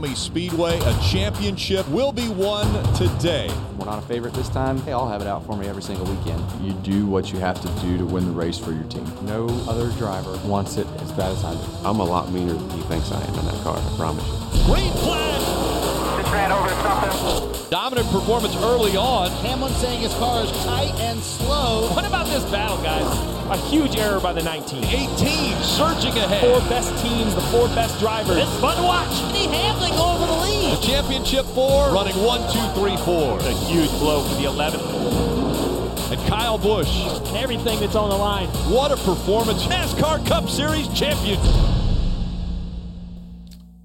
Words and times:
Miami 0.00 0.14
Speedway. 0.14 0.78
A 0.78 0.98
championship 1.02 1.86
will 1.88 2.10
be 2.10 2.28
won 2.30 2.66
today. 2.94 3.50
We're 3.76 3.84
not 3.84 3.98
a 4.02 4.06
favorite 4.06 4.32
this 4.32 4.48
time. 4.48 4.82
They 4.84 4.92
all 4.92 5.06
have 5.06 5.20
it 5.20 5.26
out 5.26 5.44
for 5.44 5.56
me 5.58 5.66
every 5.68 5.82
single 5.82 6.06
weekend. 6.06 6.42
You 6.62 6.72
do 6.72 7.06
what 7.06 7.32
you 7.32 7.38
have 7.38 7.60
to 7.60 7.68
do 7.82 7.98
to 7.98 8.06
win 8.06 8.24
the 8.24 8.32
race 8.32 8.56
for 8.56 8.72
your 8.72 8.84
team. 8.84 9.04
No 9.26 9.46
other 9.68 9.90
driver 9.98 10.38
wants 10.48 10.78
it 10.78 10.86
as 11.00 11.12
bad 11.12 11.32
as 11.32 11.44
I 11.44 11.52
do. 11.52 11.86
I'm 11.86 12.00
a 12.00 12.04
lot 12.04 12.32
meaner 12.32 12.54
than 12.54 12.70
he 12.70 12.82
thinks 12.84 13.12
I 13.12 13.22
am 13.22 13.38
in 13.40 13.44
that 13.44 13.62
car, 13.62 13.76
I 13.76 13.96
promise 13.96 14.26
you. 14.26 14.64
Green 14.64 14.92
flag! 14.92 16.22
Just 16.22 16.32
ran 16.32 16.50
over 16.50 16.68
something. 16.82 17.59
Dominant 17.70 18.10
performance 18.10 18.56
early 18.56 18.96
on. 18.96 19.30
Hamlin 19.46 19.72
saying 19.74 20.00
his 20.00 20.12
car 20.14 20.42
is 20.42 20.50
tight 20.64 20.92
and 20.98 21.22
slow. 21.22 21.88
What 21.94 22.04
about 22.04 22.26
this 22.26 22.42
battle, 22.50 22.82
guys? 22.82 23.06
A 23.48 23.56
huge 23.68 23.94
error 23.94 24.18
by 24.18 24.32
the 24.32 24.42
19. 24.42 24.82
18 24.82 25.62
surging 25.62 26.18
ahead. 26.18 26.40
Four 26.40 26.58
best 26.68 26.90
teams, 27.00 27.32
the 27.32 27.40
four 27.42 27.68
best 27.68 27.96
drivers. 28.00 28.38
It's 28.38 28.58
fun 28.58 28.76
to 28.76 28.82
watch. 28.82 29.16
Denny 29.32 29.46
Hamlin 29.46 29.92
going 29.92 30.18
for 30.18 30.26
the 30.26 30.40
lead. 30.42 30.78
The 30.78 30.82
championship 30.84 31.46
four 31.46 31.90
running 31.92 32.16
one, 32.16 32.40
two, 32.52 32.80
three, 32.80 32.96
four. 33.04 33.38
A 33.38 33.52
huge 33.52 33.90
blow 34.00 34.24
for 34.24 34.34
the 34.34 34.48
11th. 34.48 36.10
And 36.10 36.20
Kyle 36.28 36.58
Busch. 36.58 36.90
And 37.28 37.36
everything 37.36 37.78
that's 37.78 37.94
on 37.94 38.10
the 38.10 38.16
line. 38.16 38.48
What 38.68 38.90
a 38.90 38.96
performance. 38.96 39.62
NASCAR 39.66 40.26
Cup 40.26 40.50
Series 40.50 40.88
champion. 40.88 41.38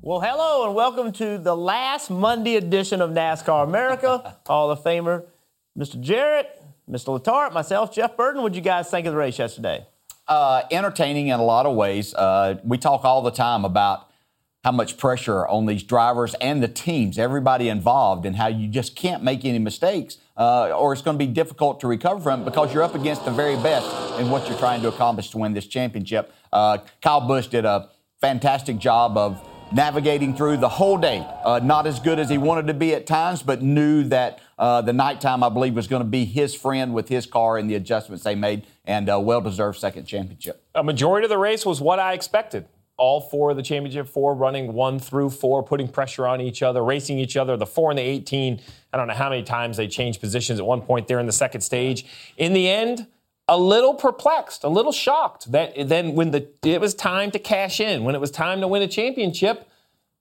Well, 0.06 0.22
hello 0.22 0.68
and 0.68 0.76
welcome 0.76 1.12
to 1.14 1.40
the 1.40 1.58
last 1.58 2.12
Monday 2.12 2.58
edition 2.58 3.02
of 3.02 3.10
NASCAR 3.10 3.64
America. 3.64 4.38
Hall 4.46 4.70
of 4.70 4.84
Famer, 4.84 5.26
Mr. 5.76 6.00
Jarrett, 6.00 6.62
Mr. 6.88 7.20
Letarte, 7.20 7.54
myself, 7.54 7.92
Jeff 7.92 8.16
Burton. 8.16 8.44
What 8.44 8.52
did 8.52 8.58
you 8.58 8.62
guys 8.62 8.88
think 8.88 9.08
of 9.08 9.14
the 9.14 9.18
race 9.18 9.40
yesterday? 9.40 9.84
Uh, 10.28 10.62
entertaining 10.70 11.30
in 11.30 11.40
a 11.40 11.44
lot 11.44 11.66
of 11.66 11.76
ways. 11.76 12.14
Uh, 12.14 12.60
we 12.64 12.78
talk 12.78 13.04
all 13.04 13.24
the 13.24 13.32
time 13.32 13.66
about 13.66 14.08
how 14.64 14.72
much 14.72 15.00
pressure 15.00 15.48
on 15.48 15.66
these 15.66 15.82
drivers 15.82 16.36
and 16.36 16.62
the 16.62 16.68
teams, 16.68 17.18
everybody 17.18 17.68
involved, 17.68 18.28
and 18.28 18.36
how 18.36 18.46
you 18.46 18.68
just 18.68 18.96
can't 18.96 19.24
make 19.24 19.44
any 19.44 19.58
mistakes, 19.58 20.20
uh, 20.38 20.70
or 20.70 20.94
it's 20.94 21.02
going 21.02 21.18
to 21.18 21.26
be 21.26 21.32
difficult 21.34 21.80
to 21.80 21.88
recover 21.88 22.22
from 22.22 22.46
because 22.46 22.72
you're 22.72 22.84
up 22.84 22.94
against 22.94 23.26
the 23.26 23.32
very 23.32 23.56
best 23.56 24.20
in 24.20 24.30
what 24.30 24.48
you're 24.48 24.60
trying 24.60 24.84
to 24.84 24.88
accomplish 24.88 25.32
to 25.32 25.40
win 25.40 25.56
this 25.56 25.66
championship. 25.66 26.32
Uh, 26.54 26.78
Kyle 27.02 27.22
Busch 27.22 27.48
did 27.48 27.66
a 27.66 27.90
fantastic 28.22 28.78
job 28.78 29.18
of 29.18 29.42
navigating 29.76 30.34
through 30.34 30.56
the 30.56 30.70
whole 30.70 30.98
day. 30.98 31.28
Uh, 31.44 31.60
not 31.62 31.86
as 31.86 32.00
good 32.00 32.18
as 32.18 32.30
he 32.30 32.38
wanted 32.38 32.68
to 32.68 32.74
be 32.74 32.96
at 32.96 33.06
times, 33.06 33.44
but 33.44 33.62
knew 33.62 34.06
that 34.06 34.40
uh, 34.58 34.82
the 34.82 34.94
nighttime, 34.94 35.44
I 35.44 35.50
believe, 35.50 35.76
was 35.76 35.88
going 35.88 36.02
to 36.02 36.08
be 36.08 36.24
his 36.24 36.56
friend 36.56 36.94
with 36.94 37.10
his 37.10 37.26
car 37.26 37.58
and 37.58 37.70
the 37.70 37.76
adjustments 37.76 38.24
they 38.24 38.36
made, 38.36 38.66
and 38.86 39.10
a 39.10 39.20
well 39.20 39.42
deserved 39.42 39.78
second 39.78 40.06
championship. 40.06 40.64
A 40.74 40.84
majority 40.84 41.26
of 41.26 41.30
the 41.30 41.38
race 41.38 41.66
was 41.66 41.82
what 41.82 42.00
I 42.00 42.14
expected. 42.14 42.68
All 42.98 43.20
four 43.20 43.52
of 43.52 43.58
the 43.58 43.64
championship 43.64 44.08
four 44.08 44.34
running 44.34 44.72
one 44.72 44.98
through 44.98 45.32
four, 45.32 45.62
putting 45.62 45.90
pressure 45.90 46.26
on 46.26 46.40
each 46.40 46.64
other, 46.64 46.82
racing 46.82 47.20
each 47.20 47.36
other. 47.36 47.58
The 47.58 47.66
four 47.66 47.92
and 47.92 47.98
the 47.98 48.04
18, 48.04 48.62
I 48.94 48.98
don't 48.98 49.08
know 49.08 49.14
how 49.14 49.30
many 49.30 49.44
times 49.44 49.76
they 49.76 49.90
changed 49.90 50.22
positions 50.22 50.60
at 50.60 50.66
one 50.66 50.82
point 50.82 51.10
there 51.10 51.20
in 51.20 51.26
the 51.26 51.34
second 51.34 51.60
stage. 51.60 52.06
In 52.38 52.54
the 52.54 52.70
end, 52.70 53.08
a 53.48 53.58
little 53.58 53.94
perplexed, 53.94 54.64
a 54.64 54.70
little 54.70 54.92
shocked 54.92 55.52
that 55.52 55.74
then 55.88 56.16
when 56.16 56.32
the 56.32 56.48
it 56.64 56.82
was 56.82 56.94
time 56.94 57.32
to 57.32 57.40
cash 57.40 57.80
in, 57.80 58.04
when 58.04 58.16
it 58.16 58.22
was 58.22 58.32
time 58.32 58.62
to 58.62 58.68
win 58.68 58.82
a 58.82 58.88
championship, 58.88 59.68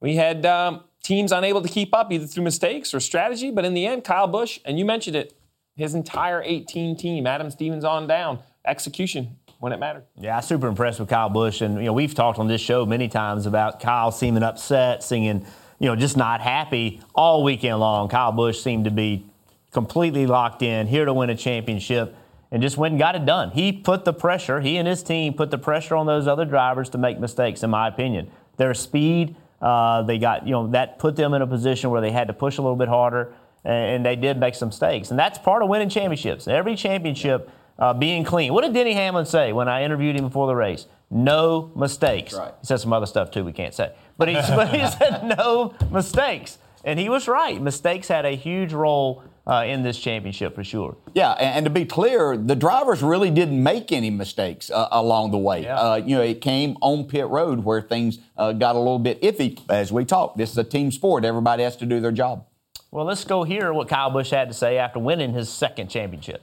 we 0.04 0.16
had 0.16 0.44
um, 0.44 0.82
teams 1.02 1.32
unable 1.32 1.62
to 1.62 1.68
keep 1.68 1.94
up 1.94 2.12
either 2.12 2.26
through 2.26 2.44
mistakes 2.44 2.92
or 2.92 3.00
strategy. 3.00 3.50
But 3.50 3.64
in 3.64 3.72
the 3.72 3.86
end, 3.86 4.04
Kyle 4.04 4.26
Busch, 4.26 4.60
and 4.66 4.78
you 4.78 4.84
mentioned 4.84 5.16
it, 5.16 5.32
his 5.76 5.94
entire 5.94 6.42
18 6.44 6.94
team, 6.94 7.26
Adam 7.26 7.50
Stevens 7.50 7.84
on 7.84 8.06
down, 8.06 8.40
execution 8.66 9.38
when 9.60 9.72
it 9.72 9.80
mattered. 9.80 10.04
Yeah, 10.20 10.36
I'm 10.36 10.42
super 10.42 10.66
impressed 10.66 11.00
with 11.00 11.08
Kyle 11.08 11.30
Busch, 11.30 11.62
and 11.62 11.78
you 11.78 11.84
know 11.84 11.94
we've 11.94 12.14
talked 12.14 12.38
on 12.38 12.48
this 12.48 12.60
show 12.60 12.84
many 12.84 13.08
times 13.08 13.46
about 13.46 13.80
Kyle 13.80 14.12
seeming 14.12 14.42
upset, 14.42 15.02
singing, 15.02 15.46
you 15.78 15.88
know, 15.88 15.96
just 15.96 16.18
not 16.18 16.42
happy 16.42 17.00
all 17.14 17.42
weekend 17.42 17.80
long. 17.80 18.10
Kyle 18.10 18.30
Busch 18.30 18.60
seemed 18.60 18.84
to 18.84 18.90
be 18.90 19.24
completely 19.72 20.26
locked 20.26 20.60
in, 20.60 20.86
here 20.86 21.06
to 21.06 21.14
win 21.14 21.30
a 21.30 21.34
championship 21.34 22.14
and 22.50 22.60
just 22.60 22.76
went 22.76 22.92
and 22.92 22.98
got 22.98 23.16
it 23.16 23.24
done. 23.24 23.52
He 23.52 23.72
put 23.72 24.04
the 24.04 24.12
pressure, 24.12 24.60
he 24.60 24.76
and 24.76 24.86
his 24.86 25.02
team 25.02 25.32
put 25.32 25.50
the 25.50 25.56
pressure 25.56 25.96
on 25.96 26.04
those 26.04 26.28
other 26.28 26.44
drivers 26.44 26.90
to 26.90 26.98
make 26.98 27.18
mistakes, 27.18 27.62
in 27.62 27.70
my 27.70 27.88
opinion. 27.88 28.30
Their 28.58 28.74
speed, 28.74 29.34
uh, 29.64 30.02
they 30.02 30.18
got, 30.18 30.46
you 30.46 30.52
know, 30.52 30.66
that 30.68 30.98
put 30.98 31.16
them 31.16 31.32
in 31.32 31.40
a 31.40 31.46
position 31.46 31.88
where 31.88 32.02
they 32.02 32.10
had 32.10 32.28
to 32.28 32.34
push 32.34 32.58
a 32.58 32.62
little 32.62 32.76
bit 32.76 32.88
harder, 32.88 33.32
and, 33.64 34.04
they 34.04 34.14
did 34.14 34.38
make 34.38 34.54
some 34.54 34.68
mistakes. 34.68 35.10
And 35.10 35.18
that's 35.18 35.38
part 35.38 35.62
of 35.62 35.70
winning 35.70 35.88
championships. 35.88 36.46
Every 36.46 36.76
championship 36.76 37.50
uh, 37.78 37.94
being 37.94 38.24
clean. 38.24 38.52
What 38.52 38.62
did 38.62 38.74
Denny 38.74 38.92
Hamlin 38.92 39.24
say 39.24 39.54
when 39.54 39.66
I 39.66 39.82
interviewed 39.82 40.16
him 40.16 40.24
before 40.24 40.46
the 40.46 40.54
race? 40.54 40.86
No 41.10 41.72
mistakes. 41.74 42.34
Right. 42.34 42.52
He 42.60 42.66
said 42.66 42.78
some 42.80 42.92
other 42.92 43.06
stuff 43.06 43.30
too 43.30 43.42
we 43.42 43.52
can't 43.52 43.72
say. 43.72 43.94
But 44.18 44.28
he, 44.28 44.34
but 44.48 44.68
he 44.68 44.86
said 44.86 45.34
no 45.38 45.74
mistakes. 45.90 46.58
And 46.84 46.98
he 46.98 47.08
was 47.08 47.26
right. 47.26 47.60
Mistakes 47.60 48.08
had 48.08 48.26
a 48.26 48.36
huge 48.36 48.72
role 48.72 49.24
uh, 49.46 49.64
in 49.66 49.82
this 49.82 49.98
championship 49.98 50.54
for 50.54 50.64
sure. 50.64 50.96
Yeah, 51.14 51.32
and, 51.32 51.56
and, 51.56 51.66
to 51.66 51.70
be 51.70 51.84
clear, 51.84 52.36
the 52.36 52.56
drivers 52.56 53.02
really 53.02 53.30
didn't 53.30 53.62
make 53.62 53.92
any 53.92 54.10
mistakes 54.10 54.70
uh, 54.70 54.88
along 54.90 55.32
the 55.32 55.38
way. 55.38 55.62
Yeah. 55.62 55.78
Uh, 55.78 55.96
you 55.96 56.16
know, 56.16 56.22
it 56.22 56.40
came 56.40 56.76
on 56.80 57.04
pit 57.04 57.26
road 57.28 57.64
where 57.64 57.82
things 57.82 58.18
uh, 58.36 58.52
got 58.52 58.74
a 58.74 58.78
little 58.78 58.98
bit 58.98 59.20
iffy. 59.22 59.60
As 59.68 59.92
we 59.92 60.04
talked, 60.04 60.38
this 60.38 60.50
is 60.50 60.58
a 60.58 60.64
team 60.64 60.90
sport. 60.90 61.24
Everybody 61.24 61.62
has 61.62 61.76
to 61.76 61.86
do 61.86 62.00
their 62.00 62.12
job. 62.12 62.46
Well, 62.90 63.04
let's 63.04 63.24
go 63.24 63.44
hear 63.44 63.72
what 63.72 63.88
Kyle 63.88 64.10
Busch 64.10 64.30
had 64.30 64.48
to 64.48 64.54
say 64.54 64.78
after 64.78 64.98
winning 64.98 65.32
his 65.32 65.48
second 65.48 65.88
championship. 65.88 66.42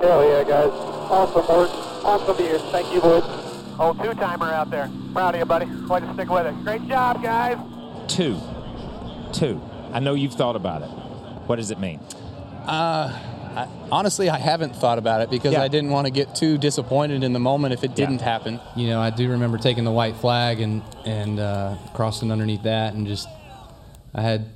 Hell 0.00 0.24
yeah, 0.24 0.44
guys. 0.44 0.70
Awesome 0.70 1.46
work. 1.48 1.70
Awesome 2.04 2.44
year. 2.44 2.58
Thank 2.58 2.94
you, 2.94 3.00
boys. 3.00 3.41
Old 3.78 3.98
two-timer 4.02 4.46
out 4.50 4.70
there. 4.70 4.90
Proud 5.12 5.34
of 5.34 5.38
you, 5.40 5.44
buddy. 5.44 5.66
Way 5.66 6.00
to 6.00 6.14
stick 6.14 6.28
with 6.30 6.46
it. 6.46 6.54
Great 6.64 6.86
job, 6.88 7.22
guys. 7.22 7.58
Two. 8.08 8.38
Two. 9.32 9.60
I 9.92 10.00
know 10.00 10.14
you've 10.14 10.34
thought 10.34 10.56
about 10.56 10.82
it. 10.82 10.88
What 11.48 11.56
does 11.56 11.70
it 11.70 11.78
mean? 11.80 11.98
Uh, 12.66 13.18
I, 13.54 13.68
honestly, 13.90 14.30
I 14.30 14.38
haven't 14.38 14.76
thought 14.76 14.98
about 14.98 15.20
it 15.20 15.30
because 15.30 15.52
Yeah. 15.52 15.62
I 15.62 15.68
didn't 15.68 15.90
want 15.90 16.06
to 16.06 16.10
get 16.12 16.34
too 16.34 16.56
disappointed 16.58 17.22
in 17.24 17.32
the 17.32 17.40
moment 17.40 17.74
if 17.74 17.82
it 17.84 17.94
didn't 17.94 18.20
happen. 18.20 18.60
You 18.76 18.86
know, 18.88 19.00
I 19.00 19.10
do 19.10 19.28
remember 19.30 19.58
taking 19.58 19.84
the 19.84 19.90
white 19.90 20.16
flag 20.16 20.60
and 20.60 20.82
and 21.04 21.40
uh, 21.40 21.76
crossing 21.92 22.30
underneath 22.32 22.62
that, 22.62 22.94
and 22.94 23.06
just 23.06 23.28
I 24.14 24.22
had 24.22 24.46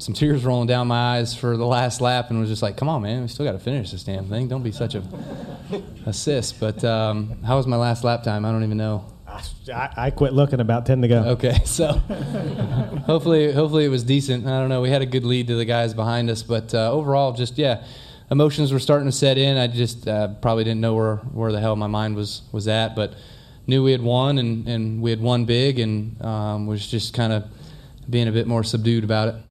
some 0.00 0.14
tears 0.14 0.44
rolling 0.44 0.66
down 0.66 0.88
my 0.88 1.18
eyes 1.18 1.34
for 1.34 1.56
the 1.56 1.66
last 1.66 2.00
lap, 2.00 2.30
and 2.30 2.40
was 2.40 2.48
just 2.48 2.62
like, 2.62 2.76
"Come 2.76 2.88
on, 2.88 3.02
man, 3.02 3.22
we 3.22 3.28
still 3.28 3.44
got 3.44 3.52
to 3.52 3.58
finish 3.58 3.90
this 3.90 4.02
damn 4.02 4.28
thing. 4.28 4.48
Don't 4.48 4.62
be 4.62 4.72
such 4.72 4.94
a 4.94 5.02
assist." 6.06 6.58
But 6.58 6.82
um, 6.84 7.42
how 7.44 7.56
was 7.56 7.66
my 7.66 7.76
last 7.76 8.02
lap 8.02 8.22
time? 8.22 8.44
I 8.44 8.50
don't 8.50 8.64
even 8.64 8.78
know. 8.78 9.04
I, 9.72 9.88
I 9.96 10.10
quit 10.10 10.32
looking 10.32 10.60
about 10.60 10.86
10 10.86 11.02
to 11.02 11.08
go. 11.08 11.18
Okay, 11.20 11.60
so 11.64 11.92
hopefully, 13.06 13.52
hopefully 13.52 13.84
it 13.84 13.88
was 13.88 14.02
decent. 14.02 14.46
I 14.46 14.58
don't 14.58 14.68
know. 14.68 14.80
We 14.80 14.90
had 14.90 15.02
a 15.02 15.06
good 15.06 15.24
lead 15.24 15.46
to 15.48 15.56
the 15.56 15.64
guys 15.64 15.94
behind 15.94 16.30
us, 16.30 16.42
but 16.42 16.74
uh, 16.74 16.90
overall, 16.90 17.32
just 17.32 17.58
yeah, 17.58 17.84
emotions 18.30 18.72
were 18.72 18.78
starting 18.78 19.06
to 19.06 19.12
set 19.12 19.38
in. 19.38 19.56
I 19.56 19.66
just 19.66 20.08
uh, 20.08 20.28
probably 20.40 20.64
didn't 20.64 20.80
know 20.80 20.94
where, 20.94 21.16
where 21.16 21.52
the 21.52 21.60
hell 21.60 21.76
my 21.76 21.86
mind 21.86 22.16
was 22.16 22.42
was 22.52 22.68
at, 22.68 22.96
but 22.96 23.14
knew 23.66 23.84
we 23.84 23.92
had 23.92 24.02
won 24.02 24.38
and, 24.38 24.66
and 24.66 25.02
we 25.02 25.10
had 25.10 25.20
won 25.20 25.44
big, 25.44 25.78
and 25.78 26.20
um, 26.22 26.66
was 26.66 26.86
just 26.86 27.14
kind 27.14 27.32
of 27.32 27.44
being 28.08 28.28
a 28.28 28.32
bit 28.32 28.46
more 28.46 28.64
subdued 28.64 29.04
about 29.04 29.28
it. 29.28 29.49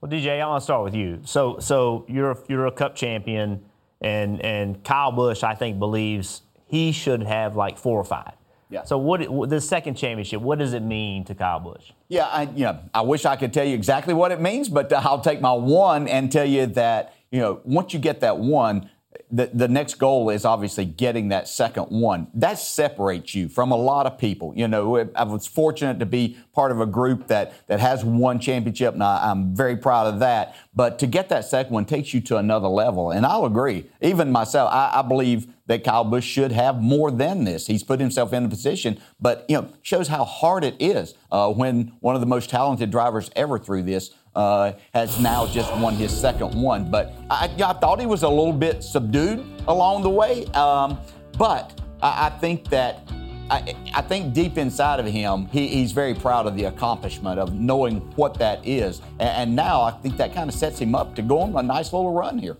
Well, 0.00 0.10
DJ, 0.10 0.40
I 0.40 0.46
want 0.46 0.62
to 0.62 0.64
start 0.64 0.82
with 0.82 0.94
you. 0.94 1.20
So, 1.24 1.58
so 1.58 2.06
you're 2.08 2.38
you're 2.48 2.66
a 2.66 2.72
Cup 2.72 2.96
champion, 2.96 3.62
and 4.00 4.40
and 4.42 4.82
Kyle 4.82 5.12
Busch, 5.12 5.42
I 5.42 5.54
think, 5.54 5.78
believes 5.78 6.42
he 6.66 6.90
should 6.92 7.22
have 7.22 7.54
like 7.54 7.76
four 7.76 7.98
or 7.98 8.04
five. 8.04 8.32
Yeah. 8.70 8.84
So, 8.84 8.96
what 8.96 9.50
the 9.50 9.60
second 9.60 9.96
championship? 9.96 10.40
What 10.40 10.58
does 10.58 10.72
it 10.72 10.82
mean 10.82 11.24
to 11.24 11.34
Kyle 11.34 11.60
Busch? 11.60 11.90
Yeah, 12.08 12.26
I, 12.26 12.42
you 12.44 12.64
know, 12.64 12.78
I 12.94 13.02
wish 13.02 13.26
I 13.26 13.36
could 13.36 13.52
tell 13.52 13.66
you 13.66 13.74
exactly 13.74 14.14
what 14.14 14.32
it 14.32 14.40
means, 14.40 14.70
but 14.70 14.90
I'll 14.92 15.20
take 15.20 15.42
my 15.42 15.52
one 15.52 16.08
and 16.08 16.32
tell 16.32 16.46
you 16.46 16.64
that 16.66 17.14
you 17.30 17.40
know 17.40 17.60
once 17.64 17.92
you 17.92 17.98
get 17.98 18.20
that 18.20 18.38
one, 18.38 18.88
the, 19.30 19.50
the 19.52 19.68
next 19.68 19.94
goal 19.94 20.30
is 20.30 20.44
obviously 20.44 20.84
getting 20.84 21.28
that 21.28 21.48
second 21.48 21.84
one. 21.84 22.28
That 22.34 22.58
separates 22.58 23.34
you 23.34 23.48
from 23.48 23.70
a 23.70 23.76
lot 23.76 24.06
of 24.06 24.18
people. 24.18 24.52
You 24.56 24.68
know, 24.68 25.10
I 25.14 25.24
was 25.24 25.46
fortunate 25.46 25.98
to 26.00 26.06
be 26.06 26.36
part 26.52 26.72
of 26.72 26.80
a 26.80 26.86
group 26.86 27.28
that, 27.28 27.66
that 27.68 27.80
has 27.80 28.04
one 28.04 28.40
championship, 28.40 28.94
and 28.94 29.02
I, 29.02 29.30
I'm 29.30 29.54
very 29.54 29.76
proud 29.76 30.12
of 30.12 30.20
that. 30.20 30.56
But 30.74 30.98
to 31.00 31.06
get 31.06 31.28
that 31.28 31.44
second 31.44 31.72
one 31.72 31.84
takes 31.84 32.12
you 32.12 32.20
to 32.22 32.36
another 32.36 32.68
level. 32.68 33.10
And 33.10 33.24
I'll 33.24 33.44
agree. 33.44 33.86
Even 34.00 34.32
myself, 34.32 34.70
I, 34.72 34.92
I 34.94 35.02
believe 35.02 35.46
that 35.66 35.84
Kyle 35.84 36.02
Busch 36.02 36.24
should 36.24 36.50
have 36.50 36.82
more 36.82 37.12
than 37.12 37.44
this. 37.44 37.68
He's 37.68 37.84
put 37.84 38.00
himself 38.00 38.32
in 38.32 38.44
a 38.44 38.48
position, 38.48 39.00
but 39.20 39.44
you 39.48 39.56
know, 39.56 39.72
shows 39.82 40.08
how 40.08 40.24
hard 40.24 40.64
it 40.64 40.74
is 40.80 41.14
uh, 41.30 41.48
when 41.52 41.92
one 42.00 42.16
of 42.16 42.20
the 42.20 42.26
most 42.26 42.50
talented 42.50 42.90
drivers 42.90 43.30
ever 43.36 43.56
through 43.56 43.84
this 43.84 44.10
uh, 44.34 44.72
has 44.94 45.18
now 45.20 45.46
just 45.46 45.74
won 45.76 45.94
his 45.94 46.18
second 46.18 46.54
one. 46.54 46.90
But 46.90 47.14
I, 47.30 47.50
I, 47.64 47.72
thought 47.74 48.00
he 48.00 48.06
was 48.06 48.22
a 48.22 48.28
little 48.28 48.52
bit 48.52 48.82
subdued 48.82 49.44
along 49.68 50.02
the 50.02 50.10
way. 50.10 50.46
Um, 50.46 50.98
but 51.38 51.80
I, 52.02 52.26
I, 52.26 52.30
think 52.30 52.68
that. 52.70 53.10
I, 53.50 53.74
I, 53.94 54.02
think 54.02 54.32
deep 54.32 54.58
inside 54.58 55.00
of 55.00 55.06
him, 55.06 55.46
he, 55.46 55.66
he's 55.66 55.90
very 55.90 56.14
proud 56.14 56.46
of 56.46 56.56
the 56.56 56.66
accomplishment 56.66 57.40
of 57.40 57.52
knowing 57.52 57.96
what 58.14 58.34
that 58.34 58.64
is. 58.64 59.00
And, 59.18 59.28
and 59.28 59.56
now 59.56 59.82
I 59.82 59.90
think 59.90 60.16
that 60.18 60.32
kind 60.32 60.48
of 60.48 60.54
sets 60.54 60.78
him 60.78 60.94
up 60.94 61.16
to 61.16 61.22
go 61.22 61.40
on 61.40 61.56
a 61.56 61.62
nice 61.62 61.92
little 61.92 62.12
run 62.12 62.38
here. 62.38 62.56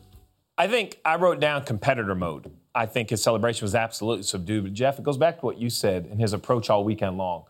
I 0.58 0.66
think 0.66 0.98
I 1.04 1.14
wrote 1.16 1.38
down 1.38 1.64
competitor 1.64 2.16
mode. 2.16 2.50
I 2.74 2.86
think 2.86 3.10
his 3.10 3.22
celebration 3.22 3.64
was 3.64 3.74
absolutely 3.74 4.24
subdued. 4.24 4.64
But 4.64 4.72
Jeff, 4.74 4.98
it 4.98 5.04
goes 5.04 5.16
back 5.16 5.40
to 5.40 5.46
what 5.46 5.58
you 5.58 5.70
said 5.70 6.06
in 6.06 6.18
his 6.18 6.32
approach 6.32 6.70
all 6.70 6.84
weekend 6.84 7.16
long. 7.18 7.44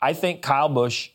I 0.00 0.12
think 0.12 0.42
Kyle 0.42 0.68
Busch 0.68 1.10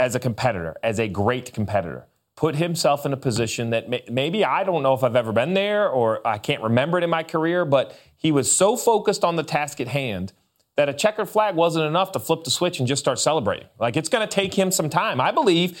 as 0.00 0.14
a 0.14 0.18
competitor, 0.18 0.74
as 0.82 0.98
a 0.98 1.06
great 1.06 1.52
competitor, 1.52 2.06
put 2.34 2.56
himself 2.56 3.04
in 3.04 3.12
a 3.12 3.16
position 3.18 3.68
that 3.70 3.88
may, 3.90 4.02
maybe 4.10 4.44
I 4.44 4.64
don't 4.64 4.82
know 4.82 4.94
if 4.94 5.04
I've 5.04 5.14
ever 5.14 5.30
been 5.30 5.52
there 5.52 5.90
or 5.90 6.26
I 6.26 6.38
can't 6.38 6.62
remember 6.62 6.96
it 6.96 7.04
in 7.04 7.10
my 7.10 7.22
career, 7.22 7.66
but 7.66 7.94
he 8.16 8.32
was 8.32 8.50
so 8.50 8.76
focused 8.76 9.24
on 9.24 9.36
the 9.36 9.42
task 9.42 9.78
at 9.78 9.88
hand 9.88 10.32
that 10.76 10.88
a 10.88 10.94
checkered 10.94 11.28
flag 11.28 11.54
wasn't 11.54 11.84
enough 11.84 12.12
to 12.12 12.18
flip 12.18 12.44
the 12.44 12.50
switch 12.50 12.78
and 12.78 12.88
just 12.88 13.00
start 13.00 13.18
celebrating. 13.18 13.66
Like 13.78 13.98
it's 13.98 14.08
going 14.08 14.26
to 14.26 14.34
take 14.34 14.54
him 14.54 14.70
some 14.70 14.88
time. 14.88 15.20
I 15.20 15.32
believe 15.32 15.78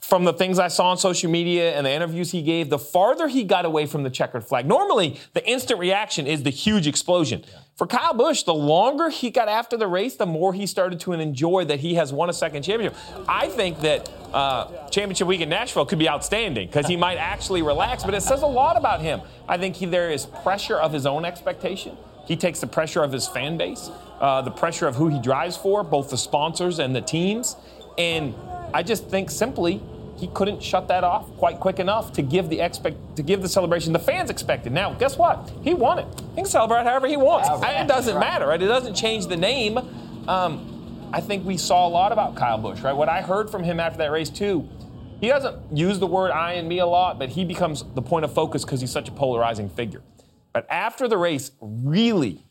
from 0.00 0.24
the 0.24 0.32
things 0.32 0.58
I 0.58 0.68
saw 0.68 0.90
on 0.90 0.96
social 0.96 1.30
media 1.30 1.74
and 1.74 1.84
the 1.84 1.90
interviews 1.90 2.30
he 2.30 2.40
gave, 2.40 2.70
the 2.70 2.78
farther 2.78 3.28
he 3.28 3.44
got 3.44 3.66
away 3.66 3.84
from 3.84 4.02
the 4.02 4.10
checkered 4.10 4.44
flag, 4.44 4.66
normally 4.66 5.20
the 5.34 5.46
instant 5.46 5.78
reaction 5.78 6.26
is 6.26 6.42
the 6.44 6.50
huge 6.50 6.86
explosion. 6.86 7.44
Yeah. 7.46 7.58
For 7.80 7.86
Kyle 7.86 8.12
Busch, 8.12 8.42
the 8.42 8.52
longer 8.52 9.08
he 9.08 9.30
got 9.30 9.48
after 9.48 9.74
the 9.74 9.86
race, 9.86 10.14
the 10.14 10.26
more 10.26 10.52
he 10.52 10.66
started 10.66 11.00
to 11.00 11.14
enjoy 11.14 11.64
that 11.64 11.80
he 11.80 11.94
has 11.94 12.12
won 12.12 12.28
a 12.28 12.32
second 12.34 12.62
championship. 12.62 12.94
I 13.26 13.48
think 13.48 13.80
that 13.80 14.06
uh, 14.34 14.86
championship 14.90 15.26
week 15.26 15.40
in 15.40 15.48
Nashville 15.48 15.86
could 15.86 15.98
be 15.98 16.06
outstanding 16.06 16.66
because 16.66 16.86
he 16.86 16.94
might 16.98 17.16
actually 17.16 17.62
relax, 17.62 18.04
but 18.04 18.12
it 18.12 18.20
says 18.20 18.42
a 18.42 18.46
lot 18.46 18.76
about 18.76 19.00
him. 19.00 19.22
I 19.48 19.56
think 19.56 19.76
he, 19.76 19.86
there 19.86 20.10
is 20.10 20.26
pressure 20.26 20.76
of 20.76 20.92
his 20.92 21.06
own 21.06 21.24
expectation. 21.24 21.96
He 22.26 22.36
takes 22.36 22.60
the 22.60 22.66
pressure 22.66 23.02
of 23.02 23.12
his 23.12 23.26
fan 23.26 23.56
base, 23.56 23.88
uh, 24.20 24.42
the 24.42 24.50
pressure 24.50 24.86
of 24.86 24.96
who 24.96 25.08
he 25.08 25.18
drives 25.18 25.56
for, 25.56 25.82
both 25.82 26.10
the 26.10 26.18
sponsors 26.18 26.80
and 26.80 26.94
the 26.94 27.00
teams. 27.00 27.56
And 27.96 28.34
I 28.74 28.82
just 28.82 29.08
think 29.08 29.30
simply 29.30 29.80
he 30.20 30.28
couldn't 30.28 30.62
shut 30.62 30.86
that 30.88 31.02
off 31.02 31.34
quite 31.38 31.58
quick 31.58 31.78
enough 31.78 32.12
to 32.12 32.22
give 32.22 32.50
the 32.50 32.60
expect 32.60 33.16
to 33.16 33.22
give 33.22 33.40
the 33.40 33.48
celebration 33.48 33.92
the 33.94 33.98
fans 33.98 34.28
expected. 34.28 34.70
Now, 34.70 34.92
guess 34.92 35.16
what? 35.16 35.50
He 35.62 35.72
won 35.72 35.98
it. 35.98 36.06
He 36.30 36.36
can 36.36 36.44
celebrate 36.44 36.84
however 36.84 37.06
he 37.06 37.16
wants. 37.16 37.48
it 37.48 37.88
doesn't 37.88 38.20
matter, 38.20 38.46
right? 38.46 38.62
It 38.62 38.66
doesn't 38.66 38.94
change 38.94 39.26
the 39.26 39.36
name. 39.36 39.78
Um, 40.28 41.08
I 41.12 41.20
think 41.22 41.46
we 41.46 41.56
saw 41.56 41.88
a 41.88 41.90
lot 41.90 42.12
about 42.12 42.36
Kyle 42.36 42.58
Busch, 42.58 42.82
right? 42.82 42.92
What 42.92 43.08
I 43.08 43.22
heard 43.22 43.50
from 43.50 43.64
him 43.64 43.80
after 43.80 43.98
that 43.98 44.12
race 44.12 44.28
too, 44.28 44.68
he 45.20 45.28
doesn't 45.28 45.76
use 45.76 45.98
the 45.98 46.06
word 46.06 46.30
I 46.30 46.52
and 46.52 46.68
me 46.68 46.78
a 46.78 46.86
lot, 46.86 47.18
but 47.18 47.30
he 47.30 47.44
becomes 47.44 47.82
the 47.94 48.02
point 48.02 48.26
of 48.26 48.32
focus 48.32 48.64
because 48.64 48.80
he's 48.82 48.92
such 48.92 49.08
a 49.08 49.12
polarizing 49.12 49.70
figure. 49.70 50.02
But 50.52 50.66
after 50.68 51.08
the 51.08 51.16
race, 51.16 51.50
really 51.60 52.44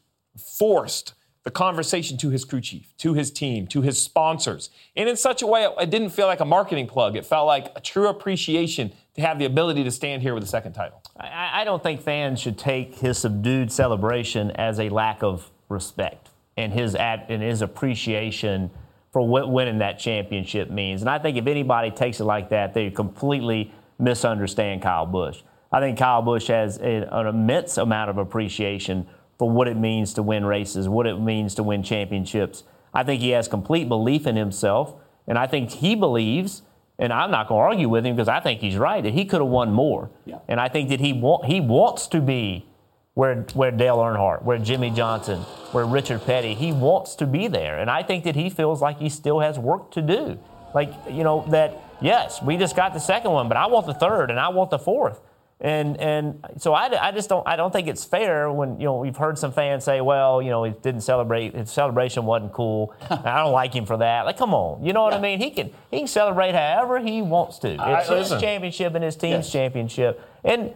forced 0.57 1.13
the 1.44 1.51
conversation 1.51 2.18
to 2.18 2.30
his 2.30 2.44
crew 2.44 2.62
chief, 2.62 2.95
to 2.97 3.13
his 3.13 3.31
team, 3.31 3.65
to 3.68 3.81
his 3.81 4.01
sponsors, 4.01 4.69
and 4.95 5.07
in 5.07 5.15
such 5.15 5.41
a 5.41 5.47
way 5.47 5.68
it 5.80 5.89
didn't 5.89 6.09
feel 6.09 6.27
like 6.27 6.41
a 6.41 6.45
marketing 6.45 6.86
plug. 6.86 7.15
It 7.15 7.25
felt 7.25 7.47
like 7.47 7.71
a 7.75 7.81
true 7.81 8.07
appreciation 8.07 8.91
to 9.15 9.21
have 9.21 9.39
the 9.39 9.45
ability 9.45 9.83
to 9.86 9.91
stand 9.91 10.21
here 10.21 10.33
with 10.33 10.44
a 10.44 10.47
second 10.47 10.74
title. 10.74 11.01
I, 11.18 11.62
I 11.62 11.63
don't 11.63 11.81
think 11.81 12.01
fans 12.01 12.39
should 12.39 12.57
take 12.57 12.95
his 12.95 13.18
subdued 13.18 13.71
celebration 13.71 14.51
as 14.51 14.80
a 14.80 14.89
lack 14.89 15.24
of 15.24 15.50
respect 15.69 16.30
and 16.57 16.74
his 16.74 16.94
ad, 16.95 17.25
and 17.30 17.41
his 17.41 17.62
appreciation 17.62 18.69
for 19.12 19.25
what 19.25 19.50
winning 19.50 19.80
that 19.80 19.97
championship 19.97 20.69
means. 20.69 21.01
And 21.01 21.09
I 21.09 21.19
think 21.19 21.38
if 21.38 21.47
anybody 21.47 21.89
takes 21.89 22.19
it 22.19 22.25
like 22.25 22.50
that, 22.50 22.74
they 22.74 22.89
completely 22.89 23.74
misunderstand 23.97 24.81
Kyle 24.81 25.06
Busch. 25.06 25.41
I 25.71 25.80
think 25.80 25.97
Kyle 25.97 26.21
Busch 26.21 26.47
has 26.47 26.77
a, 26.80 27.07
an 27.12 27.27
immense 27.27 27.77
amount 27.77 28.09
of 28.09 28.18
appreciation 28.18 29.07
for 29.39 29.50
what 29.50 29.68
it 29.69 29.77
means 29.77 30.13
to 30.15 30.21
win 30.21 30.45
races, 30.45 30.88
what 30.88 31.07
it 31.07 31.19
means 31.19 31.56
to 31.56 31.63
win 31.63 31.81
championships. 31.81 32.63
I 32.94 33.03
think 33.03 33.21
he 33.21 33.30
has 33.30 33.47
complete 33.47 33.88
belief 33.88 34.27
in 34.27 34.36
himself, 34.36 34.95
and 35.27 35.38
I 35.38 35.47
think 35.47 35.71
he 35.71 35.95
believes, 35.95 36.62
and 37.00 37.13
I'm 37.13 37.31
not 37.31 37.47
going 37.47 37.59
to 37.59 37.63
argue 37.63 37.89
with 37.89 38.06
him 38.06 38.15
because 38.15 38.27
I 38.27 38.41
think 38.41 38.59
he's 38.59 38.75
right 38.75 39.01
that 39.01 39.13
he 39.13 39.24
could 39.24 39.39
have 39.39 39.50
won 39.50 39.71
more. 39.71 40.12
Yeah. 40.25 40.39
And 40.50 40.59
I 40.59 40.68
think 40.68 40.89
that 40.89 41.00
he 41.00 41.13
want, 41.13 41.45
he 41.45 41.62
wants 41.62 42.07
to 42.07 42.19
be 42.19 42.65
where 43.13 43.44
where 43.53 43.71
Dale 43.71 43.97
Earnhardt, 43.97 44.44
where 44.44 44.57
Jimmie 44.57 44.91
Johnson, 44.91 45.39
where 45.71 45.86
Richard 45.86 46.25
Petty, 46.25 46.53
he 46.53 46.71
wants 46.71 47.15
to 47.15 47.25
be 47.25 47.47
there, 47.47 47.80
and 47.80 47.89
I 47.89 48.03
think 48.03 48.25
that 48.25 48.36
he 48.36 48.50
feels 48.50 48.81
like 48.81 49.00
he 49.00 49.09
still 49.09 49.39
has 49.39 49.57
work 49.57 49.91
to 49.91 50.01
do. 50.01 50.39
Like 50.74 50.94
you 51.09 51.24
know 51.24 51.45
that 51.50 51.81
yes, 52.01 52.41
we 52.41 52.57
just 52.57 52.75
got 52.75 52.94
the 52.94 53.00
second 53.00 53.31
one, 53.31 53.47
but 53.47 53.57
I 53.57 53.68
want 53.68 53.88
the 53.88 53.94
third 53.94 54.31
and 54.31 54.39
I 54.39 54.50
want 54.50 54.69
the 54.69 54.80
fourth. 54.80 55.21
And 55.62 56.00
and 56.00 56.46
so 56.58 56.74
I, 56.74 57.08
I 57.08 57.12
just 57.12 57.28
don't 57.28 57.46
I 57.46 57.58
don't 57.58 57.74
think 57.74 57.90
it's 57.90 58.06
fair 58.06 58.50
when 58.50 58.80
you 58.80 58.86
know 58.86 58.98
we've 58.98 59.18
heard 59.18 59.38
some 59.38 59.52
fans 59.52 59.84
say 59.84 60.00
well 60.00 60.42
you 60.42 60.50
know 60.50 60.64
he 60.64 60.72
didn't 60.72 61.02
celebrate 61.02 61.54
his 61.54 61.70
celebration 61.70 62.26
wasn't 62.26 62.54
cool. 62.54 62.94
I 63.10 63.44
don't 63.44 63.52
like 63.52 63.74
him 63.74 63.86
for 63.86 63.98
that. 63.98 64.26
Like 64.26 64.38
come 64.38 64.54
on. 64.54 64.86
You 64.86 64.94
know 64.94 65.04
what 65.04 65.12
yeah. 65.12 65.20
I 65.20 65.22
mean? 65.22 65.40
He 65.40 65.52
can 65.52 65.72
he 65.92 65.98
can 65.98 66.08
celebrate 66.08 66.56
however 66.56 67.00
he 67.00 67.22
wants 67.22 67.60
to. 67.60 67.74
It's 67.74 68.10
I, 68.10 68.18
his 68.18 68.30
championship 68.40 68.96
and 68.96 69.04
his 69.04 69.18
team's 69.18 69.48
yes. 69.48 69.52
championship. 69.52 70.22
And 70.46 70.74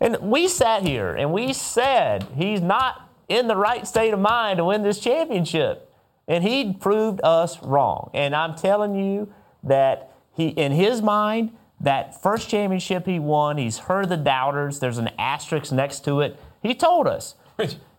and 0.00 0.16
we 0.22 0.48
sat 0.48 0.84
here 0.84 1.14
and 1.14 1.30
we 1.30 1.52
said 1.52 2.26
he's 2.34 2.62
not 2.62 3.10
in 3.28 3.46
the 3.46 3.56
right 3.56 3.86
state 3.86 4.14
of 4.14 4.20
mind 4.20 4.56
to 4.56 4.64
win 4.64 4.82
this 4.82 5.00
championship. 5.00 5.92
And 6.26 6.44
he 6.44 6.72
proved 6.72 7.20
us 7.22 7.62
wrong. 7.62 8.10
And 8.14 8.34
I'm 8.34 8.54
telling 8.54 8.94
you 8.94 9.32
that 9.64 10.12
he 10.32 10.48
in 10.48 10.72
his 10.72 11.02
mind 11.02 11.50
that 11.80 12.20
first 12.20 12.48
championship 12.48 13.06
he 13.06 13.18
won, 13.18 13.56
he's 13.56 13.78
heard 13.78 14.08
the 14.08 14.16
doubters. 14.16 14.80
There's 14.80 14.98
an 14.98 15.10
asterisk 15.18 15.72
next 15.72 16.04
to 16.04 16.20
it. 16.20 16.38
He 16.62 16.74
told 16.74 17.06
us. 17.06 17.34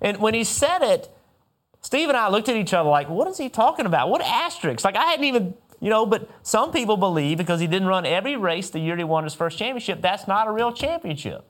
and 0.01 0.17
when 0.17 0.33
he 0.33 0.43
said 0.43 0.81
it, 0.81 1.09
Steve 1.81 2.09
and 2.09 2.17
I 2.17 2.29
looked 2.29 2.49
at 2.49 2.55
each 2.55 2.73
other 2.73 2.89
like, 2.89 3.09
what 3.09 3.27
is 3.27 3.37
he 3.37 3.49
talking 3.49 3.85
about? 3.85 4.09
What 4.09 4.21
asterisk? 4.21 4.83
Like, 4.83 4.97
I 4.97 5.05
hadn't 5.05 5.25
even, 5.25 5.53
you 5.79 5.89
know, 5.89 6.05
but 6.05 6.29
some 6.43 6.71
people 6.71 6.97
believe 6.97 7.37
because 7.37 7.61
he 7.61 7.67
didn't 7.67 7.87
run 7.87 8.05
every 8.05 8.35
race 8.35 8.69
the 8.69 8.79
year 8.79 8.97
he 8.97 9.03
won 9.03 9.23
his 9.23 9.33
first 9.33 9.57
championship, 9.57 10.01
that's 10.01 10.27
not 10.27 10.47
a 10.47 10.51
real 10.51 10.73
championship. 10.73 11.45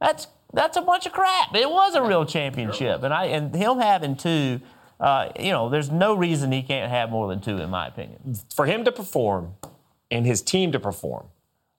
That's 0.00 0.26
that's 0.52 0.76
a 0.76 0.82
bunch 0.82 1.04
of 1.04 1.12
crap. 1.12 1.54
It 1.54 1.68
was 1.68 1.94
a 1.94 2.02
real 2.02 2.24
championship. 2.24 3.02
And 3.02 3.12
I 3.12 3.26
and 3.26 3.54
him 3.54 3.78
having 3.78 4.16
two, 4.16 4.60
uh, 5.00 5.30
you 5.38 5.50
know, 5.50 5.68
there's 5.68 5.90
no 5.90 6.14
reason 6.14 6.52
he 6.52 6.62
can't 6.62 6.90
have 6.90 7.10
more 7.10 7.28
than 7.28 7.40
two, 7.40 7.58
in 7.58 7.70
my 7.70 7.88
opinion. 7.88 8.36
For 8.54 8.66
him 8.66 8.84
to 8.84 8.92
perform 8.92 9.54
and 10.10 10.24
his 10.24 10.40
team 10.42 10.72
to 10.72 10.80
perform, 10.80 11.26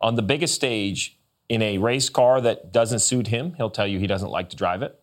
on 0.01 0.15
the 0.15 0.21
biggest 0.21 0.53
stage 0.53 1.17
in 1.49 1.61
a 1.61 1.77
race 1.77 2.09
car 2.09 2.41
that 2.41 2.71
doesn't 2.71 2.99
suit 2.99 3.27
him. 3.27 3.53
He'll 3.53 3.69
tell 3.69 3.87
you 3.87 3.99
he 3.99 4.07
doesn't 4.07 4.29
like 4.29 4.49
to 4.49 4.55
drive 4.55 4.81
it. 4.81 4.99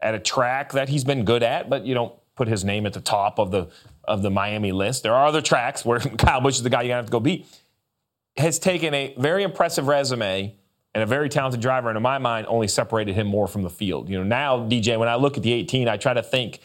At 0.00 0.14
a 0.14 0.18
track 0.18 0.72
that 0.72 0.88
he's 0.88 1.04
been 1.04 1.24
good 1.24 1.42
at, 1.42 1.70
but 1.70 1.86
you 1.86 1.94
don't 1.94 2.14
put 2.36 2.48
his 2.48 2.64
name 2.64 2.86
at 2.86 2.92
the 2.92 3.00
top 3.00 3.38
of 3.38 3.50
the 3.50 3.68
of 4.04 4.22
the 4.22 4.30
Miami 4.30 4.72
list. 4.72 5.02
There 5.02 5.14
are 5.14 5.26
other 5.26 5.40
tracks 5.40 5.84
where 5.84 5.98
Kyle 6.18 6.40
Busch 6.40 6.56
is 6.56 6.62
the 6.62 6.70
guy 6.70 6.82
you're 6.82 6.88
gonna 6.88 6.96
have 6.96 7.06
to 7.06 7.12
go 7.12 7.20
beat. 7.20 7.46
Has 8.36 8.58
taken 8.58 8.92
a 8.94 9.14
very 9.16 9.42
impressive 9.42 9.86
resume 9.86 10.54
and 10.94 11.02
a 11.02 11.06
very 11.06 11.28
talented 11.28 11.60
driver, 11.60 11.88
and 11.88 11.96
in 11.96 12.02
my 12.02 12.18
mind, 12.18 12.46
only 12.48 12.68
separated 12.68 13.14
him 13.14 13.26
more 13.26 13.48
from 13.48 13.62
the 13.62 13.70
field. 13.70 14.08
You 14.08 14.18
know, 14.18 14.24
now 14.24 14.58
DJ, 14.58 14.98
when 14.98 15.08
I 15.08 15.16
look 15.16 15.36
at 15.36 15.42
the 15.42 15.52
18, 15.52 15.88
I 15.88 15.96
try 15.96 16.14
to 16.14 16.22
think, 16.22 16.60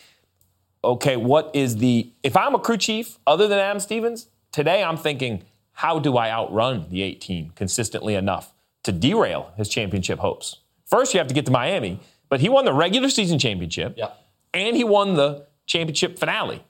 okay, 0.84 1.18
what 1.18 1.52
is 1.54 1.78
the 1.78 2.12
if 2.24 2.36
I'm 2.36 2.56
a 2.56 2.60
crew 2.60 2.78
chief 2.78 3.20
other 3.26 3.48
than 3.48 3.60
Adam 3.60 3.80
Stevens 3.80 4.28
today, 4.52 4.84
I'm 4.84 4.98
thinking 4.98 5.44
how 5.80 5.98
do 5.98 6.18
I 6.18 6.30
outrun 6.30 6.88
the 6.90 7.02
18 7.04 7.52
consistently 7.56 8.16
enough 8.16 8.52
to 8.84 8.92
derail 8.92 9.54
his 9.56 9.70
championship 9.70 10.20
hopes? 10.20 10.58
First, 10.86 11.14
you 11.14 11.20
have 11.20 11.30
to 11.30 11.34
get 11.34 11.46
to 11.46 11.54
Miami, 11.54 12.02
but 12.28 12.42
he 12.42 12.50
won 12.50 12.66
the 12.66 12.74
regular 12.74 13.10
season 13.10 13.40
championship 13.40 13.94
yeah. 13.96 14.10
and 14.54 14.76
he 14.76 14.84
won 14.84 15.14
the 15.16 15.48
championship 15.68 16.20
finale. 16.20 16.66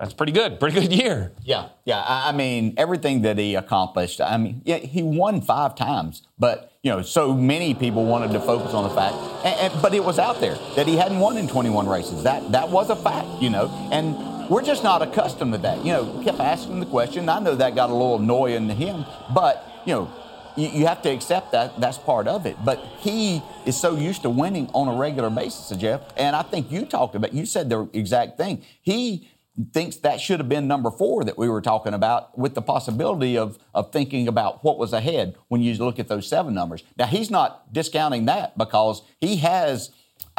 That's 0.00 0.12
pretty 0.12 0.32
good. 0.32 0.58
Pretty 0.58 0.80
good 0.80 0.92
year. 0.92 1.30
Yeah, 1.44 1.68
yeah. 1.84 2.04
I 2.04 2.32
mean, 2.32 2.74
everything 2.76 3.22
that 3.22 3.38
he 3.38 3.54
accomplished. 3.54 4.20
I 4.20 4.36
mean, 4.38 4.60
yeah, 4.64 4.78
he 4.78 5.04
won 5.04 5.40
five 5.40 5.76
times, 5.76 6.22
but 6.36 6.72
you 6.82 6.90
know, 6.90 7.02
so 7.02 7.32
many 7.32 7.74
people 7.74 8.06
wanted 8.06 8.32
to 8.32 8.40
focus 8.40 8.74
on 8.74 8.88
the 8.88 8.94
fact, 8.94 9.14
and, 9.44 9.72
and, 9.72 9.82
but 9.82 9.94
it 9.94 10.02
was 10.04 10.18
out 10.18 10.40
there 10.40 10.56
that 10.74 10.88
he 10.88 10.96
hadn't 10.96 11.20
won 11.20 11.36
in 11.36 11.46
21 11.46 11.88
races. 11.88 12.24
That 12.24 12.50
that 12.50 12.70
was 12.70 12.90
a 12.90 12.96
fact, 12.96 13.40
you 13.40 13.50
know, 13.50 13.70
and 13.92 14.35
we're 14.48 14.62
just 14.62 14.82
not 14.82 15.02
accustomed 15.02 15.52
to 15.52 15.58
that. 15.58 15.84
You 15.84 15.92
know, 15.92 16.22
kept 16.22 16.40
asking 16.40 16.80
the 16.80 16.86
question. 16.86 17.28
I 17.28 17.38
know 17.40 17.54
that 17.54 17.74
got 17.74 17.90
a 17.90 17.92
little 17.92 18.16
annoying 18.16 18.68
to 18.68 18.74
him, 18.74 19.04
but, 19.34 19.64
you 19.84 19.94
know, 19.94 20.12
you, 20.56 20.68
you 20.68 20.86
have 20.86 21.02
to 21.02 21.10
accept 21.10 21.52
that 21.52 21.80
that's 21.80 21.98
part 21.98 22.26
of 22.28 22.46
it. 22.46 22.56
But 22.64 22.78
he 22.98 23.42
is 23.66 23.78
so 23.78 23.96
used 23.96 24.22
to 24.22 24.30
winning 24.30 24.68
on 24.72 24.88
a 24.88 24.98
regular 24.98 25.30
basis, 25.30 25.76
Jeff. 25.76 26.00
And 26.16 26.34
I 26.34 26.42
think 26.42 26.70
you 26.70 26.86
talked 26.86 27.14
about, 27.14 27.32
you 27.34 27.46
said 27.46 27.68
the 27.68 27.88
exact 27.92 28.38
thing. 28.38 28.62
He 28.82 29.28
thinks 29.72 29.96
that 29.96 30.20
should 30.20 30.38
have 30.38 30.50
been 30.50 30.68
number 30.68 30.90
four 30.90 31.24
that 31.24 31.38
we 31.38 31.48
were 31.48 31.62
talking 31.62 31.94
about 31.94 32.38
with 32.38 32.54
the 32.54 32.60
possibility 32.60 33.38
of, 33.38 33.58
of 33.74 33.90
thinking 33.90 34.28
about 34.28 34.62
what 34.62 34.78
was 34.78 34.92
ahead 34.92 35.34
when 35.48 35.62
you 35.62 35.74
look 35.74 35.98
at 35.98 36.08
those 36.08 36.28
seven 36.28 36.52
numbers. 36.52 36.84
Now, 36.98 37.06
he's 37.06 37.30
not 37.30 37.72
discounting 37.72 38.26
that 38.26 38.58
because 38.58 39.02
he 39.18 39.36
has, 39.36 39.90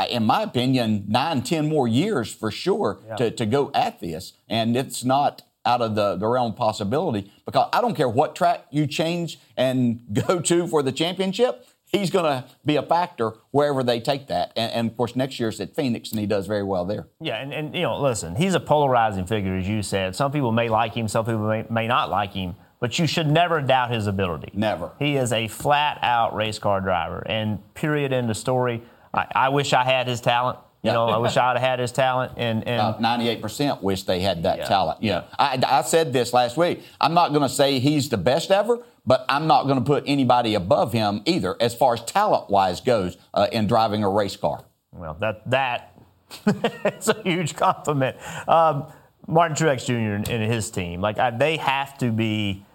in 0.09 0.23
my 0.25 0.43
opinion, 0.43 1.05
nine, 1.07 1.41
ten 1.41 1.67
more 1.67 1.87
years 1.87 2.33
for 2.33 2.51
sure 2.51 2.99
Yeah. 3.07 3.15
to, 3.15 3.31
to 3.31 3.45
go 3.45 3.71
at 3.73 3.99
this. 3.99 4.33
And 4.49 4.75
it's 4.77 5.03
not 5.03 5.41
out 5.65 5.81
of 5.81 5.95
the, 5.95 6.15
the 6.15 6.27
realm 6.27 6.51
of 6.51 6.57
possibility 6.57 7.31
because 7.45 7.67
I 7.73 7.81
don't 7.81 7.95
care 7.95 8.07
what 8.07 8.35
track 8.35 8.65
you 8.71 8.87
change 8.87 9.39
and 9.57 9.99
go 10.27 10.39
to 10.39 10.67
for 10.67 10.81
the 10.83 10.91
championship. 10.91 11.65
He's 11.89 12.09
going 12.09 12.25
to 12.25 12.45
be 12.65 12.75
a 12.75 12.83
factor 12.83 13.33
wherever 13.51 13.81
they 13.81 14.01
take 14.01 14.27
that. 14.27 14.51
And, 14.57 14.71
and 14.73 14.91
of 14.91 14.97
course, 14.97 15.15
next 15.15 15.39
year's 15.39 15.59
at 15.61 15.73
Phoenix, 15.73 16.11
and 16.11 16.19
he 16.19 16.25
does 16.25 16.45
very 16.45 16.63
well 16.63 16.83
there. 16.85 17.07
Yeah, 17.21 17.37
and, 17.41 17.53
and 17.53 17.73
you 17.73 17.83
know, 17.83 18.01
listen, 18.01 18.35
he's 18.35 18.55
a 18.55 18.59
polarizing 18.59 19.25
figure, 19.25 19.55
as 19.55 19.67
you 19.69 19.81
said. 19.81 20.13
Some 20.13 20.31
people 20.33 20.51
may 20.51 20.67
like 20.67 20.93
him, 20.93 21.07
some 21.07 21.23
people 21.25 21.47
may, 21.47 21.65
may 21.69 21.87
not 21.87 22.09
like 22.09 22.33
him, 22.33 22.55
but 22.81 22.99
you 22.99 23.07
should 23.07 23.27
never 23.27 23.61
doubt 23.61 23.91
his 23.91 24.05
ability. 24.05 24.51
Never. 24.53 24.91
He 24.99 25.15
is 25.15 25.31
a 25.31 25.47
flat 25.47 25.97
out 26.01 26.35
race 26.35 26.59
car 26.59 26.81
driver, 26.81 27.23
and 27.25 27.59
period, 27.73 28.11
end 28.11 28.29
of 28.29 28.35
story. 28.37 28.83
I, 29.17 29.27
I 29.47 29.49
wish 29.49 29.73
I 29.73 29.83
had 29.83 30.07
his 30.07 30.21
talent. 30.21 30.59
You 30.83 30.93
know, 30.93 31.07
I 31.09 31.17
wish 31.17 31.35
I 31.35 31.51
would 31.51 31.59
have 31.59 31.67
had 31.69 31.79
his 31.79 31.91
talent. 31.91 32.33
And, 32.37 32.65
and 32.65 32.79
About 32.79 33.01
98% 33.01 33.81
wish 33.81 34.03
they 34.03 34.21
had 34.21 34.43
that 34.43 34.59
Yeah. 34.59 34.65
talent. 34.65 35.03
yeah. 35.03 35.23
I, 35.37 35.59
I 35.67 35.81
said 35.81 36.13
this 36.13 36.31
last 36.31 36.55
week. 36.55 36.81
I'm 37.01 37.13
not 37.13 37.29
going 37.31 37.41
to 37.41 37.49
say 37.49 37.79
he's 37.79 38.07
the 38.07 38.17
best 38.17 38.51
ever, 38.51 38.79
but 39.05 39.25
I'm 39.27 39.47
not 39.47 39.63
going 39.63 39.79
to 39.79 39.83
put 39.83 40.03
anybody 40.07 40.53
above 40.55 40.93
him 40.93 41.23
either 41.25 41.57
as 41.59 41.75
far 41.75 41.95
as 41.95 42.01
talent 42.05 42.49
wise 42.49 42.79
goes 42.79 43.17
uh, 43.33 43.47
in 43.51 43.67
driving 43.67 44.03
a 44.03 44.09
race 44.09 44.37
car. 44.37 44.63
Well, 44.93 45.15
that 45.19 45.49
that 45.49 45.93
it's 46.85 47.09
a 47.09 47.21
huge 47.23 47.55
compliment. 47.55 48.15
Um, 48.47 48.85
Martin 49.27 49.57
Truex 49.57 49.85
Jr. 49.85 50.31
and 50.31 50.43
his 50.53 50.71
team, 50.71 51.01
like 51.01 51.17
I, 51.19 51.31
they 51.31 51.57
have 51.57 51.97
to 51.97 52.11
be 52.11 52.65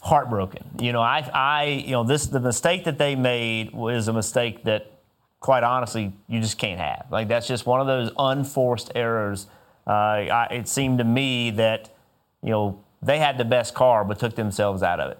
heartbroken. 0.00 0.64
You 0.80 0.92
know, 0.92 1.00
I, 1.02 1.28
I, 1.34 1.64
you 1.84 1.92
know, 1.92 2.04
this 2.04 2.26
the 2.26 2.40
mistake 2.40 2.84
that 2.84 2.96
they 2.98 3.16
made 3.16 3.72
was 3.72 4.08
a 4.08 4.12
mistake 4.12 4.64
that, 4.64 4.90
quite 5.44 5.62
honestly, 5.62 6.10
you 6.26 6.40
just 6.40 6.56
can't 6.56 6.80
have. 6.80 7.04
Like 7.10 7.28
that's 7.28 7.46
just 7.46 7.66
one 7.66 7.78
of 7.78 7.86
those 7.86 8.10
unforced 8.18 8.90
errors. 8.94 9.46
Uh, 9.86 9.90
I, 9.90 10.48
it 10.50 10.68
seemed 10.68 10.96
to 11.00 11.04
me 11.04 11.50
that, 11.50 11.94
you 12.42 12.48
know, 12.48 12.82
they 13.02 13.18
had 13.18 13.36
the 13.36 13.44
best 13.44 13.74
car 13.74 14.06
but 14.06 14.18
took 14.18 14.36
themselves 14.36 14.82
out 14.82 15.00
of 15.00 15.10
it. 15.10 15.18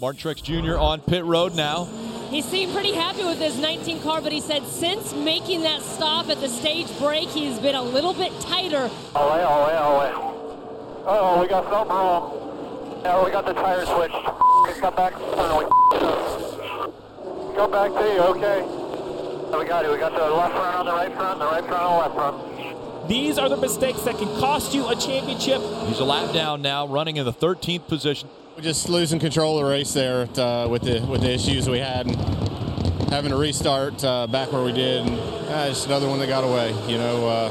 Martin 0.00 0.20
Truex 0.20 0.44
Jr. 0.44 0.78
on 0.78 1.00
pit 1.00 1.24
road 1.24 1.56
now. 1.56 1.86
He 2.30 2.40
seemed 2.40 2.72
pretty 2.72 2.92
happy 2.92 3.24
with 3.24 3.40
his 3.40 3.58
19 3.58 4.00
car, 4.02 4.20
but 4.20 4.30
he 4.30 4.40
said 4.40 4.64
since 4.64 5.12
making 5.12 5.62
that 5.62 5.82
stop 5.82 6.28
at 6.28 6.40
the 6.40 6.48
stage 6.48 6.86
break, 7.00 7.28
he's 7.30 7.58
been 7.58 7.74
a 7.74 7.82
little 7.82 8.14
bit 8.14 8.30
tighter. 8.40 8.88
All 9.12 9.28
right, 9.28 9.42
all 9.42 9.66
right, 9.66 9.74
all 9.74 9.96
right. 9.96 10.14
Oh, 11.04 11.40
we 11.42 11.48
got 11.48 11.64
something 11.64 11.96
wrong. 11.96 13.00
Yeah, 13.02 13.24
we 13.24 13.32
got 13.32 13.44
the 13.44 13.54
tire 13.54 13.84
switched. 13.84 14.45
Come 14.80 14.94
back. 14.94 15.12
Come 17.54 17.70
back 17.70 17.92
to 17.92 18.12
you, 18.12 18.20
okay. 18.20 18.62
We 19.58 19.64
got 19.64 19.84
it. 19.84 19.90
We 19.90 19.98
got 19.98 20.12
the 20.12 20.28
left 20.28 20.54
front 20.54 20.76
on 20.76 20.86
the 20.86 20.92
right 20.92 21.12
front, 21.12 21.38
the 21.38 21.46
right 21.46 21.64
front 21.64 21.82
on 21.82 21.92
the 21.92 21.98
left 21.98 22.14
front. 22.14 23.08
These 23.08 23.38
are 23.38 23.48
the 23.48 23.56
mistakes 23.56 24.02
that 24.02 24.18
can 24.18 24.28
cost 24.38 24.74
you 24.74 24.86
a 24.88 24.94
championship. 24.94 25.62
He's 25.86 26.00
a 26.00 26.04
lap 26.04 26.34
down 26.34 26.60
now, 26.60 26.86
running 26.86 27.16
in 27.16 27.24
the 27.24 27.32
13th 27.32 27.86
position. 27.86 28.28
We're 28.56 28.62
just 28.62 28.88
losing 28.88 29.18
control 29.18 29.58
of 29.58 29.64
the 29.64 29.70
race 29.70 29.94
there 29.94 30.28
uh, 30.38 30.68
with 30.68 30.82
the 30.82 31.00
with 31.06 31.22
the 31.22 31.30
issues 31.32 31.68
we 31.68 31.78
had, 31.78 32.06
and 32.06 32.16
having 33.10 33.30
to 33.30 33.36
restart 33.36 34.04
uh, 34.04 34.26
back 34.26 34.52
where 34.52 34.62
we 34.62 34.72
did. 34.72 35.06
And, 35.06 35.18
uh, 35.18 35.68
just 35.68 35.86
another 35.86 36.08
one 36.08 36.18
that 36.18 36.26
got 36.26 36.44
away. 36.44 36.70
You 36.90 36.98
know, 36.98 37.28
uh, 37.28 37.50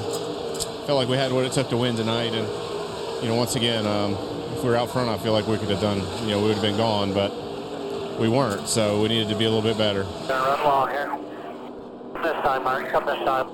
felt 0.86 0.98
like 1.00 1.08
we 1.08 1.18
had 1.18 1.32
what 1.32 1.46
it 1.46 1.54
took 1.54 1.70
to 1.70 1.78
win 1.78 1.96
tonight, 1.96 2.34
and 2.34 2.48
you 3.24 3.30
know, 3.30 3.36
once 3.36 3.56
again, 3.56 3.88
um, 3.88 4.12
if 4.14 4.35
we 4.66 4.72
were 4.72 4.78
out 4.78 4.90
front, 4.90 5.10
I 5.10 5.18
feel 5.20 5.32
like 5.32 5.46
we 5.46 5.58
could 5.60 5.70
have 5.70 5.80
done. 5.80 6.00
You 6.24 6.32
know, 6.32 6.40
we 6.40 6.48
would 6.48 6.56
have 6.56 6.64
been 6.64 6.76
gone, 6.76 7.14
but 7.14 7.32
we 8.20 8.28
weren't. 8.28 8.68
So 8.68 9.00
we 9.00 9.10
needed 9.10 9.30
to 9.30 9.36
be 9.36 9.46
a 9.46 9.50
little 9.50 9.62
bit 9.62 9.78
better. 9.78 10.02
Run 10.28 10.64
long 10.64 10.90
here. 10.90 12.24
This 12.24 12.34
time, 12.44 12.64
Mark. 12.64 12.90
Come 12.90 13.06
this 13.06 13.24
time. 13.24 13.48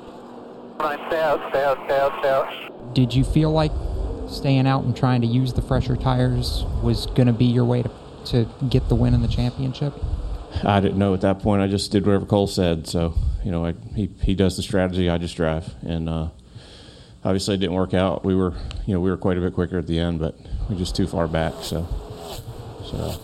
Come 0.80 1.08
stay 1.08 1.22
out, 1.22 1.50
stay 1.50 1.64
out, 1.66 1.78
stay 1.86 2.00
out, 2.00 2.20
stay 2.20 2.30
out. 2.30 2.96
Did 2.96 3.14
you 3.14 3.26
feel 3.26 3.52
like 3.52 3.74
staying 4.30 4.66
out 4.66 4.86
and 4.86 4.96
trying 4.96 5.20
to 5.20 5.28
use 5.28 5.52
the 5.52 5.62
fresher 5.62 5.98
tires 5.98 6.64
was 6.82 7.08
going 7.08 7.28
to 7.28 7.34
be 7.34 7.46
your 7.46 7.66
way 7.66 7.84
to, 7.84 7.92
to 8.28 8.48
get 8.70 8.88
the 8.88 8.96
win 8.96 9.14
in 9.14 9.22
the 9.22 9.28
championship? 9.28 9.94
I 10.64 10.80
didn't 10.80 10.98
know 10.98 11.14
at 11.14 11.22
that 11.22 11.40
point. 11.40 11.62
I 11.62 11.68
just 11.68 11.92
did 11.92 12.06
whatever 12.06 12.26
Cole 12.26 12.48
said. 12.48 12.88
So, 12.88 13.16
you 13.44 13.52
know, 13.52 13.66
I, 13.66 13.74
he, 13.96 14.08
he 14.22 14.34
does 14.34 14.56
the 14.56 14.64
strategy, 14.64 15.10
I 15.10 15.18
just 15.18 15.36
drive. 15.36 15.76
And 15.82 16.08
uh, 16.08 16.30
obviously 17.24 17.56
it 17.56 17.58
didn't 17.58 17.76
work 17.76 17.94
out. 17.94 18.24
We 18.24 18.34
were, 18.34 18.54
you 18.86 18.94
know, 18.94 19.02
we 19.02 19.10
were 19.10 19.18
quite 19.18 19.38
a 19.38 19.42
bit 19.42 19.54
quicker 19.54 19.78
at 19.78 19.88
the 19.88 20.00
end, 20.00 20.20
but 20.20 20.36
we're 20.72 20.78
just 20.78 20.96
too 20.96 21.06
far 21.06 21.28
back. 21.28 21.54
So, 21.62 21.88
so 22.90 23.22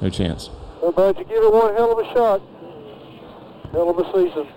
no 0.00 0.08
chance. 0.08 0.48
Well, 0.80 0.92
bud, 0.92 1.18
you 1.18 1.24
give 1.24 1.42
it 1.42 1.52
one 1.52 1.74
hell 1.74 1.92
of 1.92 1.98
a 1.98 2.14
shot. 2.14 2.40
Hell 3.72 3.90
of 3.90 3.98
a 3.98 4.04
season. 4.12 4.48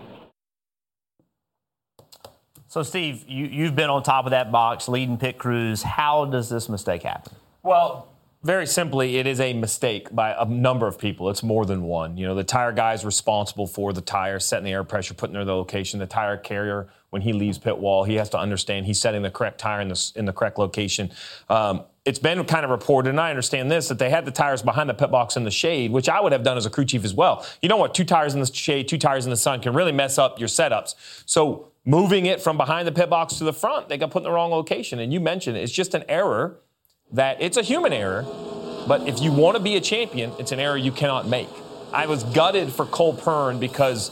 So, 2.67 2.83
Steve, 2.83 3.25
you, 3.27 3.45
you've 3.45 3.75
been 3.75 3.89
on 3.89 4.03
top 4.03 4.25
of 4.25 4.31
that 4.31 4.51
box, 4.51 4.87
leading 4.87 5.17
pit 5.17 5.37
crews. 5.37 5.81
How 5.81 6.25
does 6.25 6.49
this 6.49 6.69
mistake 6.69 7.03
happen? 7.03 7.33
Well, 7.63 8.07
very 8.43 8.67
simply, 8.67 9.17
it 9.17 9.25
is 9.25 9.39
a 9.39 9.53
mistake 9.53 10.13
by 10.13 10.35
a 10.37 10.45
number 10.45 10.87
of 10.87 10.99
people. 10.99 11.29
It's 11.29 11.43
more 11.43 11.65
than 11.65 11.83
one. 11.83 12.17
You 12.17 12.27
know, 12.27 12.35
the 12.35 12.43
tire 12.43 12.71
guy 12.71 12.93
is 12.93 13.03
responsible 13.03 13.65
for 13.67 13.93
the 13.93 14.01
tire, 14.01 14.39
setting 14.39 14.65
the 14.65 14.71
air 14.71 14.83
pressure, 14.83 15.13
putting 15.13 15.35
it 15.35 15.43
the 15.45 15.55
location. 15.55 15.99
The 15.99 16.05
tire 16.05 16.37
carrier, 16.37 16.87
when 17.09 17.23
he 17.23 17.33
leaves 17.33 17.57
pit 17.57 17.77
wall, 17.77 18.03
he 18.03 18.15
has 18.15 18.29
to 18.29 18.39
understand 18.39 18.85
he's 18.85 19.01
setting 19.01 19.23
the 19.23 19.31
correct 19.31 19.59
tire 19.59 19.81
in 19.81 19.87
the, 19.87 20.11
in 20.15 20.25
the 20.25 20.33
correct 20.33 20.59
location. 20.59 21.11
Um, 21.49 21.83
it's 22.05 22.19
been 22.19 22.45
kind 22.45 22.63
of 22.63 22.69
reported, 22.71 23.09
and 23.09 23.19
I 23.19 23.31
understand 23.31 23.69
this, 23.69 23.89
that 23.89 23.99
they 23.99 24.09
had 24.09 24.23
the 24.23 24.31
tires 24.31 24.61
behind 24.61 24.89
the 24.89 24.93
pit 24.93 25.11
box 25.11 25.35
in 25.35 25.43
the 25.43 25.51
shade, 25.51 25.91
which 25.91 26.07
I 26.07 26.21
would 26.21 26.31
have 26.31 26.43
done 26.43 26.55
as 26.55 26.65
a 26.65 26.69
crew 26.69 26.85
chief 26.85 27.03
as 27.03 27.13
well. 27.13 27.45
You 27.61 27.69
know 27.69 27.75
what? 27.75 27.93
Two 27.93 28.05
tires 28.05 28.33
in 28.33 28.39
the 28.39 28.45
shade, 28.45 28.87
two 28.87 28.97
tires 28.97 29.25
in 29.25 29.29
the 29.29 29.35
sun 29.37 29.61
can 29.61 29.73
really 29.73 29.91
mess 29.91 30.17
up 30.17 30.39
your 30.39 30.47
setups. 30.47 30.95
So 31.25 31.71
moving 31.83 32.27
it 32.27 32.39
from 32.39 32.55
behind 32.55 32.87
the 32.87 32.91
pit 32.91 33.09
box 33.09 33.35
to 33.39 33.43
the 33.43 33.51
front, 33.51 33.89
they 33.89 33.97
got 33.97 34.11
put 34.11 34.19
in 34.19 34.23
the 34.23 34.31
wrong 34.31 34.51
location. 34.51 34.99
And 34.99 35.11
you 35.11 35.19
mentioned 35.19 35.57
it, 35.57 35.61
it's 35.61 35.73
just 35.73 35.93
an 35.95 36.05
error 36.07 36.59
that 37.11 37.41
it's 37.41 37.57
a 37.57 37.61
human 37.61 37.93
error, 37.93 38.23
but 38.87 39.07
if 39.07 39.21
you 39.21 39.31
want 39.31 39.57
to 39.57 39.63
be 39.63 39.75
a 39.75 39.81
champion, 39.81 40.31
it's 40.39 40.51
an 40.51 40.59
error 40.59 40.77
you 40.77 40.91
cannot 40.91 41.27
make. 41.27 41.49
I 41.93 42.05
was 42.07 42.23
gutted 42.23 42.71
for 42.71 42.85
Cole 42.85 43.13
Pearn 43.13 43.59
because 43.59 44.11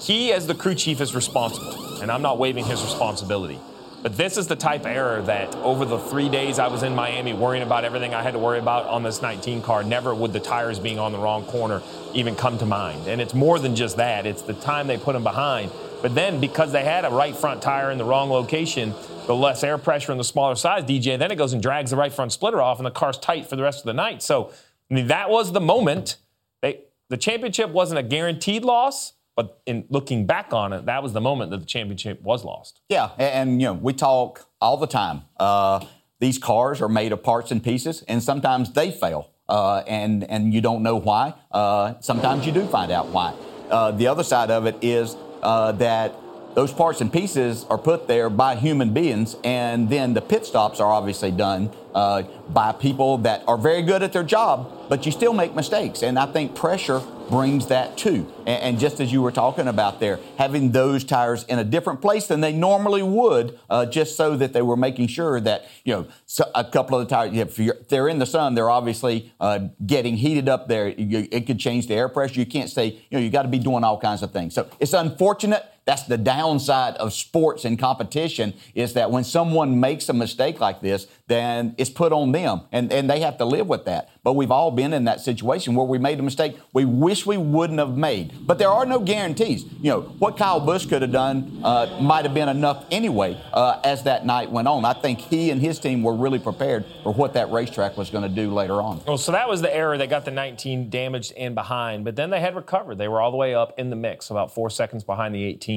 he, 0.00 0.32
as 0.32 0.46
the 0.46 0.54
crew 0.54 0.74
chief, 0.74 1.00
is 1.00 1.14
responsible, 1.14 2.02
and 2.02 2.10
I'm 2.10 2.22
not 2.22 2.38
waiving 2.38 2.64
his 2.64 2.82
responsibility. 2.82 3.58
But 4.02 4.16
this 4.16 4.36
is 4.36 4.48
the 4.48 4.56
type 4.56 4.80
of 4.80 4.88
error 4.88 5.22
that 5.22 5.54
over 5.56 5.84
the 5.84 5.98
three 5.98 6.28
days 6.28 6.58
I 6.58 6.66
was 6.66 6.82
in 6.82 6.92
Miami 6.92 7.34
worrying 7.34 7.62
about 7.62 7.84
everything 7.84 8.14
I 8.14 8.22
had 8.22 8.32
to 8.32 8.38
worry 8.40 8.58
about 8.58 8.86
on 8.86 9.04
this 9.04 9.22
19 9.22 9.62
car, 9.62 9.84
never 9.84 10.12
would 10.12 10.32
the 10.32 10.40
tires 10.40 10.80
being 10.80 10.98
on 10.98 11.12
the 11.12 11.18
wrong 11.18 11.44
corner 11.44 11.82
even 12.12 12.34
come 12.34 12.58
to 12.58 12.66
mind. 12.66 13.06
And 13.06 13.20
it's 13.20 13.32
more 13.32 13.60
than 13.60 13.76
just 13.76 13.98
that, 13.98 14.26
it's 14.26 14.42
the 14.42 14.54
time 14.54 14.88
they 14.88 14.98
put 14.98 15.12
them 15.12 15.22
behind. 15.22 15.70
But 16.02 16.16
then 16.16 16.40
because 16.40 16.72
they 16.72 16.82
had 16.82 17.04
a 17.04 17.10
right 17.10 17.36
front 17.36 17.62
tire 17.62 17.92
in 17.92 17.98
the 17.98 18.04
wrong 18.04 18.28
location, 18.28 18.92
the 19.26 19.34
less 19.34 19.62
air 19.62 19.78
pressure 19.78 20.12
and 20.12 20.20
the 20.20 20.24
smaller 20.24 20.54
size 20.54 20.84
DJ, 20.84 21.18
then 21.18 21.30
it 21.30 21.36
goes 21.36 21.52
and 21.52 21.62
drags 21.62 21.90
the 21.90 21.96
right 21.96 22.12
front 22.12 22.32
splitter 22.32 22.60
off 22.60 22.78
and 22.78 22.86
the 22.86 22.90
car's 22.90 23.18
tight 23.18 23.46
for 23.46 23.56
the 23.56 23.62
rest 23.62 23.80
of 23.80 23.84
the 23.84 23.92
night. 23.92 24.22
So 24.22 24.50
I 24.90 24.94
mean, 24.94 25.06
that 25.06 25.30
was 25.30 25.52
the 25.52 25.60
moment. 25.60 26.16
They, 26.60 26.80
the 27.08 27.16
championship 27.16 27.70
wasn't 27.70 27.98
a 27.98 28.02
guaranteed 28.02 28.64
loss, 28.64 29.14
but 29.36 29.60
in 29.64 29.84
looking 29.88 30.26
back 30.26 30.52
on 30.52 30.72
it, 30.72 30.86
that 30.86 31.02
was 31.02 31.12
the 31.12 31.20
moment 31.20 31.50
that 31.50 31.60
the 31.60 31.66
championship 31.66 32.20
was 32.22 32.44
lost. 32.44 32.80
Yeah, 32.88 33.10
and, 33.18 33.50
and, 33.50 33.62
you 33.62 33.68
know 33.68 33.74
we 33.74 33.94
talk 33.94 34.48
all 34.60 34.76
the 34.76 34.86
time. 34.86 35.22
Uh, 35.38 35.84
these 36.18 36.38
cars 36.38 36.80
are 36.82 36.88
made 36.88 37.12
of 37.12 37.22
parts 37.22 37.50
and 37.50 37.62
pieces, 37.62 38.02
and 38.06 38.22
sometimes 38.22 38.72
they 38.72 38.90
fail, 38.90 39.30
uh, 39.48 39.78
and 39.86 40.24
and 40.24 40.52
you 40.52 40.60
don't 40.60 40.82
know 40.82 40.96
why. 40.96 41.34
Uh, 41.50 41.94
sometimes 42.00 42.46
you 42.46 42.52
do 42.52 42.66
find 42.66 42.92
out 42.92 43.08
why. 43.08 43.34
Uh, 43.70 43.90
the 43.92 44.06
other 44.06 44.22
side 44.22 44.50
of 44.50 44.66
it 44.66 44.76
is 44.82 45.16
uh, 45.42 45.72
that 45.72 46.14
those 46.54 46.72
parts 46.72 47.00
and 47.00 47.12
pieces 47.12 47.64
are 47.70 47.78
put 47.78 48.08
there 48.08 48.28
by 48.28 48.56
human 48.56 48.92
beings, 48.92 49.36
and 49.42 49.88
then 49.88 50.14
the 50.14 50.20
pit 50.20 50.44
stops 50.44 50.80
are 50.80 50.92
obviously 50.92 51.30
done 51.30 51.70
uh, 51.94 52.22
by 52.48 52.72
people 52.72 53.18
that 53.18 53.42
are 53.46 53.58
very 53.58 53.82
good 53.82 54.02
at 54.02 54.12
their 54.12 54.22
job, 54.22 54.70
but 54.88 55.06
you 55.06 55.12
still 55.12 55.32
make 55.32 55.54
mistakes. 55.54 56.02
And 56.02 56.18
I 56.18 56.26
think 56.26 56.54
pressure 56.54 57.02
brings 57.28 57.68
that 57.68 57.96
too. 57.96 58.30
And, 58.40 58.62
and 58.62 58.78
just 58.78 59.00
as 59.00 59.12
you 59.12 59.22
were 59.22 59.32
talking 59.32 59.66
about 59.66 60.00
there, 60.00 60.18
having 60.36 60.72
those 60.72 61.04
tires 61.04 61.44
in 61.44 61.58
a 61.58 61.64
different 61.64 62.02
place 62.02 62.26
than 62.26 62.40
they 62.40 62.52
normally 62.52 63.02
would, 63.02 63.58
uh, 63.70 63.86
just 63.86 64.16
so 64.16 64.36
that 64.36 64.52
they 64.52 64.62
were 64.62 64.76
making 64.76 65.06
sure 65.08 65.40
that, 65.40 65.66
you 65.84 65.94
know, 65.94 66.06
so 66.26 66.44
a 66.54 66.64
couple 66.64 66.98
of 66.98 67.08
the 67.08 67.14
tires, 67.14 67.34
if, 67.34 67.88
they're 67.88 68.08
in 68.08 68.18
the 68.18 68.26
sun, 68.26 68.54
they're 68.54 68.70
obviously 68.70 69.32
uh, 69.40 69.68
getting 69.86 70.16
heated 70.16 70.48
up 70.48 70.68
there. 70.68 70.88
You, 70.88 71.26
it 71.30 71.46
could 71.46 71.58
change 71.58 71.88
the 71.88 71.94
air 71.94 72.08
pressure. 72.08 72.40
You 72.40 72.46
can't 72.46 72.68
say, 72.68 72.86
you 72.86 73.18
know, 73.18 73.20
you 73.20 73.30
got 73.30 73.42
to 73.42 73.48
be 73.48 73.58
doing 73.58 73.84
all 73.84 73.98
kinds 73.98 74.22
of 74.22 74.32
things. 74.32 74.54
So 74.54 74.68
it's 74.78 74.92
unfortunate. 74.92 75.66
That's 75.84 76.04
the 76.04 76.16
downside 76.16 76.94
of 76.96 77.12
sports 77.12 77.64
and 77.64 77.76
competition 77.76 78.54
is 78.74 78.94
that 78.94 79.10
when 79.10 79.24
someone 79.24 79.80
makes 79.80 80.08
a 80.08 80.12
mistake 80.12 80.60
like 80.60 80.80
this, 80.80 81.08
then 81.26 81.74
it's 81.76 81.90
put 81.90 82.12
on 82.12 82.30
them, 82.30 82.62
and, 82.70 82.92
and 82.92 83.10
they 83.10 83.20
have 83.20 83.38
to 83.38 83.44
live 83.44 83.66
with 83.66 83.84
that. 83.86 84.10
But 84.22 84.34
we've 84.34 84.52
all 84.52 84.70
been 84.70 84.92
in 84.92 85.04
that 85.04 85.20
situation 85.20 85.74
where 85.74 85.86
we 85.86 85.98
made 85.98 86.20
a 86.20 86.22
mistake 86.22 86.56
we 86.72 86.84
wish 86.84 87.26
we 87.26 87.36
wouldn't 87.36 87.80
have 87.80 87.96
made. 87.96 88.46
But 88.46 88.58
there 88.58 88.68
are 88.68 88.86
no 88.86 89.00
guarantees. 89.00 89.64
You 89.64 89.90
know, 89.90 90.00
what 90.20 90.36
Kyle 90.36 90.60
Busch 90.60 90.86
could 90.86 91.02
have 91.02 91.10
done 91.10 91.60
uh, 91.64 91.98
might 92.00 92.24
have 92.24 92.34
been 92.34 92.48
enough 92.48 92.84
anyway 92.90 93.40
uh, 93.52 93.80
as 93.82 94.04
that 94.04 94.24
night 94.24 94.50
went 94.52 94.68
on. 94.68 94.84
I 94.84 94.92
think 94.92 95.18
he 95.18 95.50
and 95.50 95.60
his 95.60 95.80
team 95.80 96.04
were 96.04 96.14
really 96.14 96.38
prepared 96.38 96.84
for 97.02 97.12
what 97.12 97.34
that 97.34 97.50
racetrack 97.50 97.96
was 97.96 98.10
going 98.10 98.22
to 98.22 98.28
do 98.28 98.52
later 98.52 98.80
on. 98.80 99.02
Well, 99.06 99.18
so 99.18 99.32
that 99.32 99.48
was 99.48 99.62
the 99.62 99.74
error 99.74 99.98
that 99.98 100.08
got 100.08 100.24
the 100.24 100.30
19 100.30 100.90
damaged 100.90 101.32
and 101.36 101.56
behind, 101.56 102.04
but 102.04 102.14
then 102.14 102.30
they 102.30 102.40
had 102.40 102.54
recovered. 102.54 102.98
They 102.98 103.08
were 103.08 103.20
all 103.20 103.32
the 103.32 103.36
way 103.36 103.54
up 103.54 103.76
in 103.78 103.90
the 103.90 103.96
mix, 103.96 104.30
about 104.30 104.54
four 104.54 104.70
seconds 104.70 105.02
behind 105.02 105.34
the 105.34 105.42
18. 105.42 105.71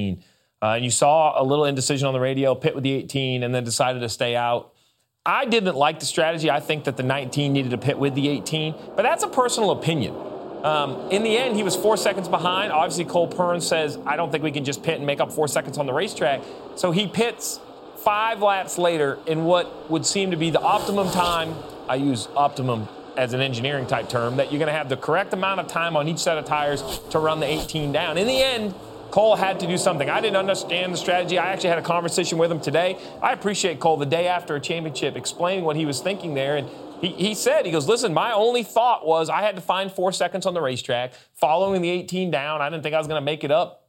Uh, 0.62 0.74
and 0.76 0.84
you 0.84 0.90
saw 0.90 1.40
a 1.40 1.44
little 1.44 1.64
indecision 1.64 2.06
on 2.06 2.14
the 2.14 2.20
radio, 2.20 2.54
pit 2.54 2.74
with 2.74 2.84
the 2.84 2.92
18, 2.92 3.42
and 3.42 3.54
then 3.54 3.64
decided 3.64 4.00
to 4.00 4.08
stay 4.08 4.34
out. 4.34 4.72
I 5.24 5.44
didn't 5.44 5.74
like 5.74 6.00
the 6.00 6.06
strategy. 6.06 6.50
I 6.50 6.60
think 6.60 6.84
that 6.84 6.96
the 6.96 7.02
19 7.02 7.52
needed 7.52 7.72
to 7.72 7.78
pit 7.78 7.98
with 7.98 8.14
the 8.14 8.28
18, 8.28 8.74
but 8.94 9.02
that's 9.02 9.22
a 9.22 9.28
personal 9.28 9.72
opinion. 9.72 10.14
Um, 10.62 11.10
in 11.10 11.22
the 11.22 11.36
end, 11.36 11.56
he 11.56 11.62
was 11.62 11.76
four 11.76 11.96
seconds 11.96 12.28
behind. 12.28 12.72
Obviously, 12.72 13.04
Cole 13.04 13.28
Pearn 13.28 13.60
says, 13.60 13.98
I 14.06 14.16
don't 14.16 14.32
think 14.32 14.42
we 14.42 14.50
can 14.50 14.64
just 14.64 14.82
pit 14.82 14.96
and 14.96 15.06
make 15.06 15.20
up 15.20 15.32
four 15.32 15.48
seconds 15.48 15.78
on 15.78 15.86
the 15.86 15.92
racetrack. 15.92 16.42
So 16.76 16.90
he 16.90 17.06
pits 17.06 17.60
five 17.98 18.40
laps 18.40 18.78
later 18.78 19.18
in 19.26 19.44
what 19.44 19.90
would 19.90 20.06
seem 20.06 20.30
to 20.30 20.36
be 20.36 20.50
the 20.50 20.60
optimum 20.60 21.10
time. 21.10 21.54
I 21.88 21.96
use 21.96 22.28
optimum 22.34 22.88
as 23.16 23.32
an 23.32 23.40
engineering 23.40 23.86
type 23.86 24.08
term, 24.08 24.36
that 24.36 24.52
you're 24.52 24.58
going 24.58 24.68
to 24.68 24.76
have 24.76 24.88
the 24.88 24.96
correct 24.96 25.32
amount 25.32 25.60
of 25.60 25.66
time 25.66 25.96
on 25.96 26.06
each 26.08 26.18
set 26.18 26.36
of 26.38 26.44
tires 26.44 27.00
to 27.10 27.18
run 27.18 27.40
the 27.40 27.46
18 27.46 27.92
down. 27.92 28.18
In 28.18 28.26
the 28.26 28.42
end, 28.42 28.74
Cole 29.16 29.34
had 29.34 29.58
to 29.60 29.66
do 29.66 29.78
something. 29.78 30.10
I 30.10 30.20
didn't 30.20 30.36
understand 30.36 30.92
the 30.92 30.98
strategy. 30.98 31.38
I 31.38 31.50
actually 31.50 31.70
had 31.70 31.78
a 31.78 31.82
conversation 31.82 32.36
with 32.36 32.52
him 32.52 32.60
today. 32.60 32.98
I 33.22 33.32
appreciate 33.32 33.80
Cole 33.80 33.96
the 33.96 34.04
day 34.04 34.28
after 34.28 34.56
a 34.56 34.60
championship 34.60 35.16
explaining 35.16 35.64
what 35.64 35.74
he 35.74 35.86
was 35.86 36.00
thinking 36.00 36.34
there. 36.34 36.58
And 36.58 36.68
he, 37.00 37.12
he 37.12 37.34
said, 37.34 37.64
he 37.64 37.72
goes, 37.72 37.88
listen, 37.88 38.12
my 38.12 38.32
only 38.32 38.62
thought 38.62 39.06
was 39.06 39.30
I 39.30 39.40
had 39.40 39.56
to 39.56 39.62
find 39.62 39.90
four 39.90 40.12
seconds 40.12 40.44
on 40.44 40.52
the 40.52 40.60
racetrack. 40.60 41.14
Following 41.32 41.80
the 41.80 41.88
18 41.88 42.30
down, 42.30 42.60
I 42.60 42.68
didn't 42.68 42.82
think 42.82 42.94
I 42.94 42.98
was 42.98 43.06
going 43.06 43.18
to 43.18 43.24
make 43.24 43.42
it 43.42 43.50
up. 43.50 43.88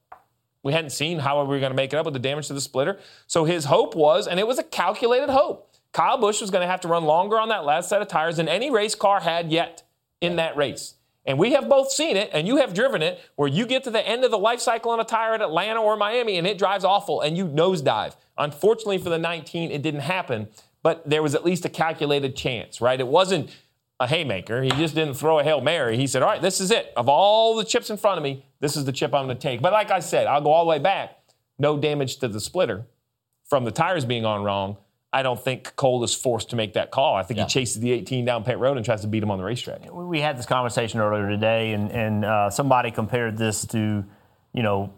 We 0.63 0.71
hadn't 0.71 0.91
seen 0.91 1.19
how 1.19 1.41
we 1.41 1.49
were 1.49 1.59
going 1.59 1.71
to 1.71 1.75
make 1.75 1.91
it 1.91 1.97
up 1.97 2.05
with 2.05 2.13
the 2.13 2.21
damage 2.21 2.47
to 2.47 2.53
the 2.53 2.61
splitter. 2.61 2.97
So 3.27 3.43
his 3.43 3.65
hope 3.65 3.95
was, 3.95 4.27
and 4.27 4.39
it 4.39 4.47
was 4.47 4.59
a 4.59 4.63
calculated 4.63 5.29
hope, 5.29 5.69
Kyle 5.91 6.17
Busch 6.17 6.39
was 6.39 6.51
going 6.51 6.61
to 6.61 6.71
have 6.71 6.79
to 6.79 6.87
run 6.87 7.03
longer 7.03 7.37
on 7.37 7.49
that 7.49 7.65
last 7.65 7.89
set 7.89 8.01
of 8.01 8.07
tires 8.07 8.37
than 8.37 8.47
any 8.47 8.71
race 8.71 8.95
car 8.95 9.19
had 9.19 9.51
yet 9.51 9.83
in 10.21 10.37
that 10.37 10.55
race. 10.55 10.93
And 11.27 11.37
we 11.37 11.51
have 11.51 11.67
both 11.67 11.91
seen 11.91 12.15
it, 12.15 12.29
and 12.31 12.47
you 12.47 12.55
have 12.57 12.73
driven 12.73 13.01
it, 13.01 13.19
where 13.35 13.49
you 13.49 13.65
get 13.67 13.83
to 13.83 13.91
the 13.91 14.07
end 14.07 14.23
of 14.23 14.31
the 14.31 14.37
life 14.37 14.61
cycle 14.61 14.91
on 14.91 14.99
a 15.01 15.03
tire 15.03 15.33
at 15.33 15.41
Atlanta 15.41 15.81
or 15.81 15.97
Miami, 15.97 16.37
and 16.37 16.47
it 16.47 16.57
drives 16.57 16.85
awful, 16.85 17.19
and 17.19 17.37
you 17.37 17.45
nosedive. 17.45 18.15
Unfortunately 18.37 18.97
for 18.97 19.09
the 19.09 19.17
19, 19.17 19.69
it 19.69 19.81
didn't 19.81 19.99
happen, 19.99 20.47
but 20.81 21.07
there 21.07 21.21
was 21.21 21.35
at 21.35 21.43
least 21.43 21.65
a 21.65 21.69
calculated 21.69 22.35
chance, 22.37 22.79
right? 22.79 22.97
It 22.97 23.07
wasn't 23.07 23.49
a 23.99 24.07
haymaker. 24.07 24.61
He 24.61 24.69
just 24.69 24.95
didn't 24.95 25.15
throw 25.15 25.39
a 25.39 25.43
Hail 25.43 25.59
Mary. 25.59 25.97
He 25.97 26.07
said, 26.07 26.21
All 26.21 26.29
right, 26.29 26.41
this 26.41 26.61
is 26.61 26.71
it. 26.71 26.93
Of 26.95 27.09
all 27.09 27.55
the 27.55 27.65
chips 27.65 27.89
in 27.89 27.97
front 27.97 28.17
of 28.17 28.23
me, 28.23 28.45
this 28.59 28.77
is 28.77 28.85
the 28.85 28.91
chip 28.91 29.13
I'm 29.13 29.25
going 29.25 29.37
to 29.37 29.41
take. 29.41 29.61
But 29.61 29.73
like 29.73 29.91
I 29.91 29.99
said, 29.99 30.27
I'll 30.27 30.41
go 30.41 30.51
all 30.51 30.63
the 30.63 30.69
way 30.69 30.79
back. 30.79 31.17
No 31.59 31.77
damage 31.77 32.17
to 32.17 32.27
the 32.27 32.39
splitter 32.39 32.85
from 33.49 33.65
the 33.65 33.71
tires 33.71 34.05
being 34.05 34.23
on 34.23 34.43
wrong. 34.43 34.77
I 35.17 35.23
don't 35.23 35.43
think 35.43 35.75
Cole 35.75 36.03
is 36.03 36.13
forced 36.13 36.51
to 36.51 36.55
make 36.55 36.73
that 36.73 36.91
call. 36.91 37.15
I 37.15 37.23
think 37.23 37.39
yeah. 37.39 37.45
he 37.45 37.49
chases 37.49 37.81
the 37.81 37.91
18 37.91 38.23
down 38.23 38.43
pit 38.43 38.59
road 38.59 38.77
and 38.77 38.85
tries 38.85 39.01
to 39.01 39.07
beat 39.07 39.23
him 39.23 39.31
on 39.31 39.39
the 39.39 39.43
racetrack. 39.43 39.91
We 39.91 40.21
had 40.21 40.37
this 40.37 40.45
conversation 40.45 40.99
earlier 40.99 41.27
today, 41.27 41.73
and, 41.73 41.91
and 41.91 42.23
uh, 42.23 42.51
somebody 42.51 42.91
compared 42.91 43.35
this 43.35 43.65
to, 43.67 44.05
you 44.53 44.61
know, 44.61 44.93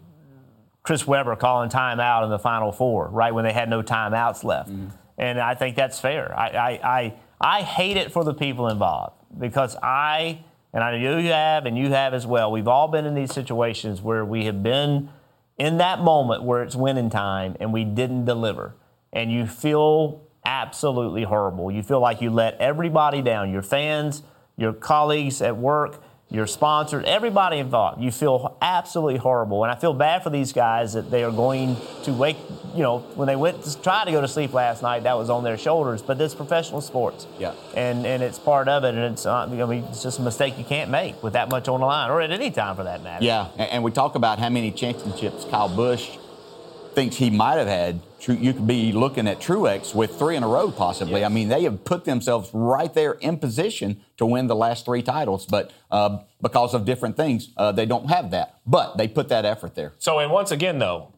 Chris 0.82 1.06
Webber 1.06 1.36
calling 1.36 1.70
timeout 1.70 2.24
in 2.24 2.28
the 2.28 2.38
final 2.38 2.70
four, 2.70 3.08
right 3.08 3.32
when 3.32 3.44
they 3.44 3.52
had 3.54 3.70
no 3.70 3.82
timeouts 3.82 4.44
left. 4.44 4.68
Mm. 4.68 4.92
And 5.16 5.40
I 5.40 5.54
think 5.54 5.74
that's 5.74 5.98
fair. 5.98 6.38
I, 6.38 6.48
I, 6.48 6.70
I, 7.00 7.14
I 7.40 7.62
hate 7.62 7.96
it 7.96 8.12
for 8.12 8.22
the 8.22 8.34
people 8.34 8.68
involved 8.68 9.16
because 9.38 9.74
I, 9.82 10.44
and 10.74 10.84
I 10.84 10.98
know 10.98 11.16
you 11.16 11.30
have, 11.30 11.64
and 11.64 11.78
you 11.78 11.88
have 11.92 12.12
as 12.12 12.26
well, 12.26 12.52
we've 12.52 12.68
all 12.68 12.88
been 12.88 13.06
in 13.06 13.14
these 13.14 13.32
situations 13.32 14.02
where 14.02 14.22
we 14.22 14.44
have 14.44 14.62
been 14.62 15.08
in 15.56 15.78
that 15.78 16.00
moment 16.00 16.42
where 16.42 16.62
it's 16.62 16.76
winning 16.76 17.08
time 17.08 17.56
and 17.58 17.72
we 17.72 17.84
didn't 17.84 18.26
deliver 18.26 18.74
and 19.12 19.30
you 19.32 19.46
feel 19.46 20.22
absolutely 20.44 21.22
horrible. 21.22 21.70
You 21.70 21.82
feel 21.82 22.00
like 22.00 22.20
you 22.20 22.30
let 22.30 22.58
everybody 22.60 23.22
down 23.22 23.52
your 23.52 23.62
fans, 23.62 24.22
your 24.56 24.72
colleagues 24.72 25.42
at 25.42 25.56
work, 25.56 26.02
your 26.32 26.46
sponsors, 26.46 27.04
everybody 27.08 27.58
involved. 27.58 28.00
You 28.00 28.12
feel 28.12 28.56
absolutely 28.62 29.16
horrible. 29.16 29.64
And 29.64 29.72
I 29.72 29.74
feel 29.74 29.92
bad 29.92 30.22
for 30.22 30.30
these 30.30 30.52
guys 30.52 30.92
that 30.92 31.10
they 31.10 31.24
are 31.24 31.32
going 31.32 31.76
to 32.04 32.12
wake, 32.12 32.36
you 32.72 32.84
know, 32.84 33.00
when 33.16 33.26
they 33.26 33.34
went 33.34 33.64
to 33.64 33.82
try 33.82 34.04
to 34.04 34.12
go 34.12 34.20
to 34.20 34.28
sleep 34.28 34.52
last 34.52 34.80
night, 34.80 35.02
that 35.02 35.18
was 35.18 35.28
on 35.28 35.42
their 35.42 35.58
shoulders. 35.58 36.02
But 36.02 36.20
it's 36.20 36.34
professional 36.34 36.82
sports. 36.82 37.26
Yeah. 37.38 37.54
And 37.74 38.06
and 38.06 38.22
it's 38.22 38.38
part 38.38 38.68
of 38.68 38.84
it. 38.84 38.94
And 38.94 39.12
it's, 39.12 39.26
uh, 39.26 39.42
I 39.42 39.46
mean, 39.46 39.84
it's 39.84 40.04
just 40.04 40.20
a 40.20 40.22
mistake 40.22 40.56
you 40.56 40.64
can't 40.64 40.88
make 40.88 41.20
with 41.20 41.32
that 41.32 41.48
much 41.48 41.66
on 41.66 41.80
the 41.80 41.86
line 41.86 42.10
or 42.10 42.20
at 42.20 42.30
any 42.30 42.52
time 42.52 42.76
for 42.76 42.84
that 42.84 43.02
matter. 43.02 43.24
Yeah. 43.24 43.48
And 43.56 43.82
we 43.82 43.90
talk 43.90 44.14
about 44.14 44.38
how 44.38 44.50
many 44.50 44.70
championships 44.70 45.44
Kyle 45.46 45.68
Busch 45.68 46.16
thinks 46.94 47.16
he 47.16 47.30
might 47.30 47.58
have 47.58 47.66
had. 47.66 48.00
You 48.28 48.52
could 48.52 48.66
be 48.66 48.92
looking 48.92 49.26
at 49.26 49.40
Truex 49.40 49.94
with 49.94 50.18
three 50.18 50.36
in 50.36 50.42
a 50.42 50.48
row, 50.48 50.70
possibly. 50.70 51.20
Yes. 51.20 51.30
I 51.30 51.32
mean, 51.32 51.48
they 51.48 51.62
have 51.62 51.84
put 51.84 52.04
themselves 52.04 52.50
right 52.52 52.92
there 52.92 53.12
in 53.12 53.38
position 53.38 54.00
to 54.18 54.26
win 54.26 54.46
the 54.46 54.56
last 54.56 54.84
three 54.84 55.02
titles, 55.02 55.46
but 55.46 55.72
uh, 55.90 56.18
because 56.42 56.74
of 56.74 56.84
different 56.84 57.16
things, 57.16 57.50
uh, 57.56 57.72
they 57.72 57.86
don't 57.86 58.10
have 58.10 58.30
that. 58.32 58.60
But 58.66 58.96
they 58.98 59.08
put 59.08 59.28
that 59.28 59.44
effort 59.44 59.74
there. 59.74 59.94
So, 59.98 60.18
and 60.18 60.30
once 60.30 60.50
again, 60.50 60.78
though, 60.78 61.14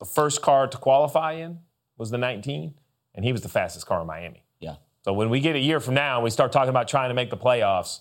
the 0.00 0.04
first 0.04 0.42
car 0.42 0.66
to 0.66 0.76
qualify 0.76 1.34
in 1.34 1.60
was 1.96 2.10
the 2.10 2.18
19, 2.18 2.74
and 3.14 3.24
he 3.24 3.32
was 3.32 3.42
the 3.42 3.48
fastest 3.48 3.86
car 3.86 4.00
in 4.00 4.06
Miami. 4.06 4.42
Yeah. 4.58 4.76
So 5.04 5.12
when 5.12 5.30
we 5.30 5.40
get 5.40 5.56
a 5.56 5.60
year 5.60 5.78
from 5.78 5.94
now 5.94 6.16
and 6.16 6.24
we 6.24 6.30
start 6.30 6.52
talking 6.52 6.70
about 6.70 6.88
trying 6.88 7.10
to 7.10 7.14
make 7.14 7.30
the 7.30 7.36
playoffs, 7.36 8.00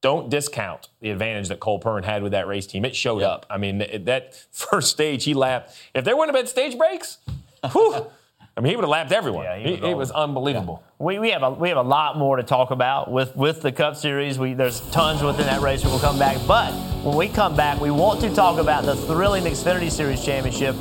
don't 0.00 0.30
discount 0.30 0.88
the 1.00 1.10
advantage 1.10 1.48
that 1.48 1.60
Cole 1.60 1.78
Pearn 1.78 2.04
had 2.04 2.22
with 2.22 2.32
that 2.32 2.46
race 2.46 2.66
team. 2.66 2.84
It 2.84 2.96
showed 2.96 3.22
up. 3.22 3.44
I 3.50 3.58
mean, 3.58 3.78
that 3.78 4.34
first 4.50 4.90
stage 4.90 5.24
he 5.24 5.34
lapped. 5.34 5.76
If 5.94 6.04
there 6.04 6.16
wouldn't 6.16 6.34
have 6.34 6.42
been 6.42 6.50
stage 6.50 6.78
breaks, 6.78 7.18
whew, 7.72 8.06
I 8.56 8.60
mean, 8.60 8.70
he 8.70 8.76
would 8.76 8.82
have 8.82 8.90
lapped 8.90 9.12
everyone. 9.12 9.44
Yeah, 9.44 9.58
he 9.58 9.70
was 9.70 9.80
it 9.80 9.96
was 9.96 10.10
unbelievable. 10.10 10.82
Yeah. 10.82 11.06
We, 11.06 11.18
we 11.18 11.30
have 11.30 11.42
a 11.42 11.50
we 11.50 11.68
have 11.68 11.78
a 11.78 11.82
lot 11.82 12.18
more 12.18 12.36
to 12.36 12.42
talk 12.42 12.70
about 12.70 13.10
with 13.10 13.34
with 13.36 13.62
the 13.62 13.72
Cup 13.72 13.96
Series. 13.96 14.38
We 14.38 14.54
there's 14.54 14.80
tons 14.90 15.22
within 15.22 15.46
that 15.46 15.60
race. 15.62 15.84
We'll 15.84 15.98
come 15.98 16.18
back, 16.18 16.36
but 16.46 16.72
when 17.02 17.16
we 17.16 17.28
come 17.28 17.56
back, 17.56 17.80
we 17.80 17.90
want 17.90 18.20
to 18.20 18.34
talk 18.34 18.58
about 18.58 18.84
the 18.84 18.96
thrilling 18.96 19.44
Xfinity 19.44 19.90
Series 19.90 20.24
championship. 20.24 20.76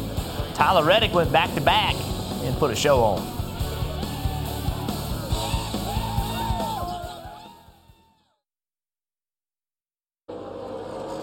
Tyler 0.56 0.84
Reddick 0.84 1.14
went 1.14 1.32
back 1.32 1.54
to 1.56 1.62
back 1.62 1.96
and 2.44 2.56
put 2.58 2.72
a 2.72 2.76
show 2.76 3.02
on. 3.02 3.39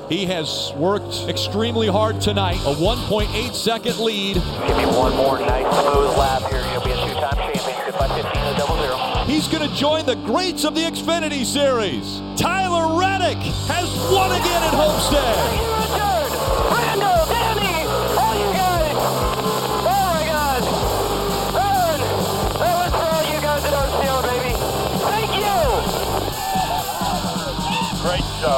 He 0.08 0.24
has 0.26 0.72
worked 0.76 1.28
extremely 1.28 1.88
hard 1.88 2.20
tonight. 2.20 2.58
A 2.64 2.74
1.8 2.74 3.52
second 3.54 3.98
lead. 3.98 4.34
Give 4.34 4.76
me 4.76 4.86
one 4.86 5.16
more 5.16 5.38
nice 5.40 5.66
smooth 5.66 6.16
lap 6.16 6.42
here. 6.48 6.62
You'll 6.72 6.84
be 6.84 6.92
a 6.92 6.94
two-time 6.94 7.34
champion. 7.34 7.86
Goodbye 7.86 8.22
15 8.22 8.24
to 8.24 8.54
double 8.56 8.76
zero. 8.76 8.96
He's 9.26 9.48
going 9.48 9.68
to 9.68 9.74
join 9.74 10.06
the 10.06 10.14
greats 10.14 10.64
of 10.64 10.76
the 10.76 10.82
Xfinity 10.82 11.44
Series. 11.44 12.20
Tyler 12.40 12.96
Reddick 13.00 13.38
has 13.66 13.90
won 14.12 14.30
again 14.30 14.62
at 14.62 14.74
Homestead. 14.74 15.34
Here, 15.58 15.74
Brando, 15.90 16.30
Danny, 16.70 17.15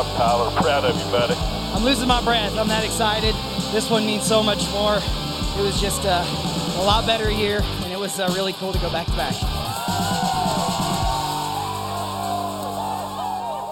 job, 0.03 0.17
Tyler. 0.17 0.51
Proud 0.61 0.85
of 0.85 0.97
you, 0.97 1.11
buddy. 1.11 1.35
I'm 1.75 1.85
losing 1.85 2.09
my 2.09 2.23
breath. 2.23 2.57
I'm 2.57 2.69
that 2.69 2.85
excited. 2.85 3.35
This 3.73 3.91
one 3.91 4.07
means 4.07 4.25
so 4.25 4.43
much 4.43 4.69
more. 4.71 4.97
It 4.97 5.63
was 5.63 5.81
just 5.81 6.05
a, 6.05 6.23
a 6.81 6.85
lot 6.85 7.07
better 7.07 7.31
year, 7.31 7.61
and 7.63 7.93
it 7.93 7.99
was 7.99 8.21
uh, 8.21 8.33
really 8.35 8.53
cool 8.55 8.73
to 8.73 8.79
go 8.79 8.91
back 8.93 9.07
to 9.07 9.13
back. 9.17 9.35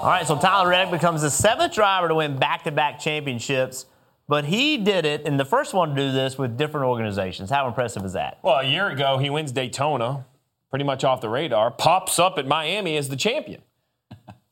All 0.02 0.12
right, 0.12 0.26
so 0.26 0.36
Tyler 0.36 0.68
Reddick 0.68 0.92
becomes 0.92 1.22
the 1.22 1.30
seventh 1.30 1.74
driver 1.74 2.08
to 2.08 2.14
win 2.14 2.38
back 2.38 2.64
to 2.64 2.72
back 2.72 2.98
championships, 2.98 3.86
but 4.28 4.44
he 4.44 4.76
did 4.78 5.04
it, 5.04 5.26
and 5.26 5.38
the 5.38 5.44
first 5.44 5.74
one 5.74 5.90
to 5.90 5.94
do 5.96 6.12
this 6.12 6.38
with 6.38 6.56
different 6.56 6.86
organizations. 6.86 7.50
How 7.50 7.66
impressive 7.66 8.04
is 8.04 8.12
that? 8.12 8.38
Well, 8.42 8.60
a 8.60 8.64
year 8.64 8.88
ago, 8.88 9.18
he 9.18 9.30
wins 9.30 9.52
Daytona, 9.52 10.24
pretty 10.70 10.84
much 10.84 11.02
off 11.02 11.20
the 11.20 11.28
radar, 11.28 11.70
pops 11.70 12.18
up 12.18 12.38
at 12.38 12.46
Miami 12.46 12.96
as 12.96 13.08
the 13.08 13.16
champion 13.16 13.62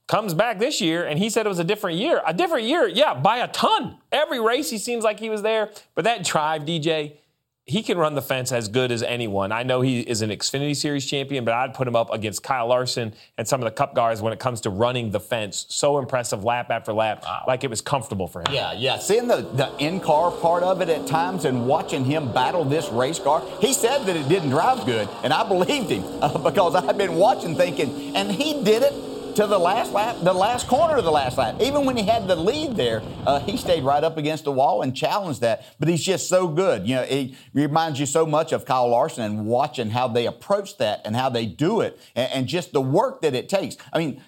comes 0.06 0.34
back 0.34 0.58
this 0.58 0.80
year 0.80 1.06
and 1.06 1.18
he 1.18 1.30
said 1.30 1.46
it 1.46 1.48
was 1.48 1.58
a 1.58 1.64
different 1.64 1.98
year. 1.98 2.22
A 2.26 2.34
different 2.34 2.66
year, 2.66 2.86
yeah, 2.86 3.14
by 3.14 3.38
a 3.38 3.48
ton. 3.48 3.96
Every 4.12 4.40
race 4.40 4.70
he 4.70 4.78
seems 4.78 5.04
like 5.04 5.18
he 5.18 5.30
was 5.30 5.42
there. 5.42 5.70
But 5.94 6.04
that 6.04 6.24
drive, 6.24 6.62
DJ, 6.62 7.16
he 7.66 7.82
can 7.82 7.96
run 7.96 8.14
the 8.14 8.20
fence 8.20 8.52
as 8.52 8.68
good 8.68 8.92
as 8.92 9.02
anyone. 9.02 9.50
I 9.50 9.62
know 9.62 9.80
he 9.80 10.00
is 10.00 10.20
an 10.20 10.28
Xfinity 10.28 10.76
Series 10.76 11.06
champion, 11.08 11.46
but 11.46 11.54
I'd 11.54 11.72
put 11.72 11.88
him 11.88 11.96
up 11.96 12.12
against 12.12 12.42
Kyle 12.42 12.66
Larson 12.66 13.14
and 13.38 13.48
some 13.48 13.62
of 13.62 13.64
the 13.64 13.70
Cup 13.70 13.94
guys 13.94 14.20
when 14.20 14.34
it 14.34 14.38
comes 14.38 14.60
to 14.62 14.70
running 14.70 15.10
the 15.10 15.20
fence. 15.20 15.64
So 15.70 15.98
impressive, 15.98 16.44
lap 16.44 16.70
after 16.70 16.92
lap, 16.92 17.24
like 17.46 17.64
it 17.64 17.70
was 17.70 17.80
comfortable 17.80 18.28
for 18.28 18.40
him. 18.40 18.48
Yeah, 18.52 18.74
yeah. 18.74 18.98
Seeing 18.98 19.28
the, 19.28 19.36
the 19.36 19.74
in 19.78 20.00
car 20.00 20.30
part 20.30 20.62
of 20.62 20.82
it 20.82 20.90
at 20.90 21.06
times 21.06 21.46
and 21.46 21.66
watching 21.66 22.04
him 22.04 22.30
battle 22.34 22.66
this 22.66 22.90
race 22.90 23.18
car, 23.18 23.42
he 23.60 23.72
said 23.72 24.04
that 24.04 24.14
it 24.14 24.28
didn't 24.28 24.50
drive 24.50 24.84
good, 24.84 25.08
and 25.22 25.32
I 25.32 25.48
believed 25.48 25.88
him 25.88 26.04
uh, 26.20 26.36
because 26.50 26.74
I've 26.74 26.98
been 26.98 27.14
watching 27.14 27.56
thinking, 27.56 28.14
and 28.14 28.30
he 28.30 28.62
did 28.62 28.82
it 28.82 29.13
to 29.34 29.46
the 29.48 29.58
last 29.58 29.92
lap, 29.92 30.16
the 30.22 30.32
last 30.32 30.68
corner 30.68 30.96
of 30.96 31.04
the 31.04 31.10
last 31.10 31.36
lap. 31.36 31.56
Even 31.60 31.84
when 31.84 31.96
he 31.96 32.04
had 32.04 32.28
the 32.28 32.36
lead 32.36 32.76
there, 32.76 33.02
uh, 33.26 33.40
he 33.40 33.56
stayed 33.56 33.82
right 33.82 34.04
up 34.04 34.16
against 34.16 34.44
the 34.44 34.52
wall 34.52 34.82
and 34.82 34.96
challenged 34.96 35.40
that. 35.40 35.64
But 35.80 35.88
he's 35.88 36.04
just 36.04 36.28
so 36.28 36.46
good. 36.46 36.86
You 36.86 36.96
know, 36.96 37.02
he 37.02 37.36
reminds 37.52 37.98
you 37.98 38.06
so 38.06 38.26
much 38.26 38.52
of 38.52 38.64
Kyle 38.64 38.88
Larson 38.88 39.24
and 39.24 39.46
watching 39.46 39.90
how 39.90 40.06
they 40.06 40.26
approach 40.26 40.78
that 40.78 41.00
and 41.04 41.16
how 41.16 41.28
they 41.28 41.46
do 41.46 41.80
it 41.80 41.98
and, 42.14 42.30
and 42.32 42.46
just 42.46 42.72
the 42.72 42.80
work 42.80 43.22
that 43.22 43.34
it 43.34 43.48
takes. 43.48 43.76
I 43.92 43.98
mean, 43.98 44.22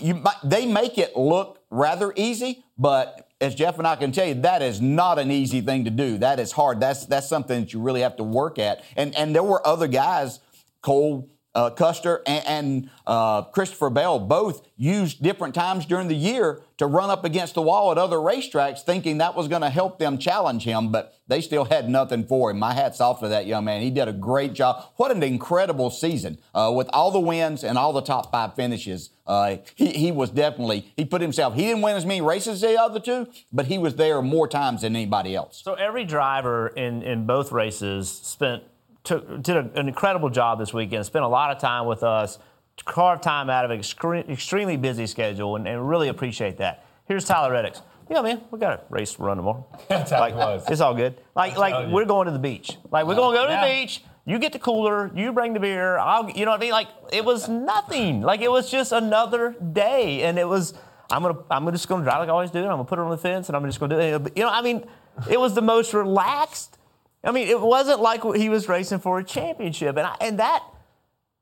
you 0.00 0.24
they 0.42 0.66
make 0.66 0.98
it 0.98 1.16
look 1.16 1.62
rather 1.70 2.12
easy, 2.16 2.64
but 2.76 3.30
as 3.40 3.54
Jeff 3.54 3.78
and 3.78 3.86
I 3.86 3.94
can 3.94 4.10
tell 4.10 4.26
you, 4.26 4.34
that 4.34 4.62
is 4.62 4.80
not 4.80 5.20
an 5.20 5.30
easy 5.30 5.60
thing 5.60 5.84
to 5.84 5.90
do. 5.90 6.18
That 6.18 6.40
is 6.40 6.50
hard. 6.50 6.80
That's 6.80 7.06
that's 7.06 7.28
something 7.28 7.60
that 7.60 7.72
you 7.72 7.80
really 7.80 8.00
have 8.00 8.16
to 8.16 8.24
work 8.24 8.58
at. 8.58 8.82
And 8.96 9.14
and 9.16 9.34
there 9.34 9.44
were 9.44 9.64
other 9.64 9.86
guys, 9.86 10.40
Cole 10.82 11.30
uh, 11.58 11.70
Custer 11.70 12.22
and, 12.24 12.46
and 12.46 12.90
uh, 13.04 13.42
Christopher 13.42 13.90
Bell 13.90 14.20
both 14.20 14.64
used 14.76 15.20
different 15.20 15.56
times 15.56 15.86
during 15.86 16.06
the 16.06 16.14
year 16.14 16.62
to 16.76 16.86
run 16.86 17.10
up 17.10 17.24
against 17.24 17.54
the 17.54 17.62
wall 17.62 17.90
at 17.90 17.98
other 17.98 18.18
racetracks, 18.18 18.82
thinking 18.82 19.18
that 19.18 19.34
was 19.34 19.48
going 19.48 19.62
to 19.62 19.70
help 19.70 19.98
them 19.98 20.18
challenge 20.18 20.62
him, 20.62 20.92
but 20.92 21.18
they 21.26 21.40
still 21.40 21.64
had 21.64 21.88
nothing 21.88 22.24
for 22.24 22.52
him. 22.52 22.60
My 22.60 22.74
hat's 22.74 23.00
off 23.00 23.18
to 23.20 23.28
that 23.28 23.46
young 23.46 23.64
man. 23.64 23.82
He 23.82 23.90
did 23.90 24.06
a 24.06 24.12
great 24.12 24.52
job. 24.52 24.84
What 24.96 25.10
an 25.10 25.20
incredible 25.24 25.90
season 25.90 26.38
uh, 26.54 26.72
with 26.72 26.88
all 26.92 27.10
the 27.10 27.18
wins 27.18 27.64
and 27.64 27.76
all 27.76 27.92
the 27.92 28.02
top 28.02 28.30
five 28.30 28.54
finishes. 28.54 29.10
Uh, 29.26 29.56
he, 29.74 29.88
he 29.88 30.12
was 30.12 30.30
definitely, 30.30 30.92
he 30.96 31.04
put 31.04 31.20
himself, 31.20 31.54
he 31.54 31.62
didn't 31.62 31.82
win 31.82 31.96
as 31.96 32.06
many 32.06 32.20
races 32.20 32.62
as 32.62 32.70
the 32.70 32.80
other 32.80 33.00
two, 33.00 33.26
but 33.52 33.66
he 33.66 33.78
was 33.78 33.96
there 33.96 34.22
more 34.22 34.46
times 34.46 34.82
than 34.82 34.94
anybody 34.94 35.34
else. 35.34 35.60
So 35.64 35.74
every 35.74 36.04
driver 36.04 36.68
in, 36.68 37.02
in 37.02 37.26
both 37.26 37.50
races 37.50 38.08
spent 38.08 38.62
took, 39.04 39.42
did 39.42 39.56
a, 39.56 39.70
an 39.78 39.88
incredible 39.88 40.30
job 40.30 40.58
this 40.58 40.72
weekend. 40.72 41.04
Spent 41.06 41.24
a 41.24 41.28
lot 41.28 41.50
of 41.50 41.60
time 41.60 41.86
with 41.86 42.02
us, 42.02 42.38
carved 42.84 43.22
time 43.22 43.50
out 43.50 43.64
of 43.64 43.70
an 43.70 43.80
extre- 43.80 44.28
extremely 44.28 44.76
busy 44.76 45.06
schedule, 45.06 45.56
and, 45.56 45.66
and, 45.66 45.88
really 45.88 46.08
appreciate 46.08 46.58
that. 46.58 46.84
Here's 47.06 47.24
Tyler 47.24 47.52
Reddick. 47.52 47.74
Yeah, 48.10 48.22
man, 48.22 48.42
we 48.50 48.58
got 48.58 48.80
a 48.80 48.82
race 48.88 49.14
to 49.14 49.22
run 49.22 49.36
tomorrow. 49.36 49.66
That's 49.88 50.12
like, 50.12 50.32
it 50.32 50.36
was. 50.36 50.64
It's 50.70 50.80
all 50.80 50.94
good. 50.94 51.20
Like, 51.34 51.56
like 51.58 51.90
we're 51.90 52.06
going 52.06 52.26
to 52.26 52.32
the 52.32 52.38
beach. 52.38 52.76
Like, 52.90 53.06
we're 53.06 53.14
going 53.14 53.34
to 53.34 53.40
go 53.40 53.46
to 53.46 53.52
Yeah. 53.52 53.66
the 53.66 53.72
beach. 53.82 54.02
You 54.24 54.38
get 54.38 54.52
the 54.52 54.58
cooler. 54.58 55.10
You 55.14 55.32
bring 55.32 55.54
the 55.54 55.60
beer. 55.60 55.96
I'll, 55.98 56.28
you 56.30 56.44
know 56.44 56.50
what 56.50 56.60
I 56.60 56.64
mean? 56.64 56.72
Like, 56.72 56.88
it 57.12 57.24
was 57.24 57.48
nothing. 57.48 58.20
Like, 58.20 58.40
it 58.40 58.50
was 58.50 58.70
just 58.70 58.92
another 58.92 59.54
day, 59.72 60.22
and 60.22 60.38
it 60.38 60.46
was. 60.46 60.74
I'm 61.10 61.22
gonna, 61.22 61.38
I'm 61.50 61.70
just 61.72 61.88
gonna 61.88 62.04
drive 62.04 62.18
like 62.18 62.28
I 62.28 62.32
always 62.32 62.50
do. 62.50 62.58
and 62.58 62.66
I'm 62.66 62.74
gonna 62.74 62.84
put 62.84 62.98
it 62.98 63.02
on 63.02 63.10
the 63.10 63.16
fence, 63.16 63.48
and 63.48 63.56
I'm 63.56 63.64
just 63.64 63.80
gonna 63.80 63.96
do 63.96 64.24
it. 64.26 64.36
You 64.36 64.42
know, 64.42 64.50
I 64.50 64.60
mean, 64.60 64.84
it 65.30 65.40
was 65.40 65.54
the 65.54 65.62
most 65.62 65.94
relaxed. 65.94 66.77
I 67.24 67.32
mean, 67.32 67.48
it 67.48 67.60
wasn't 67.60 68.00
like 68.00 68.22
he 68.36 68.48
was 68.48 68.68
racing 68.68 69.00
for 69.00 69.18
a 69.18 69.24
championship, 69.24 69.96
and 69.96 70.06
I, 70.06 70.16
and 70.20 70.38
that, 70.38 70.62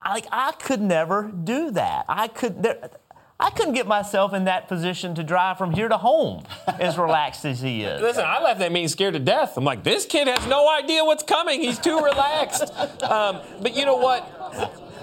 I, 0.00 0.14
like, 0.14 0.26
I 0.32 0.52
could 0.52 0.80
never 0.80 1.30
do 1.30 1.70
that. 1.72 2.06
I 2.08 2.28
could, 2.28 2.62
there, 2.62 2.90
I 3.38 3.50
couldn't 3.50 3.74
get 3.74 3.86
myself 3.86 4.32
in 4.32 4.44
that 4.44 4.66
position 4.66 5.14
to 5.16 5.22
drive 5.22 5.58
from 5.58 5.72
here 5.72 5.88
to 5.88 5.98
home 5.98 6.44
as 6.66 6.96
relaxed 6.98 7.44
as 7.44 7.60
he 7.60 7.82
is. 7.82 8.00
Listen, 8.00 8.24
I 8.26 8.42
left 8.42 8.60
that 8.60 8.72
meeting 8.72 8.88
scared 8.88 9.12
to 9.12 9.20
death. 9.20 9.58
I'm 9.58 9.64
like, 9.64 9.84
this 9.84 10.06
kid 10.06 10.26
has 10.26 10.46
no 10.46 10.68
idea 10.70 11.04
what's 11.04 11.22
coming. 11.22 11.60
He's 11.60 11.78
too 11.78 11.98
relaxed. 11.98 12.72
um, 13.02 13.40
but 13.60 13.76
you 13.76 13.84
know 13.84 13.96
what? 13.96 14.22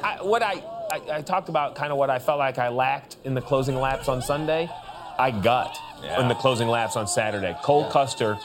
I, 0.03 0.17
what 0.23 0.41
I, 0.41 0.63
I, 0.91 1.01
I 1.17 1.21
talked 1.21 1.49
about 1.49 1.75
kind 1.75 1.91
of 1.91 1.99
what 1.99 2.09
I 2.09 2.17
felt 2.17 2.39
like 2.39 2.57
I 2.57 2.69
lacked 2.69 3.17
in 3.23 3.35
the 3.35 3.41
closing 3.41 3.75
laps 3.75 4.09
on 4.09 4.21
Sunday. 4.23 4.67
I 5.19 5.29
got 5.29 5.77
in 6.19 6.27
the 6.27 6.35
closing 6.35 6.67
laps 6.67 6.95
on 6.95 7.07
Saturday. 7.07 7.55
Cole 7.61 7.89
Custer, 7.91 8.39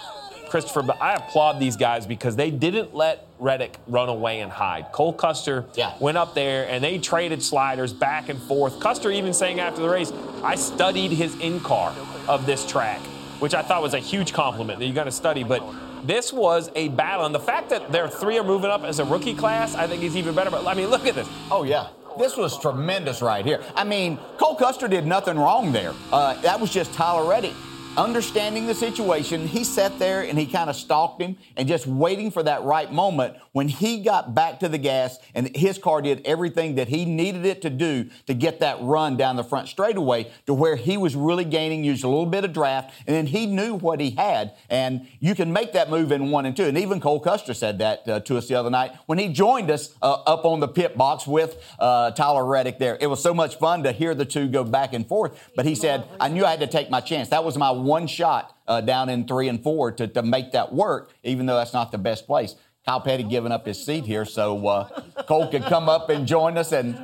Christopher, 0.49 0.83
but 0.83 1.01
I 1.01 1.15
applaud 1.15 1.59
these 1.61 1.77
guys 1.77 2.07
because 2.07 2.37
they 2.37 2.51
didn't 2.51 2.95
let 2.95 3.27
Reddick 3.39 3.77
run 3.87 4.09
away 4.09 4.41
and 4.41 4.51
hide. 4.51 4.91
Cole 4.93 5.13
Custer 5.13 5.65
went 6.01 6.19
up 6.19 6.35
there 6.35 6.69
and 6.69 6.83
they 6.83 6.99
traded 6.99 7.43
sliders 7.43 7.93
back 7.93 8.29
and 8.29 8.41
forth. 8.43 8.81
Custer 8.81 9.11
even 9.11 9.33
saying 9.33 9.61
after 9.61 9.81
the 9.81 9.89
race, 9.89 10.13
I 10.43 10.55
studied 10.55 11.13
his 11.13 11.39
in 11.41 11.61
car 11.61 11.95
of 12.27 12.47
this 12.47 12.67
track, 12.67 13.01
which 13.41 13.55
I 13.55 13.63
thought 13.63 13.83
was 13.83 13.95
a 13.95 13.99
huge 13.99 14.33
compliment 14.33 14.79
that 14.79 14.87
you 14.87 14.93
got 14.93 15.05
to 15.05 15.13
study. 15.13 15.45
But 15.45 15.63
this 16.05 16.33
was 16.33 16.71
a 16.75 16.89
battle. 16.89 17.27
And 17.27 17.35
the 17.35 17.41
fact 17.41 17.71
that 17.71 17.93
their 17.93 18.09
three 18.09 18.39
are 18.39 18.45
moving 18.45 18.71
up 18.71 18.83
as 18.85 18.99
a 18.99 19.05
rookie 19.05 19.35
class, 19.35 19.75
I 19.75 19.87
think 19.87 20.03
is 20.03 20.17
even 20.17 20.35
better. 20.35 20.51
But 20.51 20.67
I 20.67 20.75
mean, 20.75 20.89
look 20.89 21.07
at 21.07 21.15
this. 21.15 21.29
Oh, 21.51 21.65
yeah. 21.65 21.89
This 22.19 22.37
was 22.37 22.59
tremendous 22.59 23.23
right 23.23 23.45
here. 23.45 23.63
I 23.77 23.85
mean, 23.85 24.19
Cole 24.39 24.57
Custer 24.57 24.89
did 24.89 25.07
nothing 25.07 25.39
wrong 25.39 25.71
there. 25.71 25.95
Uh, 26.13 26.41
that 26.41 26.59
was 26.61 26.73
just 26.73 26.93
Tyler 26.93 27.29
Reddick. 27.29 27.55
Understanding 27.99 28.69
the 28.69 28.77
situation, 28.77 29.49
he 29.49 29.65
sat 29.65 29.99
there 29.99 30.23
and 30.23 30.39
he 30.39 30.47
kind 30.47 30.71
of 30.71 30.77
stalked 30.77 31.21
him 31.21 31.37
and 31.57 31.67
just 31.67 31.85
waiting 31.85 32.31
for 32.31 32.45
that 32.45 32.63
right 32.63 32.93
moment 32.93 33.35
when 33.51 33.67
he 33.67 34.05
got 34.05 34.37
back 34.37 34.61
to 34.61 34.69
the 34.69 34.79
gas 34.79 35.19
and 35.35 35.57
his 35.57 35.79
car 35.79 36.01
did 36.01 36.25
everything 36.25 36.77
that 36.77 36.87
he 36.87 37.05
needed 37.05 37.45
it 37.45 37.61
to 37.63 37.69
do 37.69 38.09
to 38.29 38.35
get 38.35 38.61
that 38.61 38.77
run 38.83 39.17
down 39.17 39.35
the 39.35 39.43
front 39.43 39.67
straightaway 39.67 40.31
to 40.47 40.55
where 40.55 40.77
he 40.77 40.97
was 40.97 41.17
really 41.17 41.45
gaining, 41.45 41.83
used 41.83 42.05
a 42.05 42.09
little 42.09 42.25
bit 42.25 42.45
of 42.45 42.53
draft, 42.53 42.95
and 43.09 43.17
then 43.17 43.27
he 43.27 43.47
knew 43.47 43.75
what 43.75 43.99
he 43.99 44.11
had. 44.13 44.53
And 44.71 45.09
you 45.19 45.35
can 45.35 45.53
make 45.53 45.73
that 45.73 45.91
move 45.91 46.13
in 46.13 46.31
one 46.31 46.47
and 46.47 46.57
two. 46.57 46.67
And 46.67 46.79
even 46.79 47.01
Cole 47.01 47.19
Custer 47.19 47.53
said 47.53 47.81
that 47.81 48.09
uh, 48.09 48.21
to 48.21 48.39
us 48.39 48.47
the 48.47 48.55
other 48.55 48.71
night 48.71 48.93
when 49.07 49.19
he 49.19 49.27
joined 49.27 49.73
us 49.73 49.93
uh, 50.03 50.23
up 50.25 50.45
on 50.45 50.61
the 50.61 50.69
pit 50.69 50.97
box 50.97 51.27
with 51.27 51.61
uh, 51.81 52.13
Tyler 52.13 52.47
Reddick 52.47 52.79
there. 52.79 52.97
It 53.01 53.09
was 53.09 53.21
so 53.21 53.35
much 53.35 53.59
fun 53.59 53.83
to 53.83 53.91
hear 53.91 54.15
the 54.15 54.25
two 54.25 54.47
go 54.47 54.63
back 54.63 54.93
and 54.93 55.05
forth. 55.05 55.51
But 55.57 55.67
he 55.67 55.75
said, 55.75 56.05
I 56.21 56.29
knew 56.29 56.45
I 56.45 56.51
had 56.53 56.61
to 56.61 56.69
take 56.69 56.91
my 56.91 57.01
chance. 57.01 57.31
That 57.31 57.43
was 57.43 57.59
my 57.59 57.73
one 57.89 58.07
shot 58.07 58.57
uh, 58.69 58.81
down 58.81 59.09
in 59.09 59.27
three 59.27 59.49
and 59.49 59.63
four 59.63 59.91
to, 59.93 60.07
to 60.07 60.23
make 60.23 60.53
that 60.53 60.73
work, 60.73 61.11
even 61.25 61.47
though 61.47 61.57
that's 61.57 61.73
not 61.73 61.91
the 61.91 61.99
best 61.99 62.27
place. 62.27 62.55
Kyle 62.87 63.01
Petty 63.01 63.23
giving 63.23 63.53
up 63.53 63.67
his 63.67 63.85
seat 63.85 64.07
here 64.07 64.25
so 64.25 64.67
uh, 64.67 64.89
Cole 65.27 65.49
could 65.49 65.65
come 65.65 65.89
up 65.91 66.09
and 66.09 66.27
join 66.27 66.57
us 66.57 66.73
and 66.73 66.97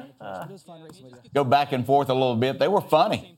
go 1.35 1.45
back 1.45 1.73
and 1.73 1.85
forth 1.85 2.09
a 2.09 2.15
little 2.15 2.37
bit. 2.37 2.59
They 2.59 2.69
were 2.69 2.81
funny. 2.81 3.37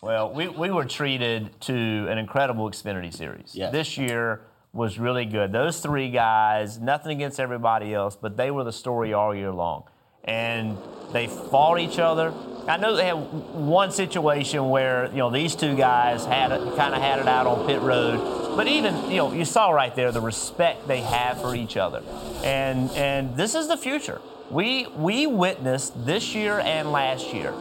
Well, 0.00 0.32
we, 0.32 0.48
we 0.48 0.70
were 0.70 0.86
treated 0.86 1.60
to 1.62 1.74
an 2.08 2.16
incredible 2.16 2.70
Xfinity 2.70 3.12
series. 3.12 3.54
Yes. 3.54 3.72
This 3.72 3.98
year 3.98 4.42
was 4.72 4.98
really 4.98 5.26
good. 5.26 5.52
Those 5.52 5.80
three 5.80 6.10
guys, 6.10 6.78
nothing 6.78 7.12
against 7.12 7.38
everybody 7.40 7.92
else, 7.92 8.16
but 8.16 8.36
they 8.36 8.50
were 8.50 8.64
the 8.64 8.72
story 8.72 9.12
all 9.12 9.34
year 9.34 9.52
long. 9.52 9.84
And 10.26 10.76
they 11.12 11.26
fought 11.26 11.78
each 11.78 11.98
other. 11.98 12.32
I 12.66 12.78
know 12.78 12.96
they 12.96 13.06
had 13.06 13.14
one 13.14 13.92
situation 13.92 14.68
where, 14.68 15.06
you 15.10 15.18
know, 15.18 15.30
these 15.30 15.54
two 15.54 15.76
guys 15.76 16.24
had 16.24 16.50
kind 16.76 16.94
of 16.94 17.00
had 17.00 17.20
it 17.20 17.28
out 17.28 17.46
on 17.46 17.66
pit 17.66 17.80
road. 17.80 18.56
But 18.56 18.66
even, 18.66 19.10
you 19.10 19.18
know, 19.18 19.32
you 19.32 19.44
saw 19.44 19.70
right 19.70 19.94
there 19.94 20.10
the 20.10 20.20
respect 20.20 20.88
they 20.88 21.00
have 21.02 21.40
for 21.40 21.54
each 21.54 21.76
other. 21.76 22.02
And 22.42 22.90
and 22.92 23.36
this 23.36 23.54
is 23.54 23.68
the 23.68 23.76
future. 23.76 24.20
We 24.50 24.88
we 24.96 25.26
witnessed 25.26 26.06
this 26.06 26.34
year 26.34 26.58
and 26.58 26.90
last 26.90 27.32
year 27.32 27.54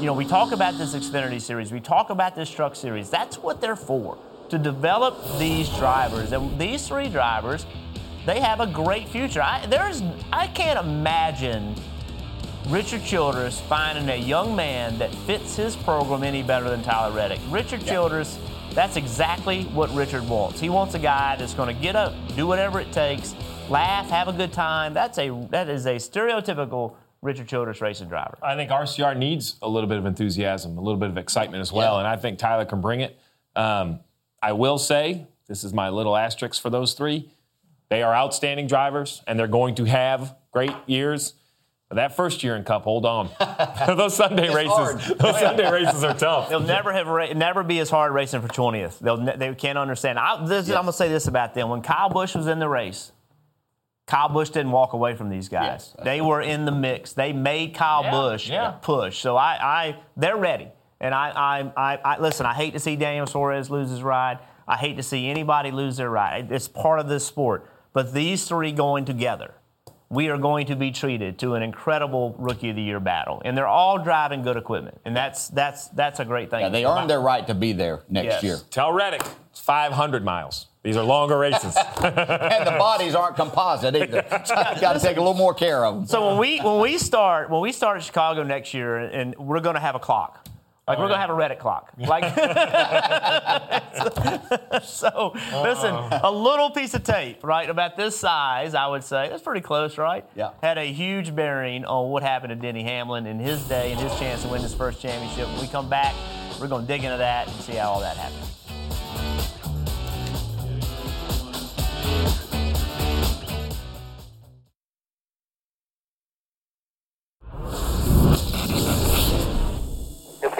you 0.00 0.06
know, 0.06 0.14
we 0.14 0.24
talk 0.24 0.52
about 0.52 0.78
this 0.78 0.94
Xfinity 0.94 1.42
series, 1.42 1.70
we 1.70 1.80
talk 1.80 2.08
about 2.08 2.34
this 2.34 2.50
truck 2.50 2.74
series. 2.74 3.10
That's 3.10 3.36
what 3.36 3.60
they're 3.60 3.76
for, 3.76 4.16
to 4.48 4.58
develop 4.58 5.38
these 5.38 5.68
drivers. 5.76 6.32
And 6.32 6.58
these 6.58 6.88
three 6.88 7.10
drivers, 7.10 7.66
they 8.26 8.40
have 8.40 8.60
a 8.60 8.66
great 8.66 9.08
future. 9.08 9.42
I, 9.42 9.66
there's, 9.66 10.02
I 10.32 10.46
can't 10.48 10.78
imagine 10.78 11.74
Richard 12.68 13.04
Childress 13.04 13.60
finding 13.60 14.08
a 14.10 14.16
young 14.16 14.54
man 14.54 14.98
that 14.98 15.14
fits 15.14 15.56
his 15.56 15.74
program 15.76 16.22
any 16.22 16.42
better 16.42 16.68
than 16.68 16.82
Tyler 16.82 17.14
Reddick. 17.14 17.40
Richard 17.48 17.84
Childress, 17.84 18.38
that's 18.72 18.96
exactly 18.96 19.64
what 19.64 19.92
Richard 19.94 20.28
wants. 20.28 20.60
He 20.60 20.68
wants 20.68 20.94
a 20.94 20.98
guy 20.98 21.36
that's 21.36 21.54
going 21.54 21.74
to 21.74 21.82
get 21.82 21.96
up, 21.96 22.14
do 22.36 22.46
whatever 22.46 22.78
it 22.78 22.92
takes, 22.92 23.34
laugh, 23.68 24.08
have 24.10 24.28
a 24.28 24.32
good 24.32 24.52
time. 24.52 24.94
That's 24.94 25.18
a 25.18 25.30
that 25.50 25.68
is 25.68 25.86
a 25.86 25.96
stereotypical 25.96 26.94
Richard 27.22 27.48
Childress 27.48 27.80
racing 27.80 28.08
driver. 28.08 28.38
I 28.42 28.54
think 28.54 28.70
RCR 28.70 29.16
needs 29.16 29.56
a 29.62 29.68
little 29.68 29.88
bit 29.88 29.98
of 29.98 30.06
enthusiasm, 30.06 30.78
a 30.78 30.80
little 30.80 31.00
bit 31.00 31.10
of 31.10 31.18
excitement 31.18 31.60
as 31.60 31.72
well, 31.72 31.98
and 31.98 32.06
I 32.06 32.16
think 32.16 32.38
Tyler 32.38 32.64
can 32.64 32.80
bring 32.80 33.00
it. 33.00 33.18
Um, 33.56 34.00
I 34.42 34.52
will 34.52 34.78
say, 34.78 35.26
this 35.46 35.64
is 35.64 35.74
my 35.74 35.90
little 35.90 36.16
asterisk 36.16 36.62
for 36.62 36.70
those 36.70 36.94
three. 36.94 37.30
They 37.90 38.02
are 38.02 38.14
outstanding 38.14 38.66
drivers, 38.68 39.22
and 39.26 39.38
they're 39.38 39.46
going 39.48 39.74
to 39.76 39.84
have 39.84 40.36
great 40.52 40.72
years. 40.86 41.34
But 41.88 41.96
that 41.96 42.14
first 42.16 42.44
year 42.44 42.54
in 42.54 42.62
Cup, 42.62 42.84
hold 42.84 43.04
on. 43.04 43.30
those 43.96 44.14
Sunday 44.14 44.46
It's 44.46 44.54
races, 44.54 44.72
hard. 44.72 44.98
those 45.18 45.40
Sunday 45.40 45.70
races 45.70 46.04
are 46.04 46.14
tough. 46.14 46.48
They'll 46.48 46.60
never 46.60 46.92
have 46.92 47.08
ra- 47.08 47.32
never 47.32 47.64
be 47.64 47.80
as 47.80 47.90
hard 47.90 48.12
racing 48.12 48.42
for 48.42 48.48
20th. 48.48 49.00
They'll 49.00 49.16
ne- 49.16 49.36
they 49.36 49.52
can't 49.56 49.76
understand. 49.76 50.16
I, 50.20 50.46
this, 50.46 50.68
I'm 50.68 50.74
gonna 50.76 50.92
say 50.92 51.08
this 51.08 51.26
about 51.26 51.54
them: 51.54 51.68
when 51.68 51.82
Kyle 51.82 52.08
Busch 52.08 52.36
was 52.36 52.46
in 52.46 52.60
the 52.60 52.68
race, 52.68 53.10
Kyle 54.06 54.28
Busch 54.28 54.50
didn't 54.50 54.70
walk 54.70 54.92
away 54.92 55.16
from 55.16 55.30
these 55.30 55.48
guys. 55.48 55.92
they 56.04 56.20
were 56.20 56.40
in 56.40 56.64
the 56.64 56.70
mix. 56.72 57.12
They 57.12 57.32
made 57.32 57.74
Kyle 57.74 58.04
Yeah, 58.04 58.10
Busch 58.12 58.48
yeah. 58.48 58.70
push. 58.82 59.18
So 59.18 59.36
I, 59.36 59.58
I, 59.60 59.96
they're 60.16 60.36
ready. 60.36 60.68
And 61.00 61.12
I, 61.14 61.30
I, 61.30 61.72
I, 61.94 61.96
I, 61.96 62.18
listen. 62.20 62.46
I 62.46 62.52
hate 62.54 62.74
to 62.74 62.78
see 62.80 62.94
Daniel 62.94 63.26
Suarez 63.26 63.68
lose 63.70 63.90
his 63.90 64.02
ride. 64.02 64.38
I 64.68 64.76
hate 64.76 64.96
to 64.98 65.02
see 65.02 65.28
anybody 65.28 65.70
lose 65.72 65.96
their 65.96 66.10
ride. 66.10 66.52
It's 66.52 66.68
part 66.68 67.00
of 67.00 67.08
this 67.08 67.26
sport. 67.26 67.66
But 67.92 68.12
these 68.12 68.46
three 68.46 68.72
going 68.72 69.04
together, 69.04 69.54
we 70.08 70.28
are 70.28 70.38
going 70.38 70.66
to 70.66 70.76
be 70.76 70.90
treated 70.90 71.38
to 71.38 71.54
an 71.54 71.62
incredible 71.62 72.34
rookie 72.38 72.70
of 72.70 72.76
the 72.76 72.82
year 72.82 73.00
battle, 73.00 73.40
and 73.44 73.56
they're 73.56 73.66
all 73.68 73.98
driving 74.02 74.42
good 74.42 74.56
equipment, 74.56 75.00
and 75.04 75.16
that's 75.16 75.48
that's 75.48 75.88
that's 75.88 76.18
a 76.20 76.24
great 76.24 76.50
thing. 76.50 76.60
Yeah, 76.60 76.68
they 76.68 76.84
earned 76.84 77.08
their 77.08 77.20
right 77.20 77.46
to 77.46 77.54
be 77.54 77.72
there 77.72 78.02
next 78.08 78.24
Yes. 78.26 78.42
year. 78.42 78.56
Tell 78.70 78.92
Reddick, 78.92 79.22
it's 79.50 79.60
500 79.60 80.24
miles. 80.24 80.66
These 80.82 80.96
are 80.96 81.04
longer 81.04 81.38
races. 81.38 81.76
and 82.02 82.66
the 82.66 82.74
bodies 82.78 83.14
aren't 83.14 83.36
composite 83.36 83.94
either. 83.94 84.24
So 84.44 84.54
you 84.74 84.80
got 84.80 84.94
to 84.94 85.00
take 85.00 85.16
a 85.16 85.20
little 85.20 85.34
more 85.34 85.52
care 85.54 85.84
of 85.84 85.94
them. 85.94 86.06
So 86.06 86.28
when 86.28 86.38
we 86.38 86.58
when 86.60 86.80
we 86.80 86.98
start 86.98 87.50
when 87.50 87.60
we 87.60 87.70
start 87.70 87.98
in 87.98 88.02
Chicago 88.02 88.42
next 88.42 88.72
year, 88.74 88.96
and 88.96 89.36
we're 89.36 89.60
going 89.60 89.74
to 89.74 89.80
have 89.80 89.94
a 89.94 90.00
clock. 90.00 90.48
Like 90.90 90.98
Oh, 90.98 91.02
we're 91.02 91.08
yeah. 91.08 91.12
gonna 91.14 91.20
have 91.20 91.30
a 91.30 91.34
Reddick 91.34 91.60
clock. 91.60 91.92
Like 91.98 92.24
so, 94.82 95.32
listen, 95.62 95.94
a 95.94 96.30
little 96.30 96.70
piece 96.70 96.94
of 96.94 97.04
tape, 97.04 97.44
right, 97.44 97.68
about 97.70 97.96
this 97.96 98.18
size, 98.18 98.74
I 98.74 98.86
would 98.86 99.04
say 99.04 99.28
that's 99.28 99.42
pretty 99.42 99.60
close, 99.60 99.98
right? 99.98 100.24
Yeah. 100.34 100.50
Had 100.62 100.78
a 100.78 100.84
huge 100.92 101.34
bearing 101.34 101.84
on 101.84 102.10
what 102.10 102.22
happened 102.22 102.50
to 102.50 102.56
Denny 102.56 102.82
Hamlin 102.82 103.26
in 103.26 103.38
his 103.38 103.62
day 103.68 103.92
and 103.92 104.00
his 104.00 104.16
chance 104.18 104.42
to 104.42 104.48
win 104.48 104.62
his 104.62 104.74
first 104.74 105.00
championship. 105.00 105.46
When 105.48 105.60
we 105.60 105.68
come 105.68 105.88
back, 105.88 106.14
we're 106.60 106.68
gonna 106.68 106.86
dig 106.86 107.04
into 107.04 107.18
that 107.18 107.48
and 107.48 107.56
see 107.60 107.74
how 107.74 107.90
all 107.90 108.00
that 108.00 108.16
happened. 108.16 108.48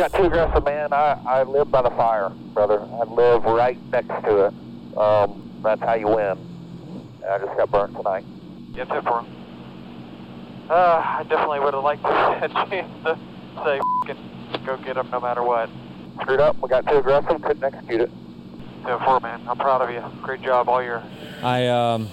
Got 0.00 0.14
too 0.14 0.24
aggressive, 0.24 0.64
man. 0.64 0.94
I, 0.94 1.20
I 1.26 1.42
live 1.42 1.70
by 1.70 1.82
the 1.82 1.90
fire, 1.90 2.30
brother. 2.54 2.80
I 2.80 3.04
live 3.04 3.44
right 3.44 3.78
next 3.90 4.08
to 4.24 4.46
it. 4.46 4.96
Um, 4.96 5.60
that's 5.62 5.82
how 5.82 5.92
you 5.92 6.06
win. 6.06 6.38
I 7.28 7.38
just 7.38 7.54
got 7.54 7.70
burnt 7.70 7.94
tonight. 7.94 8.24
Get 8.74 8.88
tip 8.88 9.04
for 9.04 9.20
him. 9.20 9.26
Uh, 10.70 11.18
I 11.18 11.22
definitely 11.28 11.60
would 11.60 11.74
have 11.74 11.84
liked 11.84 12.02
to 12.02 12.08
have 12.12 12.50
a 12.50 12.70
chance 12.70 13.04
to 13.04 13.18
say 13.62 13.78
"F***ing 14.08 14.64
go 14.64 14.78
get 14.78 14.96
him 14.96 15.10
no 15.10 15.20
matter 15.20 15.42
what. 15.42 15.68
Screwed 16.22 16.40
up. 16.40 16.56
We 16.62 16.70
got 16.70 16.86
too 16.86 16.96
aggressive. 16.96 17.42
Couldn't 17.42 17.62
execute 17.62 18.00
it. 18.00 18.10
Tip 18.86 19.00
for 19.00 19.20
man. 19.20 19.46
I'm 19.46 19.58
proud 19.58 19.82
of 19.82 19.90
you. 19.90 20.02
Great 20.22 20.40
job 20.40 20.70
all 20.70 20.82
year. 20.82 21.02
I 21.42 21.66
um, 21.66 22.08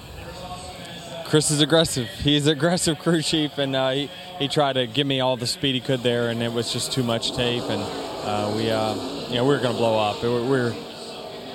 Chris 1.24 1.52
is 1.52 1.62
aggressive. 1.62 2.10
He's 2.10 2.48
aggressive 2.48 3.00
crew 3.00 3.22
chief, 3.22 3.58
and 3.58 3.74
uh, 3.78 3.92
he 3.92 4.10
he 4.40 4.48
tried 4.48 4.74
to 4.74 4.88
give 4.88 5.08
me 5.08 5.20
all 5.20 5.38
the 5.38 5.48
speed 5.48 5.76
he 5.76 5.82
could 5.82 6.02
there, 6.02 6.30
and 6.30 6.42
it 6.44 6.52
was 6.52 6.72
just 6.72 6.92
too 6.92 7.04
much 7.04 7.36
tape, 7.36 7.64
and 7.64 7.82
uh, 8.26 8.54
we 8.56 8.70
uh, 8.70 8.94
you 9.30 9.36
know 9.36 9.44
we 9.44 9.54
were 9.56 9.60
going 9.60 9.74
to 9.74 9.78
blow 9.78 9.98
up. 9.98 10.22
We 10.22 10.30
were, 10.30 10.42
we 10.42 10.50
were 10.50 10.76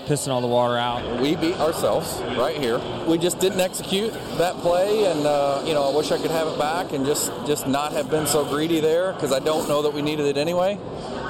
pissing 0.06 0.28
all 0.28 0.40
the 0.40 0.48
water 0.48 0.76
out. 0.76 1.20
We 1.20 1.36
beat 1.36 1.56
ourselves 1.56 2.20
right 2.36 2.56
here. 2.56 2.80
We 3.06 3.18
just 3.18 3.38
didn't 3.38 3.60
execute 3.60 4.12
that 4.38 4.56
play, 4.56 5.06
and 5.06 5.26
uh, 5.26 5.62
you 5.64 5.74
know 5.74 5.90
I 5.90 5.96
wish 5.96 6.10
I 6.10 6.18
could 6.18 6.30
have 6.30 6.48
it 6.48 6.58
back 6.58 6.92
and 6.92 7.06
just 7.06 7.30
just 7.46 7.66
not 7.66 7.92
have 7.92 8.10
been 8.10 8.26
so 8.26 8.44
greedy 8.44 8.80
there 8.80 9.12
because 9.12 9.32
I 9.32 9.38
don't 9.38 9.68
know 9.68 9.82
that 9.82 9.92
we 9.92 10.02
needed 10.02 10.26
it 10.26 10.36
anyway. 10.36 10.78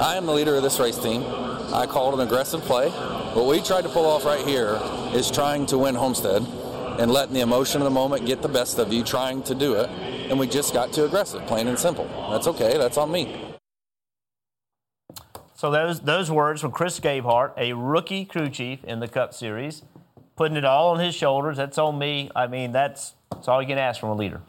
I 0.00 0.16
am 0.16 0.26
the 0.26 0.32
leader 0.32 0.56
of 0.56 0.62
this 0.62 0.80
race 0.80 0.98
team. 0.98 1.22
I 1.72 1.86
called 1.86 2.14
an 2.14 2.20
aggressive 2.20 2.62
play. 2.62 2.90
What 2.90 3.46
we 3.46 3.62
tried 3.62 3.82
to 3.82 3.88
pull 3.88 4.04
off 4.06 4.24
right 4.24 4.46
here 4.46 4.78
is 5.14 5.30
trying 5.30 5.66
to 5.66 5.78
win 5.78 5.94
Homestead 5.94 6.42
and 6.98 7.10
letting 7.10 7.34
the 7.34 7.40
emotion 7.40 7.80
of 7.80 7.84
the 7.84 7.90
moment 7.90 8.26
get 8.26 8.42
the 8.42 8.48
best 8.48 8.78
of 8.78 8.92
you, 8.92 9.02
trying 9.02 9.42
to 9.44 9.54
do 9.54 9.74
it, 9.74 9.88
and 10.32 10.40
we 10.40 10.46
just 10.46 10.72
got 10.72 10.94
too 10.94 11.04
aggressive, 11.04 11.46
plain 11.46 11.68
and 11.68 11.78
simple. 11.78 12.06
That's 12.30 12.46
okay. 12.46 12.78
That's 12.78 12.96
on 12.96 13.12
me. 13.12 13.54
So 15.54 15.70
those 15.70 16.00
those 16.00 16.30
words 16.30 16.60
from 16.62 16.72
Chris 16.72 16.98
Gabehart, 16.98 17.52
a 17.58 17.74
rookie 17.74 18.24
crew 18.24 18.48
chief 18.48 18.82
in 18.82 18.98
the 18.98 19.06
Cup 19.06 19.34
Series, 19.34 19.82
putting 20.34 20.56
it 20.56 20.64
all 20.64 20.88
on 20.88 21.00
his 21.00 21.14
shoulders. 21.14 21.58
That's 21.58 21.76
on 21.76 21.98
me. 21.98 22.30
I 22.34 22.46
mean, 22.46 22.72
that's 22.72 23.12
that's 23.30 23.46
all 23.46 23.60
you 23.60 23.68
can 23.68 23.76
ask 23.76 24.00
from 24.00 24.08
a 24.08 24.14
leader. 24.14 24.40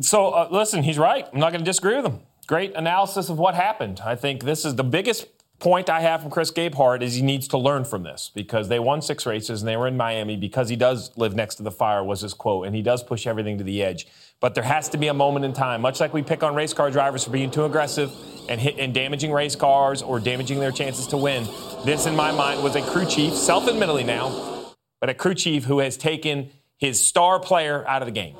So 0.00 0.30
uh, 0.30 0.48
listen, 0.50 0.82
he's 0.82 0.98
right. 0.98 1.26
I'm 1.30 1.38
not 1.38 1.52
going 1.52 1.60
to 1.60 1.70
disagree 1.70 1.96
with 1.96 2.06
him. 2.06 2.20
Great 2.46 2.74
analysis 2.74 3.28
of 3.28 3.38
what 3.38 3.54
happened. 3.54 4.00
I 4.02 4.16
think 4.16 4.44
this 4.44 4.64
is 4.64 4.76
the 4.76 4.84
biggest 4.84 5.26
point 5.58 5.90
I 5.90 6.00
have 6.00 6.22
from 6.22 6.30
Chris 6.30 6.52
Gabehart 6.52 7.02
is 7.02 7.14
he 7.14 7.22
needs 7.22 7.48
to 7.48 7.58
learn 7.58 7.84
from 7.84 8.04
this 8.04 8.30
because 8.32 8.68
they 8.68 8.78
won 8.78 9.02
six 9.02 9.26
races 9.26 9.60
and 9.60 9.68
they 9.68 9.76
were 9.76 9.88
in 9.88 9.96
Miami 9.96 10.36
because 10.36 10.68
he 10.68 10.76
does 10.76 11.16
live 11.16 11.34
next 11.34 11.56
to 11.56 11.62
the 11.62 11.70
fire 11.70 12.04
was 12.04 12.20
his 12.20 12.32
quote 12.32 12.66
and 12.66 12.76
he 12.76 12.82
does 12.82 13.02
push 13.02 13.26
everything 13.26 13.58
to 13.58 13.64
the 13.64 13.82
edge. 13.82 14.06
But 14.40 14.54
there 14.54 14.64
has 14.64 14.88
to 14.90 14.98
be 14.98 15.08
a 15.08 15.14
moment 15.14 15.44
in 15.44 15.52
time, 15.52 15.80
much 15.80 15.98
like 15.98 16.14
we 16.14 16.22
pick 16.22 16.42
on 16.42 16.54
race 16.54 16.72
car 16.72 16.90
drivers 16.90 17.24
for 17.24 17.30
being 17.30 17.50
too 17.50 17.64
aggressive 17.64 18.12
and 18.48 18.60
hit 18.60 18.78
and 18.78 18.94
damaging 18.94 19.32
race 19.32 19.56
cars 19.56 20.00
or 20.00 20.20
damaging 20.20 20.60
their 20.60 20.70
chances 20.70 21.08
to 21.08 21.16
win. 21.16 21.44
This, 21.84 22.06
in 22.06 22.14
my 22.14 22.30
mind, 22.30 22.62
was 22.62 22.76
a 22.76 22.82
crew 22.82 23.04
chief, 23.04 23.34
self-admittedly 23.34 24.04
now, 24.04 24.74
but 25.00 25.10
a 25.10 25.14
crew 25.14 25.34
chief 25.34 25.64
who 25.64 25.80
has 25.80 25.96
taken 25.96 26.50
his 26.76 27.04
star 27.04 27.40
player 27.40 27.86
out 27.88 28.00
of 28.00 28.06
the 28.06 28.12
game. 28.12 28.36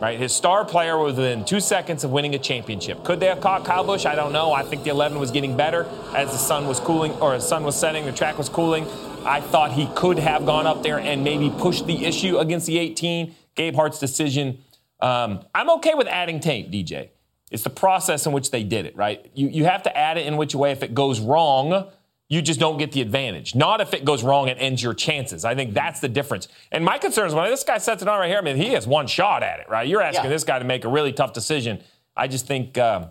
Right, 0.00 0.16
his 0.16 0.32
star 0.32 0.64
player 0.64 0.96
was 0.96 1.16
within 1.16 1.44
two 1.44 1.58
seconds 1.58 2.04
of 2.04 2.12
winning 2.12 2.32
a 2.36 2.38
championship. 2.38 3.02
Could 3.02 3.18
they 3.18 3.26
have 3.26 3.40
caught 3.40 3.64
Kyle 3.64 3.82
Busch? 3.82 4.06
I 4.06 4.14
don't 4.14 4.32
know. 4.32 4.52
I 4.52 4.62
think 4.62 4.84
the 4.84 4.90
11 4.90 5.18
was 5.18 5.32
getting 5.32 5.56
better 5.56 5.88
as 6.14 6.30
the 6.30 6.38
sun 6.38 6.68
was 6.68 6.78
cooling, 6.78 7.10
or 7.14 7.32
the 7.32 7.40
sun 7.40 7.64
was 7.64 7.74
setting, 7.74 8.04
the 8.04 8.12
track 8.12 8.38
was 8.38 8.48
cooling. 8.48 8.86
I 9.24 9.40
thought 9.40 9.72
he 9.72 9.88
could 9.96 10.20
have 10.20 10.46
gone 10.46 10.68
up 10.68 10.84
there 10.84 11.00
and 11.00 11.24
maybe 11.24 11.50
pushed 11.50 11.88
the 11.88 12.04
issue 12.04 12.38
against 12.38 12.68
the 12.68 12.78
18. 12.78 13.34
Gabehart's 13.56 13.98
decision. 13.98 14.62
Um, 15.00 15.44
I'm 15.54 15.70
okay 15.70 15.94
with 15.94 16.06
adding 16.08 16.40
tape, 16.40 16.70
DJ. 16.70 17.10
It's 17.50 17.62
the 17.62 17.70
process 17.70 18.26
in 18.26 18.32
which 18.32 18.50
they 18.50 18.62
did 18.62 18.84
it, 18.84 18.96
right? 18.96 19.30
You, 19.34 19.48
you 19.48 19.64
have 19.64 19.82
to 19.84 19.96
add 19.96 20.18
it 20.18 20.26
in 20.26 20.36
which 20.36 20.54
way 20.54 20.70
if 20.72 20.82
it 20.82 20.94
goes 20.94 21.18
wrong, 21.20 21.88
you 22.28 22.42
just 22.42 22.60
don't 22.60 22.76
get 22.76 22.92
the 22.92 23.00
advantage. 23.00 23.54
Not 23.54 23.80
if 23.80 23.94
it 23.94 24.04
goes 24.04 24.22
wrong 24.22 24.50
and 24.50 24.58
ends 24.60 24.82
your 24.82 24.92
chances. 24.92 25.46
I 25.46 25.54
think 25.54 25.72
that's 25.72 26.00
the 26.00 26.08
difference. 26.08 26.48
And 26.72 26.84
my 26.84 26.98
concern 26.98 27.26
is 27.26 27.34
when 27.34 27.48
this 27.50 27.64
guy 27.64 27.78
sets 27.78 28.02
it 28.02 28.08
on 28.08 28.18
right 28.20 28.28
here, 28.28 28.36
I 28.38 28.42
mean, 28.42 28.56
he 28.56 28.68
has 28.74 28.86
one 28.86 29.06
shot 29.06 29.42
at 29.42 29.60
it, 29.60 29.68
right? 29.70 29.88
You're 29.88 30.02
asking 30.02 30.24
Yeah. 30.24 30.30
this 30.30 30.44
guy 30.44 30.58
to 30.58 30.64
make 30.66 30.84
a 30.84 30.88
really 30.88 31.12
tough 31.12 31.32
decision. 31.32 31.82
I 32.14 32.28
just 32.28 32.46
think 32.46 32.76
um, 32.76 33.06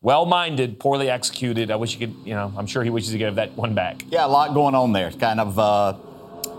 well-minded, 0.00 0.78
poorly 0.78 1.10
executed. 1.10 1.72
I 1.72 1.76
wish 1.76 1.94
he 1.96 2.06
could, 2.06 2.14
you 2.24 2.34
know, 2.34 2.52
I'm 2.56 2.66
sure 2.66 2.84
he 2.84 2.90
wishes 2.90 3.10
he 3.10 3.18
could 3.18 3.24
have 3.26 3.34
that 3.36 3.52
one 3.56 3.74
back. 3.74 4.02
Yeah, 4.10 4.26
a 4.26 4.28
lot 4.28 4.54
going 4.54 4.76
on 4.76 4.92
there. 4.92 5.08
It's 5.08 5.16
kind 5.16 5.40
of 5.40 5.58
uh, 5.58 5.94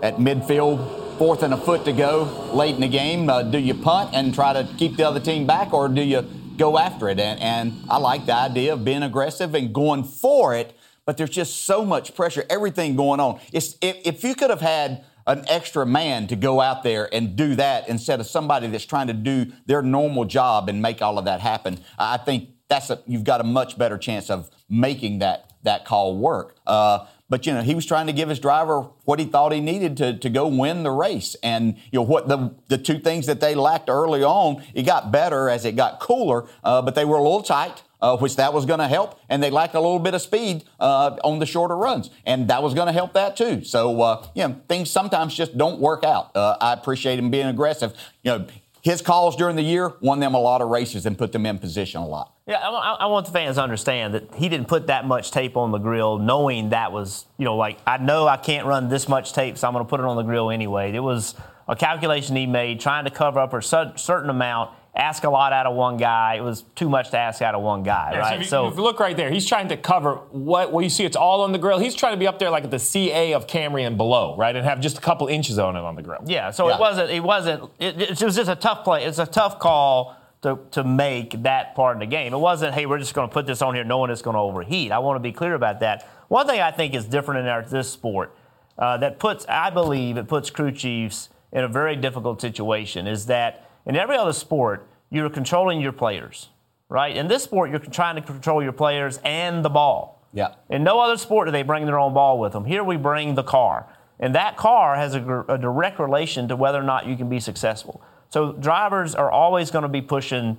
at 0.02 0.16
midfield, 0.16 1.07
fourth 1.18 1.42
and 1.42 1.52
a 1.52 1.56
foot 1.56 1.84
to 1.84 1.92
go 1.92 2.22
late 2.54 2.76
in 2.76 2.80
the 2.80 2.88
game. 2.88 3.28
Uh, 3.28 3.42
do 3.42 3.58
you 3.58 3.74
punt 3.74 4.10
and 4.14 4.32
try 4.32 4.52
to 4.52 4.72
keep 4.78 4.96
the 4.96 5.06
other 5.06 5.18
team 5.18 5.46
back, 5.46 5.74
or 5.74 5.88
do 5.88 6.00
you 6.00 6.22
go 6.56 6.78
after 6.78 7.08
it? 7.08 7.18
And, 7.18 7.40
and 7.40 7.72
I 7.90 7.98
like 7.98 8.24
the 8.24 8.34
idea 8.34 8.72
of 8.72 8.84
being 8.84 9.02
aggressive 9.02 9.54
and 9.54 9.74
going 9.74 10.04
for 10.04 10.54
it, 10.54 10.76
but 11.04 11.16
there's 11.16 11.30
just 11.30 11.64
so 11.64 11.84
much 11.84 12.14
pressure, 12.14 12.44
everything 12.48 12.94
going 12.94 13.18
on. 13.18 13.40
It's, 13.52 13.76
if, 13.82 13.96
if 14.04 14.22
you 14.22 14.36
could 14.36 14.50
have 14.50 14.60
had 14.60 15.04
an 15.26 15.44
extra 15.48 15.84
man 15.84 16.28
to 16.28 16.36
go 16.36 16.60
out 16.60 16.84
there 16.84 17.12
and 17.12 17.34
do 17.34 17.56
that 17.56 17.88
instead 17.88 18.20
of 18.20 18.26
somebody 18.26 18.68
that's 18.68 18.86
trying 18.86 19.08
to 19.08 19.12
do 19.12 19.52
their 19.66 19.82
normal 19.82 20.24
job 20.24 20.68
and 20.68 20.80
make 20.80 21.02
all 21.02 21.18
of 21.18 21.24
that 21.24 21.40
happen, 21.40 21.80
I 21.98 22.18
think 22.18 22.50
that's 22.68 22.90
a, 22.90 23.02
you've 23.06 23.24
got 23.24 23.40
a 23.40 23.44
much 23.44 23.76
better 23.76 23.98
chance 23.98 24.30
of 24.30 24.50
making 24.68 25.18
that 25.18 25.46
that 25.64 25.84
call 25.84 26.16
work. 26.16 26.56
Uh, 26.66 27.06
but 27.28 27.46
you 27.46 27.52
know, 27.52 27.62
he 27.62 27.74
was 27.74 27.84
trying 27.84 28.06
to 28.06 28.12
give 28.12 28.28
his 28.28 28.38
driver 28.38 28.88
what 29.04 29.18
he 29.18 29.26
thought 29.26 29.52
he 29.52 29.60
needed 29.60 29.96
to, 29.98 30.16
to 30.18 30.30
go 30.30 30.46
win 30.46 30.82
the 30.82 30.90
race. 30.90 31.36
And 31.42 31.76
you 31.90 31.98
know 31.98 32.02
what 32.02 32.28
the 32.28 32.54
the 32.68 32.78
two 32.78 32.98
things 32.98 33.26
that 33.26 33.40
they 33.40 33.54
lacked 33.54 33.88
early 33.88 34.22
on, 34.22 34.62
it 34.74 34.84
got 34.84 35.12
better 35.12 35.48
as 35.48 35.64
it 35.64 35.76
got 35.76 36.00
cooler, 36.00 36.46
uh, 36.64 36.82
but 36.82 36.94
they 36.94 37.04
were 37.04 37.16
a 37.16 37.22
little 37.22 37.42
tight. 37.42 37.82
Uh, 38.00 38.16
which 38.16 38.36
that 38.36 38.52
was 38.52 38.64
going 38.64 38.78
to 38.78 38.86
help, 38.86 39.18
and 39.28 39.42
they 39.42 39.50
lacked 39.50 39.74
a 39.74 39.80
little 39.80 39.98
bit 39.98 40.14
of 40.14 40.22
speed 40.22 40.62
uh, 40.78 41.16
on 41.24 41.40
the 41.40 41.46
shorter 41.46 41.76
runs, 41.76 42.10
and 42.24 42.46
that 42.46 42.62
was 42.62 42.72
going 42.72 42.86
to 42.86 42.92
help 42.92 43.12
that 43.14 43.36
too. 43.36 43.64
So, 43.64 44.00
uh, 44.00 44.24
you 44.36 44.46
know, 44.46 44.60
things 44.68 44.88
sometimes 44.88 45.34
just 45.34 45.58
don't 45.58 45.80
work 45.80 46.04
out. 46.04 46.30
Uh, 46.36 46.56
I 46.60 46.74
appreciate 46.74 47.18
him 47.18 47.28
being 47.28 47.48
aggressive. 47.48 47.92
You 48.22 48.38
know, 48.38 48.46
his 48.82 49.02
calls 49.02 49.34
during 49.34 49.56
the 49.56 49.62
year 49.62 49.94
won 50.00 50.20
them 50.20 50.34
a 50.34 50.38
lot 50.38 50.60
of 50.60 50.68
races 50.68 51.06
and 51.06 51.18
put 51.18 51.32
them 51.32 51.44
in 51.44 51.58
position 51.58 52.00
a 52.00 52.06
lot. 52.06 52.37
Yeah, 52.48 52.56
I, 52.56 52.94
I- 53.00 53.06
want 53.06 53.26
the 53.26 53.32
fans 53.32 53.56
to 53.56 53.62
understand 53.62 54.14
that 54.14 54.34
he 54.34 54.48
didn't 54.48 54.68
put 54.68 54.86
that 54.86 55.06
much 55.06 55.30
tape 55.30 55.56
on 55.56 55.70
the 55.70 55.78
grill, 55.78 56.18
knowing 56.18 56.70
that 56.70 56.92
was, 56.92 57.26
you 57.36 57.44
know, 57.44 57.56
like 57.56 57.78
I 57.86 57.98
know 57.98 58.26
I 58.26 58.38
can't 58.38 58.66
run 58.66 58.88
this 58.88 59.08
much 59.08 59.32
tape, 59.34 59.58
so 59.58 59.68
I'm 59.68 59.74
going 59.74 59.84
to 59.84 59.88
put 59.88 60.00
it 60.00 60.06
on 60.06 60.16
the 60.16 60.22
grill 60.22 60.50
anyway. 60.50 60.92
It 60.92 61.00
was 61.00 61.34
a 61.68 61.76
calculation 61.76 62.34
he 62.36 62.46
made, 62.46 62.80
trying 62.80 63.04
to 63.04 63.10
cover 63.10 63.38
up 63.38 63.52
a 63.52 63.60
certain 63.60 64.30
amount, 64.30 64.70
ask 64.96 65.24
a 65.24 65.30
lot 65.30 65.52
out 65.52 65.66
of 65.66 65.76
one 65.76 65.98
guy. 65.98 66.36
It 66.36 66.40
was 66.40 66.62
too 66.74 66.88
much 66.88 67.10
to 67.10 67.18
ask 67.18 67.42
out 67.42 67.54
of 67.54 67.62
one 67.62 67.82
guy, 67.82 68.12
Yeah, 68.14 68.18
right? 68.20 68.40
if, 68.40 68.50
you, 68.50 68.66
if 68.66 68.76
you 68.76 68.82
look 68.82 68.98
right 68.98 69.16
there, 69.16 69.30
he's 69.30 69.46
trying 69.46 69.68
to 69.68 69.76
cover 69.76 70.14
what 70.30 70.72
well 70.72 70.82
you 70.82 70.88
see. 70.90 71.04
It's 71.04 71.16
all 71.16 71.42
on 71.42 71.52
the 71.52 71.58
grill. 71.58 71.78
He's 71.78 71.94
trying 71.94 72.14
to 72.14 72.18
be 72.18 72.26
up 72.26 72.38
there 72.38 72.48
like 72.50 72.64
at 72.64 72.70
the 72.70 72.78
CA 72.78 73.34
of 73.34 73.46
Camry 73.46 73.86
and 73.86 73.98
below, 73.98 74.34
right, 74.36 74.56
and 74.56 74.64
have 74.64 74.80
just 74.80 74.96
a 74.96 75.00
couple 75.02 75.26
inches 75.26 75.58
on 75.58 75.76
it 75.76 75.80
on 75.80 75.94
the 75.96 76.02
grill. 76.02 76.22
Yeah, 76.24 76.50
so 76.50 76.68
it 76.70 76.80
wasn't. 76.80 77.10
It 77.10 77.22
wasn't. 77.22 77.70
It, 77.78 78.00
it 78.00 78.22
was 78.22 78.36
just 78.36 78.50
a 78.50 78.56
tough 78.56 78.84
play. 78.84 79.04
It's 79.04 79.18
a 79.18 79.26
tough 79.26 79.58
call 79.58 80.16
to 80.42 80.58
to 80.70 80.84
make 80.84 81.42
that 81.42 81.74
part 81.74 81.96
of 81.96 82.00
the 82.00 82.06
game. 82.06 82.32
It 82.32 82.38
wasn't. 82.38 82.74
Hey, 82.74 82.86
we're 82.86 82.98
just 82.98 83.14
going 83.14 83.28
to 83.28 83.32
put 83.32 83.46
this 83.46 83.62
on 83.62 83.74
here, 83.74 83.84
knowing 83.84 84.10
it's 84.10 84.22
going 84.22 84.34
to 84.34 84.40
overheat. 84.40 84.92
I 84.92 84.98
want 84.98 85.16
to 85.16 85.20
be 85.20 85.32
clear 85.32 85.54
about 85.54 85.80
that. 85.80 86.08
One 86.28 86.46
thing 86.46 86.60
I 86.60 86.70
think 86.70 86.94
is 86.94 87.06
different 87.06 87.40
in 87.40 87.46
our, 87.46 87.62
this 87.62 87.90
sport 87.90 88.36
uh, 88.78 88.98
that 88.98 89.18
puts, 89.18 89.46
I 89.48 89.70
believe, 89.70 90.16
it 90.16 90.28
puts 90.28 90.50
crew 90.50 90.70
chiefs 90.70 91.30
in 91.52 91.64
a 91.64 91.68
very 91.68 91.96
difficult 91.96 92.40
situation 92.40 93.06
is 93.06 93.26
that 93.26 93.68
in 93.86 93.96
every 93.96 94.16
other 94.16 94.32
sport 94.32 94.86
you're 95.10 95.30
controlling 95.30 95.80
your 95.80 95.92
players, 95.92 96.50
right? 96.88 97.16
In 97.16 97.28
this 97.28 97.42
sport, 97.42 97.70
you're 97.70 97.78
trying 97.78 98.16
to 98.16 98.22
control 98.22 98.62
your 98.62 98.72
players 98.72 99.18
and 99.24 99.64
the 99.64 99.70
ball. 99.70 100.22
Yeah. 100.34 100.54
In 100.68 100.84
no 100.84 101.00
other 101.00 101.16
sport 101.16 101.48
do 101.48 101.52
they 101.52 101.62
bring 101.62 101.86
their 101.86 101.98
own 101.98 102.12
ball 102.12 102.38
with 102.38 102.52
them. 102.52 102.66
Here 102.66 102.84
we 102.84 102.96
bring 102.96 103.34
the 103.34 103.42
car. 103.42 103.86
And 104.20 104.34
that 104.34 104.56
car 104.56 104.96
has 104.96 105.14
a, 105.14 105.44
a 105.48 105.56
direct 105.56 105.98
relation 105.98 106.48
to 106.48 106.56
whether 106.56 106.78
or 106.78 106.82
not 106.82 107.06
you 107.06 107.16
can 107.16 107.28
be 107.28 107.40
successful. 107.40 108.02
So 108.30 108.52
drivers 108.52 109.14
are 109.14 109.30
always 109.30 109.70
going 109.70 109.82
to 109.82 109.88
be 109.88 110.02
pushing, 110.02 110.58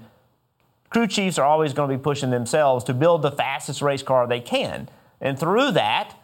crew 0.90 1.08
chiefs 1.08 1.38
are 1.38 1.46
always 1.46 1.74
going 1.74 1.90
to 1.90 1.98
be 1.98 2.02
pushing 2.02 2.30
themselves 2.30 2.84
to 2.86 2.94
build 2.94 3.22
the 3.22 3.32
fastest 3.32 3.82
race 3.82 4.04
car 4.04 4.28
they 4.28 4.42
can. 4.42 4.90
And 5.22 5.38
through 5.38 5.72
that, 5.72 6.16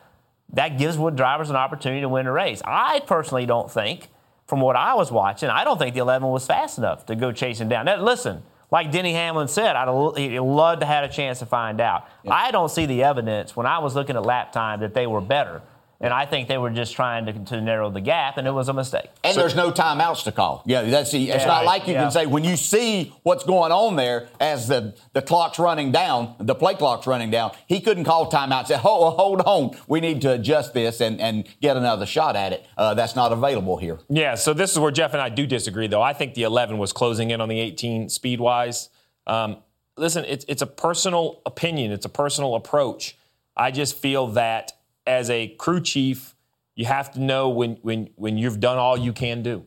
that 0.54 0.78
gives 0.78 0.98
wood 0.98 1.16
drivers 1.16 1.50
an 1.50 1.56
opportunity 1.56 2.02
to 2.02 2.10
win 2.10 2.28
a 2.28 2.32
race. 2.32 2.62
I 2.66 3.02
personally 3.06 3.46
don't 3.46 3.70
think, 3.70 4.10
from 4.48 4.62
what 4.62 4.76
I 4.76 4.94
was 4.94 5.12
watching, 5.12 5.50
I 5.50 5.64
don't 5.64 5.78
think 5.78 5.96
the 5.96 6.02
11 6.02 6.28
was 6.28 6.46
fast 6.46 6.78
enough 6.78 7.06
to 7.08 7.16
go 7.16 7.32
chasing 7.32 7.68
down. 7.68 7.86
Now, 7.86 8.02
listen, 8.02 8.44
like 8.72 8.92
Denny 8.92 9.14
Hamlin 9.14 9.48
said, 9.48 9.76
I'd 9.76 9.90
love 9.90 10.80
to 10.80 10.86
have 10.86 11.04
a 11.04 11.08
chance 11.08 11.40
to 11.40 11.46
find 11.46 11.82
out. 11.82 12.08
I 12.30 12.52
don't 12.52 12.70
see 12.70 12.86
the 12.86 13.04
evidence 13.04 13.56
when 13.56 13.66
I 13.66 13.80
was 13.80 13.96
looking 13.96 14.16
at 14.16 14.24
lap 14.24 14.52
time 14.52 14.80
that 14.82 14.94
they 14.94 15.08
were 15.08 15.22
better. 15.22 15.62
And 16.02 16.14
I 16.14 16.26
think 16.26 16.48
they 16.50 16.58
were 16.58 16.70
just 16.70 16.94
trying 16.94 17.26
to, 17.26 17.34
to 17.34 17.62
narrow 17.62 17.90
the 17.90 18.02
gap, 18.02 18.38
and 18.38 18.46
it 18.48 18.52
was 18.52 18.68
a 18.68 18.74
mistake. 18.74 19.10
And 19.24 19.36
there's 19.38 19.56
no 19.56 19.72
timeouts 19.72 20.24
to 20.26 20.32
call. 20.32 20.62
Yeah, 20.66 20.82
that's 20.84 21.14
it's 21.14 21.24
Yeah, 21.26 21.46
not 21.46 21.64
like 21.66 21.88
you 21.88 21.94
yeah. 21.94 22.04
can 22.04 22.12
say 22.12 22.26
when 22.26 22.44
you 22.44 22.58
see 22.58 23.14
what's 23.24 23.46
going 23.46 23.72
on 23.72 23.96
there 23.96 24.28
as 24.40 24.68
the, 24.68 24.94
the 25.14 25.22
clock's 25.22 25.58
running 25.58 25.92
down, 25.92 26.36
the 26.40 26.54
play 26.54 26.76
clock's 26.76 27.08
running 27.08 27.32
down. 27.32 27.52
He 27.68 27.80
couldn't 27.80 28.04
call 28.04 28.30
timeout. 28.30 28.68
Say, 28.68 28.76
hold, 28.76 29.16
hold 29.16 29.42
on, 29.42 29.78
we 29.88 30.02
need 30.02 30.22
to 30.24 30.34
adjust 30.34 30.74
this 30.74 31.00
and, 31.00 31.22
and 31.22 31.48
get 31.62 31.78
another 31.78 32.06
shot 32.06 32.36
at 32.36 32.52
it. 32.52 32.66
Uh, 32.78 32.94
that's 32.94 33.16
not 33.16 33.32
available 33.32 33.78
here. 33.78 34.00
Yeah, 34.10 34.36
so 34.36 34.54
this 34.54 34.72
is 34.74 34.80
where 34.80 34.92
Jeff 34.92 35.14
and 35.14 35.22
I 35.22 35.30
do 35.30 35.48
disagree, 35.48 35.88
though. 35.88 36.02
I 36.02 36.14
think 36.14 36.34
the 36.34 36.44
11 36.44 36.78
was 36.78 36.92
closing 36.92 37.32
in 37.32 37.40
on 37.40 37.48
the 37.50 37.60
18 37.60 38.10
speed 38.10 38.40
wise. 38.42 38.90
Um, 39.28 39.58
listen, 39.98 40.26
it's, 40.26 40.44
it's 40.48 40.62
a 40.62 40.68
personal 40.68 41.42
opinion, 41.46 41.92
it's 41.92 42.06
a 42.06 42.10
personal 42.10 42.56
approach. 42.56 43.18
I 43.58 43.72
just 43.72 43.96
feel 43.98 44.28
that 44.28 44.74
as 45.08 45.30
a 45.30 45.50
crew 45.50 45.82
chief, 45.82 46.36
you 46.76 46.86
have 46.86 47.12
to 47.14 47.22
know 47.22 47.50
when, 47.50 47.78
when, 47.82 48.10
when 48.16 48.38
you've 48.38 48.60
done 48.60 48.78
all 48.78 48.98
you 48.98 49.14
can 49.14 49.42
do. 49.42 49.66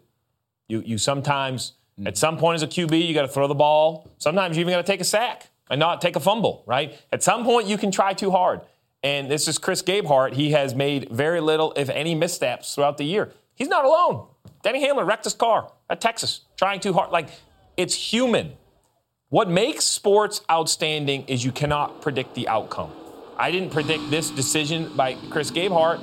You, 0.68 0.82
you 0.84 0.98
sometimes, 0.98 1.72
at 2.04 2.14
mm. 2.14 2.18
some 2.18 2.36
point 2.36 2.56
as 2.56 2.62
a 2.62 2.66
QB, 2.66 3.06
you 3.06 3.14
got 3.14 3.22
to 3.22 3.28
throw 3.28 3.48
the 3.48 3.54
ball. 3.54 4.10
Sometimes 4.18 4.56
you 4.56 4.60
even 4.60 4.72
got 4.72 4.84
to 4.84 4.92
take 4.92 5.00
a 5.00 5.04
sack 5.04 5.50
and 5.70 5.80
not 5.80 6.00
take 6.00 6.16
a 6.16 6.20
fumble, 6.20 6.64
right? 6.66 6.98
At 7.12 7.22
some 7.22 7.44
point, 7.44 7.66
you 7.66 7.78
can 7.78 7.90
try 7.90 8.12
too 8.12 8.30
hard. 8.30 8.60
And 9.02 9.30
this 9.30 9.48
is 9.48 9.58
Chris 9.58 9.82
Gabehart. 9.82 10.34
He 10.34 10.50
has 10.50 10.74
made 10.74 11.08
very 11.10 11.40
little, 11.40 11.72
if 11.76 11.88
any, 11.88 12.14
missteps 12.14 12.74
throughout 12.74 12.98
the 12.98 13.04
year. 13.04 13.32
He's 13.54 13.68
not 13.68 13.84
alone. 13.84 14.26
Denny 14.62 14.80
Hamlin 14.80 15.06
wrecked 15.06 15.24
his 15.24 15.34
car 15.34 15.72
at 15.88 16.00
Texas, 16.00 16.42
trying 16.56 16.80
too 16.80 16.92
hard. 16.92 17.10
Like, 17.10 17.28
it's 17.76 17.94
human. 17.94 18.54
What 19.30 19.48
makes 19.48 19.84
sports 19.84 20.40
outstanding 20.50 21.24
is 21.26 21.44
you 21.44 21.52
cannot 21.52 22.02
predict 22.02 22.34
the 22.34 22.48
outcome. 22.48 22.90
I 23.38 23.50
didn't 23.50 23.70
predict 23.70 24.10
this 24.10 24.30
decision 24.30 24.94
by 24.96 25.14
Chris 25.30 25.50
Gabehart. 25.50 26.00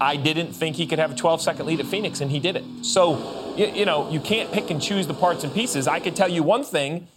I 0.00 0.16
didn't 0.16 0.52
think 0.52 0.76
he 0.76 0.86
could 0.86 0.98
have 0.98 1.12
a 1.12 1.14
12 1.14 1.42
second 1.42 1.66
lead 1.66 1.80
at 1.80 1.86
Phoenix, 1.86 2.20
and 2.20 2.30
he 2.30 2.38
did 2.38 2.56
it. 2.56 2.64
So, 2.82 3.54
you, 3.56 3.66
you 3.66 3.84
know, 3.84 4.08
you 4.10 4.20
can't 4.20 4.50
pick 4.52 4.70
and 4.70 4.80
choose 4.80 5.06
the 5.06 5.14
parts 5.14 5.44
and 5.44 5.52
pieces. 5.52 5.88
I 5.88 6.00
could 6.00 6.16
tell 6.16 6.28
you 6.28 6.42
one 6.42 6.64
thing 6.64 7.08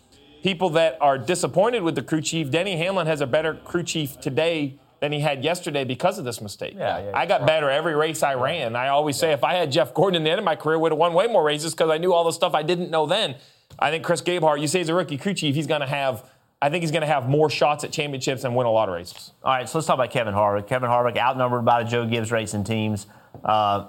people 0.44 0.72
that 0.72 0.98
are 1.00 1.18
disappointed 1.18 1.84
with 1.84 1.96
the 1.96 2.02
crew 2.02 2.22
chief, 2.22 2.50
Denny 2.50 2.76
Hamlin 2.78 3.08
has 3.08 3.22
a 3.22 3.28
better 3.28 3.54
crew 3.54 3.84
chief 3.84 4.20
today 4.20 4.80
than 5.00 5.12
he 5.12 5.20
had 5.20 5.44
yesterday 5.44 5.84
because 5.84 6.20
of 6.20 6.26
this 6.26 6.42
mistake. 6.42 6.76
yeah, 6.78 7.12
I 7.14 7.26
got 7.26 7.46
better 7.46 7.70
every 7.70 7.96
race 7.96 8.22
I 8.22 8.36
ran. 8.36 8.76
I 8.76 8.90
always 8.90 9.18
say 9.18 9.32
if 9.32 9.44
I 9.44 9.54
had 9.56 9.72
Jeff 9.72 9.94
Gordon 9.94 10.18
in 10.18 10.24
the 10.24 10.30
end 10.30 10.40
of 10.40 10.46
my 10.46 10.56
career, 10.56 10.78
would 10.78 10.92
have 10.92 11.00
won 11.00 11.14
way 11.14 11.28
more 11.28 11.44
races 11.44 11.74
because 11.74 11.90
I 11.90 11.98
knew 11.98 12.14
all 12.14 12.24
the 12.24 12.32
stuff 12.32 12.54
I 12.54 12.62
didn't 12.62 12.92
know 12.92 13.06
then. 13.08 13.36
I 13.80 13.90
think 13.90 14.04
Chris 14.04 14.22
Gabehart, 14.22 14.60
you 14.60 14.68
say 14.68 14.80
he's 14.80 14.90
a 14.90 14.94
rookie 14.94 15.18
crew 15.18 15.34
chief, 15.34 15.56
he's 15.56 15.68
going 15.68 15.82
to 15.82 15.88
have. 15.88 16.24
I 16.62 16.69
think 16.69 16.84
he's 16.84 16.91
going 16.91 17.02
to 17.02 17.08
have 17.08 17.28
more 17.28 17.50
shots 17.50 17.84
at 17.84 17.91
championships 17.91 18.43
and 18.43 18.56
win 18.56 18.67
a 18.67 18.71
lot 18.71 18.88
of 18.88 18.93
races. 18.93 19.32
All 19.43 19.52
right, 19.52 19.67
so 19.67 19.80
let's 19.80 19.88
talk 19.88 19.95
about 19.95 20.12
Kevin 20.12 20.34
Harvick. 20.34 20.67
Kevin 20.67 20.89
Harvick, 20.89 21.17
outnumbered 21.17 21.65
by 21.65 21.84
the 21.84 21.89
Joe 21.89 22.06
Gibbs 22.06 22.32
racing 22.32 22.63
teams, 22.63 23.08
uh, 23.43 23.88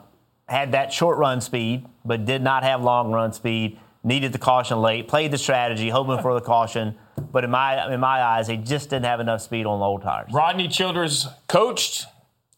had 0.49 0.73
that 0.73 0.93
short 0.93 1.19
run 1.19 1.41
speed, 1.41 1.87
but 2.05 2.25
did 2.25 2.43
not 2.43 2.63
have 2.63 2.83
long 2.83 3.13
run 3.13 3.33
speed. 3.33 3.79
Needed 4.05 4.33
the 4.33 4.39
caution 4.39 4.81
late. 4.81 5.07
Played 5.07 5.31
the 5.31 5.39
strategy, 5.39 5.89
hoping 5.89 6.21
for 6.21 6.35
the 6.35 6.41
caution, 6.41 6.97
but 7.31 7.45
in 7.45 7.51
my 7.51 7.93
in 7.93 8.01
my 8.01 8.21
eyes, 8.21 8.49
he 8.49 8.57
just 8.57 8.91
didn't 8.91 9.05
have 9.05 9.21
enough 9.21 9.43
speed 9.43 9.65
on 9.65 9.81
old 9.81 10.03
tires. 10.03 10.33
Rodney 10.33 10.67
Childers 10.67 11.29
coached 11.47 12.07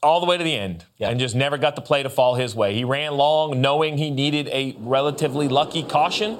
all 0.02 0.20
the 0.20 0.26
way 0.26 0.38
to 0.38 0.44
the 0.44 0.54
end 0.54 0.84
and 1.00 1.20
just 1.20 1.34
never 1.34 1.58
got 1.58 1.76
the 1.76 1.82
play 1.82 2.02
to 2.02 2.08
fall 2.08 2.34
his 2.34 2.54
way. 2.54 2.74
He 2.74 2.84
ran 2.84 3.12
long 3.12 3.60
knowing 3.60 3.98
he 3.98 4.10
needed 4.10 4.48
a 4.48 4.74
relatively 4.78 5.48
lucky 5.48 5.82
caution. 5.82 6.38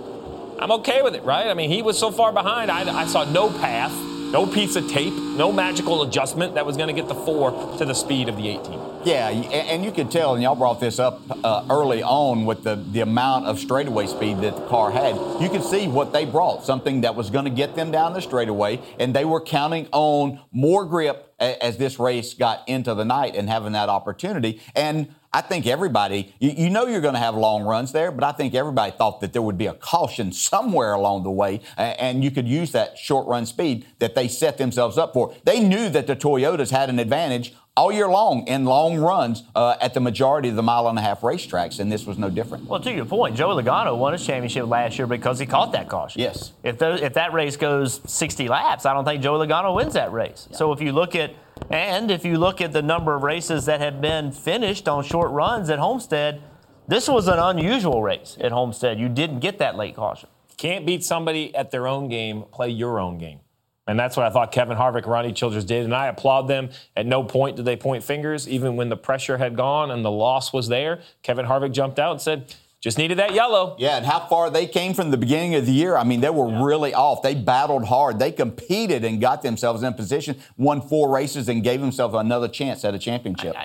I'm 0.65 0.73
okay 0.73 1.03
with 1.03 1.15
it, 1.15 1.23
right? 1.25 1.49
I 1.49 1.53
mean, 1.53 1.69
he 1.69 1.83
was 1.83 1.99
so 1.99 2.11
far 2.11 2.33
behind, 2.33 2.71
I, 2.71 3.03
I 3.03 3.05
saw 3.05 3.25
no 3.25 3.51
path, 3.51 3.93
no 4.33 4.47
piece 4.47 4.77
of 4.77 4.89
tape, 4.89 5.13
no 5.13 5.53
magical 5.53 6.03
adjustment 6.05 6.55
that 6.55 6.65
was 6.65 6.79
going 6.79 6.87
to 6.87 6.95
get 6.95 7.07
the 7.07 7.15
four 7.15 7.77
to 7.77 7.85
the 7.85 7.93
speed 7.93 8.31
of 8.31 8.39
the 8.39 8.49
18. 8.49 8.81
Yeah, 9.05 9.29
and 9.29 9.85
you 9.85 9.93
could 9.93 10.11
tell, 10.11 10.33
and 10.33 10.43
y'all 10.43 10.55
brought 10.55 10.81
this 10.81 10.99
up 10.99 11.21
uh, 11.45 11.67
early 11.69 12.03
on 12.03 12.47
with 12.47 12.65
the, 12.65 12.77
the 12.77 13.01
amount 13.01 13.45
of 13.45 13.59
straightaway 13.59 14.07
speed 14.07 14.41
that 14.41 14.57
the 14.57 14.67
car 14.69 14.91
had. 14.91 15.17
You 15.39 15.51
could 15.51 15.65
see 15.65 15.87
what 15.87 16.15
they 16.15 16.25
brought, 16.25 16.65
something 16.65 17.03
that 17.03 17.15
was 17.15 17.29
going 17.29 17.45
to 17.45 17.51
get 17.51 17.77
them 17.77 17.91
down 17.91 18.15
the 18.15 18.23
straightaway, 18.23 18.81
and 18.99 19.15
they 19.15 19.27
were 19.27 19.43
counting 19.43 19.87
on 19.93 20.41
more 20.51 20.87
grip 20.87 21.34
as 21.61 21.77
this 21.77 21.99
race 21.99 22.35
got 22.35 22.69
into 22.69 22.95
the 22.95 23.05
night 23.05 23.37
and 23.37 23.49
having 23.49 23.73
that 23.73 23.89
opportunity. 23.89 24.61
And 24.75 25.15
I 25.33 25.41
think 25.41 25.67
everybody, 25.67 26.33
you, 26.39 26.51
you 26.51 26.71
know, 26.71 26.87
you're 26.87 27.01
going 27.01 27.15
to 27.15 27.21
have 27.21 27.35
long 27.35 27.65
runs 27.65 27.91
there, 27.91 28.13
but 28.13 28.23
I 28.23 28.31
think 28.31 28.55
everybody 28.55 28.93
thought 28.93 29.21
that 29.21 29.33
there 29.33 29.43
would 29.43 29.59
be 29.59 29.67
a 29.67 29.75
caution 29.75 30.31
somewhere 30.31 30.93
along 30.93 31.25
the 31.25 31.31
way, 31.31 31.61
and 31.77 32.23
you 32.23 32.31
could 32.31 32.47
use 32.47 32.71
that 32.71 32.97
short 32.97 33.27
run 33.27 33.45
speed 33.45 33.85
that 33.99 34.15
they 34.15 34.29
set 34.29 34.59
themselves 34.59 34.97
up 34.97 35.13
for. 35.13 35.35
They 35.43 35.59
knew 35.59 35.89
that 35.89 36.07
the 36.07 36.15
Toyotas 36.15 36.71
had 36.71 36.89
an 36.89 37.01
advantage 37.01 37.53
all 37.77 37.91
year 37.91 38.09
long 38.09 38.47
in 38.47 38.65
long 38.65 38.99
runs 38.99 39.43
uh, 39.55 39.77
at 39.81 39.95
the 39.95 40.01
majority 40.01 40.49
of 40.49 40.57
the 40.57 40.63
mile 40.63 40.89
and 40.89 40.99
a 40.99 41.03
half 41.03 41.23
racetracks, 41.23 41.81
and 41.81 41.91
this 41.91 42.07
was 42.07 42.19
no 42.19 42.31
different. 42.31 42.67
Well, 42.67 42.81
to 42.81 42.93
your 42.93 43.05
point, 43.05 43.37
Joey 43.37 43.63
Logano 43.63 43.97
won 43.97 44.13
his 44.13 44.25
championship 44.25 44.67
last 44.67 44.97
year 44.97 45.07
because 45.07 45.39
he 45.39 45.47
caught 45.47 45.73
that 45.73 45.89
caution. 45.89 46.21
Yes. 46.21 46.53
If 46.63 46.79
those, 46.79 47.01
if 47.01 47.15
that 47.15 47.33
race 47.33 47.57
goes 47.57 48.01
60 48.07 48.49
laps, 48.49 48.87
I 48.87 48.95
don't 48.95 49.05
think 49.05 49.23
Joey 49.23 49.47
Logano 49.47 49.75
wins 49.75 49.95
that 49.95 50.13
race. 50.13 50.49
So 50.53 50.73
if 50.73 50.81
you 50.81 50.93
look 50.93 51.17
at 51.17 51.35
and 51.71 52.11
if 52.11 52.25
you 52.25 52.39
look 52.39 52.61
at 52.61 52.73
the 52.73 52.83
number 52.83 53.15
of 53.15 53.23
races 53.23 53.67
that 53.67 53.81
have 53.81 54.01
been 54.01 54.33
finished 54.33 54.89
on 54.89 55.03
short 55.03 55.31
runs 55.31 55.71
at 55.71 55.79
Homestead, 55.79 56.43
this 56.87 57.09
was 57.09 57.29
an 57.29 57.39
unusual 57.39 58.03
race 58.03 58.37
at 58.41 58.53
Homestead. 58.53 59.01
You 59.01 59.09
didn't 59.09 59.41
get 59.41 59.59
that 59.59 59.77
late 59.77 59.97
caution. 59.97 60.29
Can't 60.57 60.87
beat 60.87 61.03
somebody 61.03 61.55
at 61.55 61.71
their 61.71 61.89
own 61.89 62.09
game, 62.09 62.45
play 62.53 62.69
your 62.69 63.01
own 63.01 63.19
game. 63.19 63.41
And 63.87 63.99
that's 63.99 64.17
what 64.17 64.25
I 64.25 64.31
thought 64.31 64.51
Kevin 64.51 64.77
Harvick, 64.79 65.07
Rodney 65.07 65.33
Childers 65.33 65.65
did. 65.65 65.85
And 65.85 65.95
I 65.95 66.07
applaud 66.07 66.49
them. 66.49 66.71
At 66.97 67.07
no 67.07 67.23
point 67.23 67.57
did 67.57 67.67
they 67.67 67.77
point 67.77 68.03
fingers, 68.03 68.49
even 68.49 68.77
when 68.77 68.89
the 68.89 68.97
pressure 68.97 69.37
had 69.37 69.57
gone 69.57 69.91
and 69.91 70.05
the 70.05 70.11
loss 70.11 70.53
was 70.53 70.69
there. 70.69 71.01
Kevin 71.23 71.47
Harvick 71.47 71.73
jumped 71.73 71.99
out 71.99 72.13
and 72.13 72.21
said, 72.21 72.55
just 72.85 72.99
needed 72.99 73.19
that 73.19 73.33
yellow. 73.33 73.75
Yeah, 73.79 73.97
and 73.97 74.05
how 74.05 74.21
far 74.27 74.51
they 74.51 74.67
came 74.67 74.93
from 74.93 75.11
the 75.11 75.17
beginning 75.17 75.55
of 75.55 75.65
the 75.65 75.73
year. 75.73 75.97
I 75.97 76.05
mean, 76.05 76.21
they 76.21 76.29
were 76.29 76.63
really 76.67 76.93
off. 76.93 77.23
They 77.23 77.35
battled 77.35 77.87
hard. 77.87 78.19
They 78.19 78.31
competed 78.31 79.05
and 79.07 79.23
got 79.23 79.41
themselves 79.41 79.83
in 79.83 79.95
position, 79.95 80.37
won 80.59 80.83
four 80.83 81.11
races, 81.11 81.49
and 81.49 81.65
gave 81.65 81.81
themselves 81.81 82.15
another 82.15 82.47
chance 82.47 82.85
at 82.85 82.95
a 82.95 82.99
championship. 82.99 83.57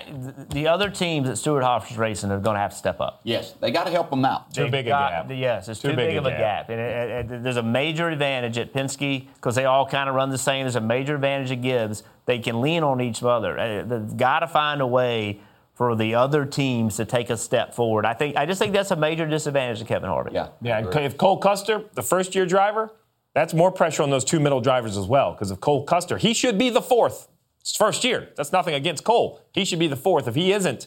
The 0.50 0.66
other 0.66 0.88
teams 0.88 1.28
that 1.28 1.36
Stewart-Haas 1.36 1.96
racing 1.98 2.30
are 2.30 2.40
going 2.40 2.54
to 2.54 2.60
have 2.60 2.70
to 2.70 2.76
step 2.78 2.98
up. 2.98 3.20
Yes, 3.24 3.52
they 3.60 3.70
got 3.70 3.84
to 3.84 3.90
help 3.90 4.08
them 4.08 4.24
out. 4.24 4.54
Too 4.54 4.62
They've 4.62 4.72
big 4.72 4.86
a 4.86 4.90
gap. 4.90 5.26
Yes, 5.30 5.68
it's 5.68 5.80
too, 5.80 5.90
Too 5.90 5.96
big, 5.96 6.08
big 6.08 6.16
a 6.16 6.18
of 6.20 6.26
a 6.26 6.30
gap. 6.30 6.68
gap. 6.68 6.70
And 6.70 6.80
it, 6.80 7.30
it- 7.34 7.42
there's 7.42 7.58
a 7.58 7.62
major 7.62 8.08
advantage 8.08 8.56
at 8.56 8.72
Penske 8.72 9.26
because 9.34 9.54
they 9.54 9.66
all 9.66 9.84
kind 9.86 10.08
of 10.08 10.14
run 10.14 10.30
the 10.30 10.38
same. 10.38 10.64
There's 10.64 10.76
a 10.76 10.80
major 10.80 11.14
advantage 11.14 11.50
at 11.52 11.60
Gibbs. 11.60 12.04
They 12.24 12.38
can 12.38 12.62
lean 12.62 12.82
on 12.82 13.02
each 13.02 13.22
other. 13.22 13.58
Uh, 13.58 13.82
They've 13.84 14.16
got 14.16 14.40
to 14.40 14.46
find 14.48 14.80
a 14.80 14.86
way 14.86 15.40
for 15.80 15.96
the 15.96 16.14
other 16.14 16.44
teams 16.44 16.96
to 16.98 17.06
take 17.06 17.30
a 17.30 17.38
step 17.38 17.72
forward. 17.72 18.04
I 18.04 18.12
think 18.12 18.36
I 18.36 18.44
just 18.44 18.58
think 18.58 18.74
that's 18.74 18.90
a 18.90 18.96
major 18.96 19.26
disadvantage 19.26 19.78
to 19.78 19.86
Kevin 19.86 20.10
Harvick. 20.10 20.34
Yeah. 20.34 20.48
Yeah, 20.60 20.76
and 20.76 20.94
if 20.94 21.16
Cole 21.16 21.38
Custer, 21.38 21.84
the 21.94 22.02
first 22.02 22.34
year 22.34 22.44
driver, 22.44 22.92
that's 23.32 23.54
more 23.54 23.72
pressure 23.72 24.02
on 24.02 24.10
those 24.10 24.22
two 24.22 24.40
middle 24.40 24.60
drivers 24.60 24.98
as 24.98 25.06
well. 25.06 25.32
Because 25.32 25.50
if 25.50 25.58
Cole 25.60 25.86
Custer, 25.86 26.18
he 26.18 26.34
should 26.34 26.58
be 26.58 26.68
the 26.68 26.82
fourth. 26.82 27.28
It's 27.62 27.74
first 27.74 28.04
year. 28.04 28.28
That's 28.36 28.52
nothing 28.52 28.74
against 28.74 29.04
Cole. 29.04 29.40
He 29.54 29.64
should 29.64 29.78
be 29.78 29.86
the 29.86 29.96
fourth. 29.96 30.28
If 30.28 30.34
he 30.34 30.52
isn't, 30.52 30.86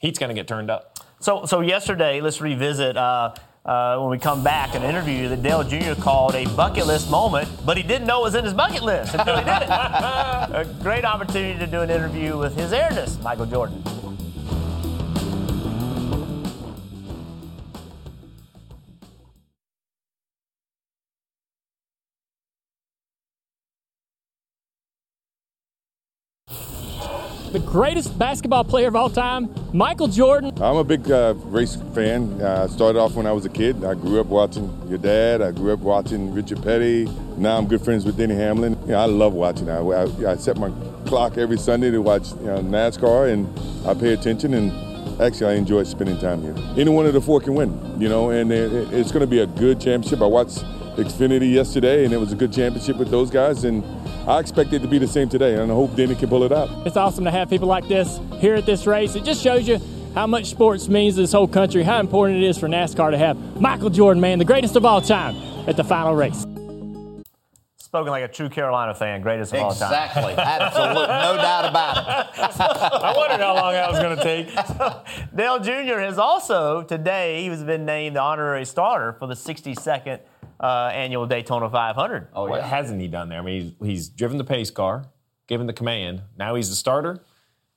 he's 0.00 0.18
going 0.18 0.28
to 0.28 0.34
get 0.34 0.46
turned 0.46 0.70
up. 0.70 0.98
So, 1.18 1.46
so 1.46 1.62
yesterday, 1.62 2.20
let's 2.20 2.42
revisit 2.42 2.98
uh, 2.98 3.34
uh, 3.64 3.96
when 4.00 4.10
we 4.10 4.18
come 4.18 4.44
back 4.44 4.74
an 4.74 4.82
interview 4.82 5.30
that 5.30 5.42
Dale 5.42 5.64
Jr. 5.64 5.98
called 5.98 6.34
a 6.34 6.44
bucket 6.54 6.86
list 6.86 7.10
moment, 7.10 7.48
but 7.64 7.78
he 7.78 7.82
didn't 7.82 8.06
know 8.06 8.20
it 8.20 8.24
was 8.24 8.34
in 8.34 8.44
his 8.44 8.52
bucket 8.52 8.82
list 8.82 9.14
until 9.14 9.38
he 9.38 9.44
did 9.44 9.62
it. 9.62 9.68
a 9.70 10.76
great 10.82 11.06
opportunity 11.06 11.58
to 11.58 11.66
do 11.66 11.80
an 11.80 11.88
interview 11.88 12.36
with 12.36 12.54
His 12.54 12.74
Airness, 12.74 13.18
Michael 13.22 13.46
Jordan. 13.46 13.82
Greatest 27.76 28.18
basketball 28.18 28.64
player 28.64 28.88
of 28.88 28.96
all 28.96 29.10
time, 29.10 29.50
Michael 29.74 30.08
Jordan. 30.08 30.50
I'm 30.62 30.76
a 30.76 30.82
big 30.82 31.10
uh, 31.10 31.34
race 31.48 31.76
fan. 31.94 32.40
Uh, 32.40 32.66
I 32.66 32.72
started 32.72 32.98
off 32.98 33.12
when 33.16 33.26
I 33.26 33.32
was 33.32 33.44
a 33.44 33.50
kid. 33.50 33.84
I 33.84 33.92
grew 33.92 34.18
up 34.18 34.28
watching 34.28 34.72
your 34.88 34.96
dad. 34.96 35.42
I 35.42 35.50
grew 35.50 35.74
up 35.74 35.80
watching 35.80 36.32
Richard 36.32 36.62
Petty. 36.62 37.04
Now 37.36 37.58
I'm 37.58 37.66
good 37.66 37.82
friends 37.82 38.06
with 38.06 38.16
Denny 38.16 38.34
Hamlin. 38.34 38.78
You 38.86 38.92
know, 38.92 38.98
I 38.98 39.04
love 39.04 39.34
watching. 39.34 39.68
I, 39.68 39.80
I, 39.80 40.04
I 40.26 40.36
set 40.36 40.56
my 40.56 40.72
clock 41.04 41.36
every 41.36 41.58
Sunday 41.58 41.90
to 41.90 42.00
watch 42.00 42.30
you 42.40 42.46
know, 42.46 42.62
NASCAR, 42.62 43.30
and 43.30 43.46
I 43.86 43.92
pay 43.92 44.14
attention. 44.14 44.54
And 44.54 45.20
actually 45.20 45.52
I 45.52 45.56
enjoy 45.56 45.82
spending 45.82 46.16
time 46.18 46.40
here. 46.40 46.54
Any 46.78 46.88
one 46.88 47.04
of 47.04 47.12
the 47.12 47.20
four 47.20 47.42
can 47.42 47.54
win, 47.54 48.00
you 48.00 48.08
know, 48.08 48.30
and 48.30 48.50
it, 48.52 48.72
it's 48.90 49.12
going 49.12 49.20
to 49.20 49.26
be 49.26 49.40
a 49.40 49.46
good 49.46 49.82
championship. 49.82 50.22
I 50.22 50.26
watched 50.26 50.64
Xfinity 50.96 51.52
yesterday, 51.52 52.06
and 52.06 52.14
it 52.14 52.18
was 52.18 52.32
a 52.32 52.36
good 52.36 52.54
championship 52.54 52.96
with 52.96 53.10
those 53.10 53.30
guys, 53.30 53.64
and 53.64 53.84
I 54.26 54.40
expect 54.40 54.72
it 54.72 54.80
to 54.80 54.88
be 54.88 54.98
the 54.98 55.06
same 55.06 55.28
today, 55.28 55.54
and 55.54 55.70
I 55.70 55.74
hope 55.74 55.94
Denny 55.94 56.16
can 56.16 56.28
pull 56.28 56.42
it 56.42 56.50
out. 56.50 56.68
It's 56.84 56.96
awesome 56.96 57.24
to 57.24 57.30
have 57.30 57.48
people 57.48 57.68
like 57.68 57.86
this 57.86 58.18
here 58.40 58.56
at 58.56 58.66
this 58.66 58.84
race. 58.84 59.14
It 59.14 59.22
just 59.22 59.40
shows 59.40 59.68
you 59.68 59.80
how 60.16 60.26
much 60.26 60.46
sports 60.46 60.88
means 60.88 61.14
to 61.14 61.20
this 61.20 61.32
whole 61.32 61.46
country, 61.46 61.84
how 61.84 62.00
important 62.00 62.42
it 62.42 62.46
is 62.46 62.58
for 62.58 62.66
NASCAR 62.66 63.12
to 63.12 63.18
have 63.18 63.60
Michael 63.60 63.88
Jordan, 63.88 64.20
man, 64.20 64.40
the 64.40 64.44
greatest 64.44 64.74
of 64.74 64.84
all 64.84 65.00
time, 65.00 65.36
at 65.68 65.76
the 65.76 65.84
final 65.84 66.16
race. 66.16 66.44
Spoken 67.76 68.10
like 68.10 68.24
a 68.24 68.28
true 68.28 68.48
Carolina 68.48 68.96
fan, 68.96 69.20
greatest 69.20 69.54
of 69.54 69.60
all 69.60 69.72
time. 69.72 69.92
Exactly. 69.92 70.34
Absolutely. 70.36 71.06
No 71.06 71.36
doubt 71.36 71.68
about 71.68 71.96
it. 71.96 72.60
I 72.60 73.14
wondered 73.16 73.40
how 73.40 73.54
long 73.54 73.74
that 73.74 73.90
was 73.92 74.00
going 74.00 74.16
to 74.16 74.24
take. 74.24 75.30
Dale 75.36 75.60
Jr. 75.60 76.00
has 76.00 76.18
also 76.18 76.82
today 76.82 77.42
he 77.42 77.48
has 77.48 77.62
been 77.62 77.84
named 77.84 78.16
the 78.16 78.20
honorary 78.20 78.64
starter 78.64 79.12
for 79.12 79.28
the 79.28 79.34
62nd 79.34 80.18
uh, 80.60 80.90
annual 80.92 81.26
Daytona 81.26 81.68
500. 81.70 82.28
Oh, 82.32 82.46
what 82.48 82.62
hasn't 82.62 83.00
he 83.00 83.08
done 83.08 83.28
there? 83.28 83.38
I 83.40 83.42
mean, 83.42 83.74
he's, 83.80 83.88
he's 83.88 84.08
driven 84.08 84.38
the 84.38 84.44
pace 84.44 84.70
car, 84.70 85.04
given 85.46 85.66
the 85.66 85.72
command. 85.72 86.22
Now 86.38 86.54
he's 86.54 86.68
the 86.70 86.76
starter. 86.76 87.20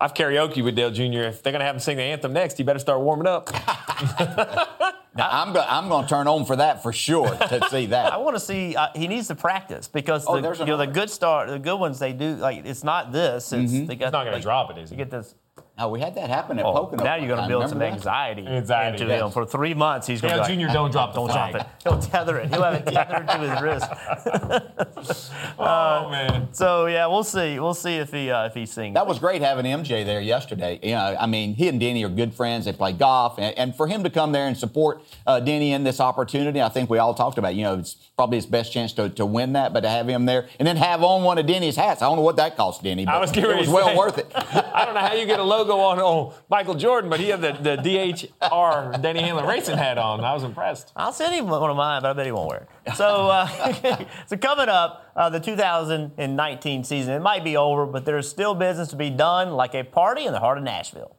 I've 0.02 0.14
karaoke 0.14 0.64
with 0.64 0.76
Dale 0.76 0.92
Jr. 0.92 1.24
If 1.28 1.44
they're 1.44 1.52
going 1.52 1.60
to 1.60 1.66
have 1.66 1.76
him 1.76 1.82
sing 1.82 1.98
the 1.98 2.04
anthem 2.04 2.32
next, 2.32 2.58
he 2.58 2.64
better 2.64 2.80
start 2.80 3.02
warming 3.02 3.28
up. 3.28 3.50
Now, 5.16 5.28
I'm 5.32 5.54
going 5.54 5.66
I'm 5.68 5.90
going 5.90 6.06
to 6.06 6.10
turn 6.10 6.28
on 6.28 6.46
for 6.46 6.56
that 6.58 6.84
for 6.84 6.94
sure 6.94 7.28
to 7.36 7.68
see 7.70 7.88
that. 7.88 8.14
I 8.14 8.18
want 8.18 8.36
to 8.36 8.40
see. 8.40 8.76
Uh, 8.76 8.88
he 8.96 9.08
needs 9.08 9.28
to 9.28 9.36
practice 9.36 9.88
because 9.88 10.24
Oh, 10.28 10.36
the, 10.36 10.42
there's 10.42 10.60
you 10.60 10.66
know 10.68 10.78
the 10.78 10.86
good 10.88 11.10
start, 11.10 11.50
the 11.50 11.58
good 11.60 11.76
ones 11.78 11.98
they 12.00 12.14
do 12.14 12.36
like 12.36 12.64
it's 12.66 12.84
not 12.84 13.12
this. 13.12 13.52
It's 13.52 13.74
Mhm. 13.74 13.88
they 13.88 13.96
got, 13.96 14.06
He's 14.06 14.12
not 14.14 14.24
gonna 14.26 14.40
drop 14.40 14.70
it, 14.72 14.78
is 14.78 14.90
he? 14.92 14.96
You 14.96 14.98
get 15.04 15.10
this. 15.12 15.34
Oh, 15.80 15.88
we 15.88 16.02
had 16.02 16.14
that 16.16 16.30
happen 16.30 16.60
at 16.60 16.66
Oh, 16.66 16.74
Pocono. 16.74 17.04
now 17.04 17.16
you're 17.16 17.30
going 17.30 17.42
to 17.42 17.48
build 17.48 17.70
some 17.70 17.82
anxiety, 17.82 18.46
Anxiety, 18.46 19.02
into 19.02 19.14
yes. 19.14 19.22
him 19.22 19.32
for 19.32 19.46
three 19.46 19.74
months. 19.74 20.08
He's 20.08 20.20
going 20.20 20.34
to 20.34 20.40
Dale 20.40 20.48
be 20.48 20.56
like, 20.58 20.68
Jr. 20.68 20.74
don't 20.74 20.92
drop 20.92 21.14
don't 21.14 21.30
flag." 21.30 21.54
drop 21.54 21.66
it. 21.66 21.68
He'll 21.84 22.00
tether 22.00 22.38
it. 22.38 22.50
He'll 22.50 22.64
have 22.64 22.74
it 22.76 22.86
tethered 22.86 23.28
to 23.30 23.38
his 23.38 23.62
wrist. 23.62 23.90
oh 25.60 26.10
man! 26.10 26.50
So 26.52 26.88
yeah, 26.88 27.08
we'll 27.08 27.24
see. 27.24 27.60
We'll 27.60 27.74
see 27.74 27.96
if 27.96 28.12
he 28.12 28.30
uh, 28.30 28.46
if 28.48 28.54
he 28.54 28.66
sings. 28.66 28.96
That 28.96 29.08
was 29.08 29.20
great 29.20 29.42
having 29.42 29.66
MJ 29.66 30.06
there 30.06 30.22
yesterday. 30.22 30.80
You 30.84 30.92
know, 30.92 31.16
I 31.20 31.26
mean, 31.26 31.54
he 31.54 31.68
and 31.68 31.80
Denny 31.80 32.04
are 32.04 32.10
good 32.10 32.34
friends. 32.34 32.66
They 32.66 32.74
play 32.74 32.94
golf, 32.94 33.38
and, 33.40 33.58
and 33.58 33.76
for 33.76 33.88
him 33.88 34.04
to 34.04 34.10
come 34.10 34.32
there 34.32 34.48
and 34.48 34.58
support 34.58 35.02
uh, 35.26 35.40
Denny 35.40 35.72
in 35.72 35.84
this 35.84 36.00
opportunity, 36.00 36.62
I 36.62 36.70
think 36.70 36.90
we 36.90 36.98
all 36.98 37.14
talked 37.14 37.38
about. 37.38 37.56
You 37.56 37.64
know, 37.64 37.80
it's 37.80 37.96
probably 38.16 38.38
his 38.38 38.46
best 38.46 38.74
chance 38.74 38.92
to, 38.94 39.10
to 39.10 39.26
win 39.26 39.54
that, 39.54 39.72
but 39.72 39.82
to 39.82 39.90
have 39.90 40.08
him 40.08 40.26
there 40.26 40.48
and 40.60 40.68
then 40.68 40.76
have 40.76 41.04
on 41.04 41.24
one 41.24 41.38
of 41.38 41.46
Denny's 41.46 41.76
hats. 41.76 42.02
I 42.02 42.06
don't 42.06 42.18
know 42.18 42.24
what 42.24 42.36
that 42.36 42.58
cost 42.58 42.84
Denny, 42.84 43.06
but 43.06 43.16
I 43.16 43.20
was 43.20 43.32
getting 43.32 43.52
it 43.52 43.58
was 43.58 43.70
well 43.70 43.88
say, 43.88 43.96
worth 43.98 44.18
it. 44.18 44.30
I 44.36 44.84
don't 44.86 44.94
know 44.94 45.00
how 45.00 45.14
you 45.14 45.26
get 45.26 45.40
a 45.40 45.44
logo 45.44 45.69
on 45.78 46.00
oh, 46.00 46.34
Michael 46.50 46.76
Jordan, 46.76 47.10
but 47.10 47.20
he 47.20 47.30
had 47.30 47.42
the, 47.42 47.52
the 47.54 47.78
DHR 47.78 49.02
Denny 49.02 49.22
Hamlin 49.22 49.46
racing 49.46 49.78
hat 49.78 49.98
on. 49.98 50.24
I 50.24 50.34
was 50.34 50.44
impressed. 50.44 50.92
I'll 50.96 51.14
send 51.14 51.36
him 51.36 51.48
one 51.48 51.70
of 51.70 51.76
mine, 51.76 52.02
but 52.02 52.12
I 52.12 52.14
bet 52.14 52.26
he 52.26 52.32
won't 52.32 52.50
wear 52.50 52.68
it. 52.86 52.96
So, 52.96 53.28
uh, 53.28 54.06
so 54.28 54.38
coming 54.38 54.70
up, 54.70 55.12
uh, 55.16 55.30
the 55.30 55.40
2019 55.40 56.84
season, 56.84 57.14
it 57.14 57.20
might 57.20 57.44
be 57.44 57.58
over, 57.58 57.86
but 57.86 58.06
there's 58.06 58.30
still 58.30 58.56
business 58.56 58.90
to 58.90 58.96
be 58.96 59.10
done, 59.10 59.52
like 59.52 59.76
a 59.76 59.84
party 59.84 60.26
in 60.26 60.34
the 60.34 60.40
heart 60.40 60.58
of 60.58 60.64
Nashville. 60.64 61.16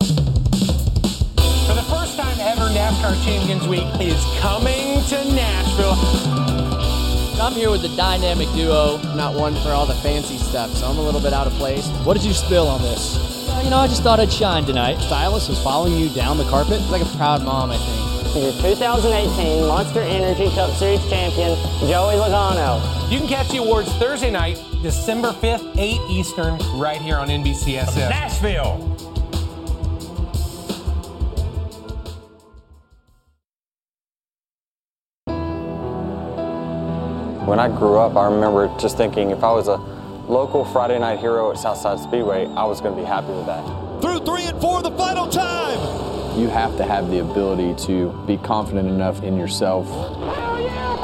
For 0.00 1.74
the 1.74 1.84
first 1.90 2.16
time 2.16 2.38
ever, 2.40 2.62
NASCAR 2.70 3.22
Champions 3.24 3.68
Week 3.68 3.86
is 4.00 4.24
coming 4.40 5.04
to 5.04 5.34
Nashville. 5.34 6.57
I'm 7.40 7.52
here 7.52 7.70
with 7.70 7.82
the 7.82 7.94
dynamic 7.96 8.48
duo, 8.52 8.96
not 9.14 9.32
one 9.32 9.54
for 9.62 9.68
all 9.68 9.86
the 9.86 9.94
fancy 9.94 10.38
stuff, 10.38 10.70
so 10.72 10.86
I'm 10.86 10.98
a 10.98 11.00
little 11.00 11.20
bit 11.20 11.32
out 11.32 11.46
of 11.46 11.52
place. 11.52 11.86
What 12.04 12.14
did 12.16 12.26
you 12.26 12.32
spill 12.32 12.66
on 12.66 12.82
this? 12.82 13.16
Uh, 13.48 13.60
you 13.62 13.70
know, 13.70 13.76
I 13.76 13.86
just 13.86 14.02
thought 14.02 14.18
I'd 14.18 14.32
shine 14.32 14.64
tonight. 14.64 14.98
Stylist 14.98 15.48
was 15.48 15.62
following 15.62 15.96
you 15.96 16.08
down 16.08 16.36
the 16.36 16.44
carpet. 16.44 16.80
Like 16.90 17.02
a 17.02 17.16
proud 17.16 17.44
mom, 17.44 17.70
I 17.70 17.76
think. 17.78 18.42
Your 18.42 18.52
2018 18.60 19.66
Monster 19.68 20.00
Energy 20.00 20.50
Cup 20.50 20.70
Series 20.74 21.00
champion, 21.08 21.56
Joey 21.80 22.14
Logano. 22.16 22.82
You 23.10 23.18
can 23.18 23.28
catch 23.28 23.48
the 23.50 23.58
awards 23.58 23.92
Thursday 23.94 24.30
night, 24.30 24.62
December 24.82 25.30
5th, 25.30 25.78
8 25.78 26.00
Eastern, 26.10 26.58
right 26.78 27.00
here 27.00 27.16
on 27.16 27.28
NBCSN. 27.28 28.10
Nashville. 28.10 28.97
When 37.48 37.58
I 37.58 37.74
grew 37.74 37.96
up, 37.96 38.14
I 38.14 38.26
remember 38.26 38.68
just 38.78 38.98
thinking 38.98 39.30
if 39.30 39.42
I 39.42 39.50
was 39.50 39.68
a 39.68 39.78
local 40.28 40.66
Friday 40.66 40.98
night 40.98 41.18
hero 41.18 41.50
at 41.50 41.56
Southside 41.56 41.98
Speedway, 41.98 42.44
I 42.44 42.64
was 42.64 42.82
going 42.82 42.94
to 42.94 43.00
be 43.00 43.06
happy 43.06 43.28
with 43.28 43.46
that. 43.46 43.64
Through 44.02 44.18
three 44.26 44.42
and 44.42 44.60
four, 44.60 44.82
the 44.82 44.90
final 44.90 45.26
time. 45.26 46.38
You 46.38 46.48
have 46.48 46.76
to 46.76 46.84
have 46.84 47.08
the 47.08 47.20
ability 47.20 47.74
to 47.86 48.12
be 48.26 48.36
confident 48.36 48.86
enough 48.90 49.22
in 49.22 49.38
yourself. 49.38 49.86
Hell 49.86 50.60
yeah, 50.60 50.96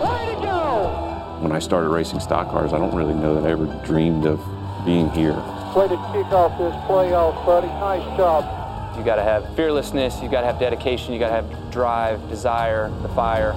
boy! 0.00 0.08
Way 0.08 0.34
to 0.36 0.40
go! 0.40 1.38
When 1.42 1.52
I 1.52 1.58
started 1.58 1.90
racing 1.90 2.20
stock 2.20 2.48
cars, 2.48 2.72
I 2.72 2.78
don't 2.78 2.94
really 2.94 3.12
know 3.12 3.38
that 3.38 3.46
I 3.46 3.50
ever 3.50 3.66
dreamed 3.84 4.24
of 4.24 4.40
being 4.86 5.10
here. 5.10 5.34
Way 5.76 5.86
to 5.86 6.00
kick 6.14 6.32
off 6.32 6.56
this 6.56 6.74
playoff, 6.88 7.44
buddy. 7.44 7.66
Nice 7.66 8.16
job. 8.16 8.96
You 8.96 9.04
got 9.04 9.16
to 9.16 9.22
have 9.22 9.54
fearlessness, 9.54 10.22
you 10.22 10.30
got 10.30 10.40
to 10.40 10.46
have 10.46 10.58
dedication, 10.58 11.12
you 11.12 11.18
got 11.18 11.28
to 11.28 11.34
have 11.34 11.70
drive, 11.70 12.26
desire, 12.30 12.88
the 13.02 13.08
fire. 13.10 13.52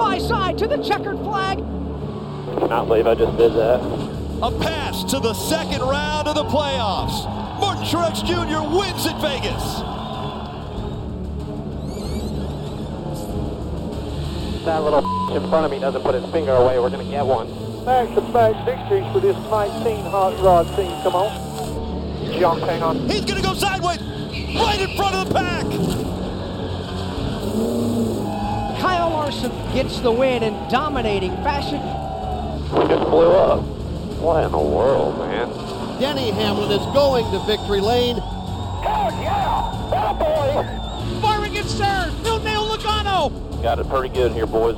Side 0.00 0.22
side 0.22 0.56
to 0.56 0.66
the 0.66 0.78
checkered 0.78 1.18
flag. 1.18 1.58
Cannot 1.58 2.88
believe 2.88 3.06
I 3.06 3.14
just 3.14 3.36
did 3.36 3.52
that. 3.52 3.80
A 4.42 4.50
pass 4.50 5.04
to 5.04 5.20
the 5.20 5.34
second 5.34 5.82
round 5.82 6.26
of 6.26 6.36
the 6.36 6.44
playoffs. 6.44 7.26
Martin 7.60 7.84
Truex 7.84 8.24
Jr. 8.24 8.62
wins 8.74 9.04
at 9.04 9.20
Vegas. 9.20 9.62
That 14.64 14.82
little 14.82 15.04
in 15.36 15.46
front 15.50 15.66
of 15.66 15.70
me 15.70 15.78
doesn't 15.78 16.00
put 16.00 16.14
his 16.14 16.24
finger 16.32 16.52
away. 16.52 16.78
We're 16.78 16.88
going 16.88 17.04
to 17.04 17.10
get 17.10 17.26
one. 17.26 17.48
Back-to-back 17.84 18.64
victories 18.64 19.04
for 19.12 19.20
this 19.20 19.36
19 19.50 20.06
hot 20.06 20.40
rod 20.40 20.66
team. 20.76 20.98
Come 21.02 21.14
on. 21.14 22.40
Jump, 22.40 22.62
hang 22.62 22.82
on. 22.82 23.06
He's 23.06 23.26
going 23.26 23.36
to 23.36 23.46
go 23.46 23.52
sideways, 23.52 24.00
right 24.56 24.80
in 24.80 24.96
front 24.96 25.14
of 25.14 25.28
the 25.28 25.34
pack. 25.34 25.66
Kyle 28.80 29.10
Larson 29.10 29.50
gets 29.74 30.00
the 30.00 30.10
win 30.10 30.42
in 30.42 30.54
dominating 30.70 31.32
fashion. 31.42 31.80
We 32.72 32.88
just 32.88 33.10
blew 33.10 33.30
up. 33.30 33.62
What 34.20 34.44
in 34.44 34.52
the 34.52 34.58
world, 34.58 35.18
man? 35.18 35.48
Denny 36.00 36.30
Hamlin 36.30 36.70
is 36.70 36.86
going 36.94 37.30
to 37.30 37.38
victory 37.46 37.80
lane. 37.80 38.16
Oh 38.82 39.10
Firing 41.20 41.58
at 41.58 41.66
third. 41.66 42.12
Phil 42.22 42.38
Nail 42.40 42.64
Logano. 42.68 43.62
Got 43.62 43.80
it 43.80 43.88
pretty 43.88 44.08
good 44.14 44.32
here, 44.32 44.46
boys. 44.46 44.76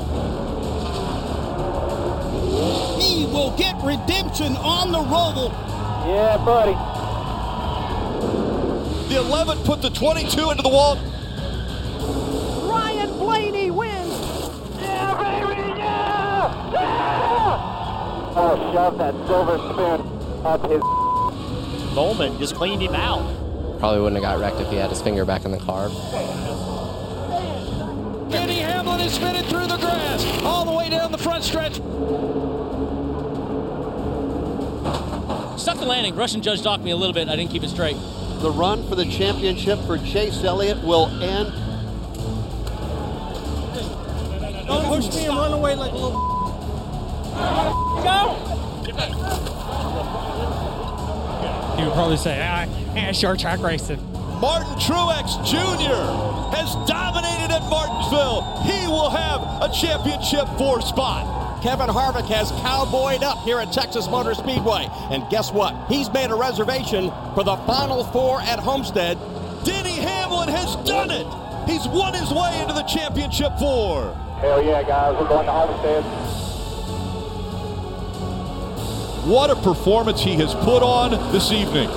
He 3.01 3.27
will 3.27 3.57
get 3.57 3.81
redemption 3.85 4.57
on 4.57 4.91
the 4.91 4.99
roll. 4.99 5.51
Yeah, 6.13 6.37
buddy. 6.45 6.73
The 9.09 9.21
11 9.21 9.59
put 9.59 9.81
the 9.81 9.91
22 9.91 10.51
into 10.51 10.63
the 10.63 10.69
wall. 10.69 10.97
Ryan 12.69 13.11
Blaney 13.19 13.71
wins. 13.71 13.92
Oh, 18.35 18.73
shove 18.73 18.97
that 18.97 19.15
silver 19.27 19.59
spoon 19.59 20.47
up 20.47 20.63
his. 20.71 20.81
Bowman 21.95 22.39
just 22.39 22.55
cleaned 22.55 22.83
him 22.83 22.95
out. 22.95 23.21
Probably 23.79 24.01
wouldn't 24.01 24.23
have 24.23 24.33
got 24.33 24.41
wrecked 24.41 24.59
if 24.59 24.71
he 24.71 24.77
had 24.77 24.89
his 24.89 25.03
finger 25.03 25.27
back 25.27 25.45
in 25.45 25.51
the 25.51 25.59
car. 25.59 25.89
Denny 28.31 28.61
Hamlin 28.61 29.01
is 29.01 29.13
spinning 29.13 29.45
through 29.45 29.67
the 29.67 29.77
grass 29.77 30.25
all 30.43 30.65
the 30.65 30.73
way 30.73 30.89
down 30.89 31.13
the 31.13 31.19
front 31.19 31.45
stretch. 31.45 31.75
Stuck 35.61 35.79
the 35.79 35.85
landing. 35.85 36.17
Russian 36.17 36.41
judge 36.41 36.63
docked 36.63 36.83
me 36.83 36.93
a 36.93 36.97
little 36.97 37.13
bit. 37.13 37.29
I 37.29 37.37
didn't 37.37 37.51
keep 37.51 37.63
it 37.63 37.69
straight. 37.69 37.97
The 38.41 38.51
run 38.51 38.89
for 38.89 38.95
the 38.95 39.05
championship 39.05 39.79
for 39.81 39.99
Chase 39.99 40.43
Elliott 40.43 40.83
will 40.83 41.09
end. 41.23 41.53
Don't 44.67 44.87
push 44.87 45.15
me 45.15 45.27
and 45.27 45.37
run 45.37 45.53
away 45.53 45.75
like 45.75 45.93
a 45.93 45.97
little. 45.97 46.32
Go! 48.03 48.37
He 51.77 51.85
would 51.85 51.95
probably 51.95 52.17
say, 52.17 52.41
ah, 52.43 52.67
yeah, 52.95 53.13
short 53.13 53.39
track 53.39 53.61
racing. 53.61 54.01
Martin 54.41 54.75
Truex 54.75 55.39
Jr. 55.47 56.57
has 56.57 56.75
dominated 56.89 57.55
at 57.55 57.63
Martinsville. 57.71 58.43
He 58.63 58.87
will 58.89 59.09
have 59.11 59.41
a 59.63 59.73
championship 59.73 60.47
four 60.59 60.83
spot. 60.83 61.63
Kevin 61.63 61.87
Harvick 61.87 62.27
has 62.27 62.51
cowboyed 62.61 63.23
up 63.23 63.39
here 63.45 63.61
at 63.61 63.73
Texas 63.73 64.09
Motor 64.09 64.35
Speedway. 64.35 64.89
And 65.11 65.23
guess 65.31 65.53
what? 65.53 65.87
He's 65.89 66.13
made 66.13 66.31
a 66.31 66.35
reservation 66.35 67.13
for 67.35 67.45
the 67.45 67.57
Final 67.69 68.03
Four 68.05 68.41
at 68.41 68.59
Homestead. 68.59 69.17
Denny 69.65 69.95
Hamlin 69.95 70.49
has 70.49 70.75
done 70.85 71.13
it. 71.13 71.27
He's 71.71 71.87
won 71.87 72.15
his 72.15 72.33
way 72.33 72.61
into 72.61 72.75
the 72.75 72.83
championship 72.83 73.57
four. 73.61 74.13
Hell 74.41 74.61
yeah, 74.61 74.83
guys. 74.83 75.15
We're 75.21 75.29
going 75.29 75.47
to 75.47 75.53
Homestead. 75.53 76.42
What 79.25 79.51
a 79.51 79.55
performance 79.55 80.21
he 80.21 80.35
has 80.39 80.53
put 80.53 80.83
on 80.83 81.13
this 81.31 81.53
evening. 81.53 81.89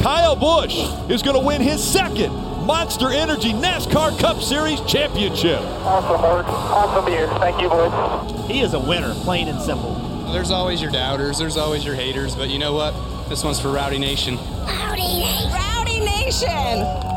Kyle 0.00 0.34
Busch 0.34 0.76
is 1.08 1.22
going 1.22 1.38
to 1.38 1.46
win 1.46 1.60
his 1.60 1.80
second 1.80 2.32
Monster 2.66 3.10
Energy 3.10 3.52
NASCAR 3.52 4.18
Cup 4.18 4.42
Series 4.42 4.80
championship. 4.80 5.60
Awesome 5.60 6.20
work. 6.20 6.46
Awesome 6.48 7.12
year. 7.12 7.28
Thank 7.38 7.62
you, 7.62 7.68
boys. 7.68 8.50
He 8.50 8.62
is 8.62 8.74
a 8.74 8.80
winner, 8.80 9.14
plain 9.14 9.46
and 9.46 9.62
simple. 9.62 9.94
There's 10.32 10.50
always 10.50 10.82
your 10.82 10.90
doubters, 10.90 11.38
there's 11.38 11.56
always 11.56 11.84
your 11.84 11.94
haters, 11.94 12.34
but 12.34 12.50
you 12.50 12.58
know 12.58 12.72
what? 12.72 12.94
This 13.28 13.44
one's 13.44 13.60
for 13.60 13.70
Rowdy 13.70 14.00
Nation. 14.00 14.36
Rowdy 14.66 15.20
Nation. 15.20 15.52
Rowdy 15.52 16.00
Nation. 16.00 17.11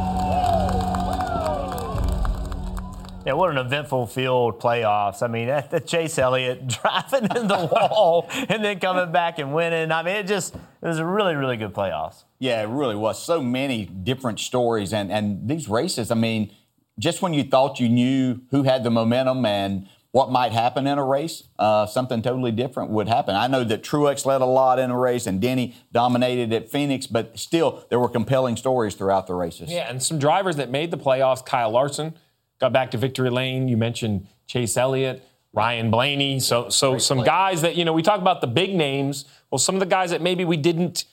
Yeah, 3.26 3.34
what 3.34 3.50
an 3.50 3.58
eventful 3.58 4.06
field 4.06 4.60
playoffs. 4.60 5.24
I 5.24 5.28
mean, 5.28 5.48
that, 5.48 5.72
that 5.72 5.88
Chase 5.88 6.20
Elliott 6.20 6.68
driving 6.82 7.24
in 7.36 7.48
the 7.48 7.70
wall 7.72 8.30
and 8.32 8.64
then 8.64 8.80
coming 8.80 9.12
back 9.12 9.40
and 9.40 9.54
winning. 9.54 9.92
I 9.92 10.04
mean, 10.04 10.16
it 10.18 10.28
just 10.28 10.54
it 10.54 10.62
was 10.88 11.00
a 11.00 11.06
really, 11.06 11.36
really 11.36 11.58
good 11.58 11.74
playoffs. 11.74 12.24
Yeah, 12.38 12.62
it 12.62 12.68
really 12.68 12.96
was. 12.96 13.22
So 13.24 13.42
many 13.42 13.86
different 13.86 14.40
stories 14.40 14.94
and, 14.94 15.12
and 15.12 15.50
these 15.50 15.68
races, 15.68 16.12
I 16.12 16.16
mean, 16.16 16.52
just 17.00 17.24
when 17.24 17.34
you 17.34 17.44
thought 17.44 17.80
you 17.80 17.90
knew 17.90 18.42
who 18.52 18.62
had 18.64 18.84
the 18.84 18.92
momentum 18.92 19.44
and 19.46 19.88
what 20.12 20.32
might 20.32 20.54
happen 20.54 20.88
in 20.88 20.98
a 20.98 21.04
race, 21.04 21.44
uh, 21.60 21.86
something 21.88 22.22
totally 22.22 22.52
different 22.52 22.90
would 22.92 23.10
happen. 23.10 23.36
I 23.36 23.48
know 23.48 23.66
that 23.66 23.84
Truex 23.84 24.26
led 24.26 24.40
a 24.40 24.46
lot 24.46 24.80
in 24.80 24.90
a 24.92 24.98
race 24.98 25.28
and 25.28 25.42
Denny 25.42 25.76
dominated 25.92 26.54
at 26.54 26.70
Phoenix, 26.70 27.06
but 27.06 27.38
still 27.38 27.84
there 27.90 28.00
were 28.00 28.08
compelling 28.08 28.56
stories 28.56 28.96
throughout 28.96 29.28
the 29.28 29.34
races. 29.34 29.72
Yeah, 29.72 29.90
and 29.90 30.02
some 30.02 30.18
drivers 30.18 30.56
that 30.56 30.70
made 30.70 30.92
the 30.92 30.98
playoffs. 30.98 31.46
Kyle 31.46 31.72
Larson 31.72 32.14
got 32.60 32.74
back 32.74 32.92
to 32.92 32.98
victory 32.98 33.30
lane. 33.30 33.68
You 33.68 33.78
mentioned 33.78 34.28
Chase 34.48 34.78
Elliott, 34.78 35.24
Ryan 35.54 35.92
Blaney. 35.92 36.40
So, 36.40 36.70
so 36.70 36.98
some 36.98 37.24
guys 37.24 37.62
that 37.62 37.76
you 37.76 37.86
know 37.86 37.94
we 37.94 38.02
talk 38.02 38.20
about 38.20 38.42
the 38.42 38.48
big 38.48 38.76
names. 38.76 39.26
Well, 39.50 39.60
some 39.60 39.76
of 39.76 39.80
the 39.80 39.86
guys 39.86 40.12
that 40.12 40.22
maybe 40.22 40.46
we 40.46 40.58
didn't 40.58 41.06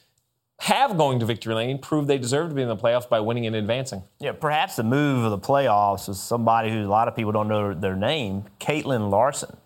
have 0.60 0.96
going 0.96 1.18
to 1.18 1.26
victory 1.26 1.54
lane 1.54 1.78
proved 1.78 2.06
they 2.06 2.18
deserve 2.18 2.50
to 2.50 2.54
be 2.54 2.62
in 2.62 2.68
the 2.68 2.76
playoffs 2.76 3.08
by 3.08 3.18
winning 3.18 3.46
and 3.46 3.56
advancing. 3.56 4.02
Yeah, 4.20 4.32
perhaps 4.32 4.76
the 4.76 4.84
move 4.84 5.24
of 5.24 5.32
the 5.32 5.38
playoffs 5.38 6.08
is 6.08 6.20
somebody 6.20 6.70
who 6.70 6.86
a 6.86 6.88
lot 6.88 7.08
of 7.08 7.16
people 7.16 7.32
don't 7.32 7.48
know 7.48 7.74
their 7.74 7.96
name, 7.96 8.44
Katelyn 8.60 9.10
Larson. 9.10 9.56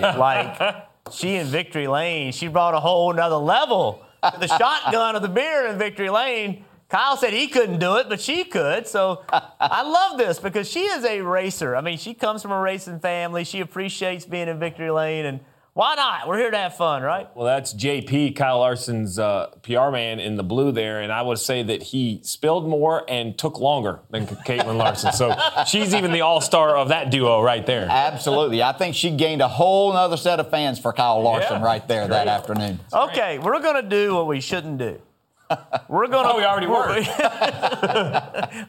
like 0.00 0.86
she 1.12 1.36
in 1.36 1.46
victory 1.48 1.86
lane, 1.86 2.32
she 2.32 2.48
brought 2.48 2.74
a 2.74 2.80
whole 2.80 3.12
nother 3.12 3.36
level. 3.36 4.02
The 4.22 4.46
shotgun 4.58 5.16
of 5.16 5.22
the 5.22 5.28
beer 5.28 5.66
in 5.66 5.78
victory 5.78 6.10
lane. 6.10 6.64
Kyle 6.88 7.16
said 7.18 7.32
he 7.34 7.48
couldn't 7.48 7.78
do 7.80 7.96
it, 7.96 8.08
but 8.08 8.20
she 8.20 8.44
could. 8.44 8.86
So 8.86 9.22
I 9.60 9.82
love 9.82 10.16
this 10.18 10.38
because 10.38 10.70
she 10.70 10.80
is 10.80 11.04
a 11.04 11.20
racer. 11.20 11.76
I 11.76 11.80
mean, 11.82 11.98
she 11.98 12.14
comes 12.14 12.40
from 12.42 12.50
a 12.50 12.60
racing 12.60 13.00
family. 13.00 13.44
She 13.44 13.60
appreciates 13.60 14.24
being 14.24 14.48
in 14.48 14.58
victory 14.58 14.90
lane, 14.90 15.26
and 15.26 15.40
why 15.74 15.94
not? 15.94 16.26
We're 16.26 16.38
here 16.38 16.50
to 16.50 16.56
have 16.56 16.76
fun, 16.76 17.02
right? 17.02 17.28
Well, 17.36 17.44
that's 17.44 17.72
JP, 17.74 18.34
Kyle 18.34 18.58
Larson's 18.58 19.16
uh, 19.18 19.48
PR 19.62 19.90
man 19.90 20.18
in 20.18 20.34
the 20.36 20.42
blue 20.42 20.72
there, 20.72 21.02
and 21.02 21.12
I 21.12 21.22
would 21.22 21.38
say 21.38 21.62
that 21.62 21.82
he 21.84 22.20
spilled 22.24 22.66
more 22.66 23.04
and 23.08 23.38
took 23.38 23.60
longer 23.60 24.00
than 24.10 24.26
Katelyn 24.26 24.76
Larson. 24.76 25.12
So 25.12 25.36
she's 25.68 25.94
even 25.94 26.10
the 26.10 26.22
all 26.22 26.40
star 26.40 26.76
of 26.76 26.88
that 26.88 27.10
duo 27.10 27.40
right 27.42 27.64
there. 27.64 27.86
Absolutely. 27.88 28.60
I 28.62 28.72
think 28.72 28.96
she 28.96 29.10
gained 29.10 29.40
a 29.42 29.46
whole 29.46 29.92
other 29.92 30.16
set 30.16 30.40
of 30.40 30.50
fans 30.50 30.80
for 30.80 30.92
Kyle 30.92 31.22
Larson 31.22 31.60
Yeah. 31.60 31.64
right 31.64 31.86
there 31.86 32.08
that 32.08 32.26
afternoon. 32.28 32.80
Okay, 32.92 33.38
we're 33.38 33.60
going 33.60 33.80
to 33.80 33.88
do 33.88 34.14
what 34.16 34.26
we 34.26 34.40
shouldn't 34.40 34.78
do. 34.78 35.00
We're 35.88 36.06
going 36.08 36.26
to. 36.26 36.32
Oh, 36.32 36.36
we 36.36 36.44
already 36.44 36.66
were. 36.66 36.88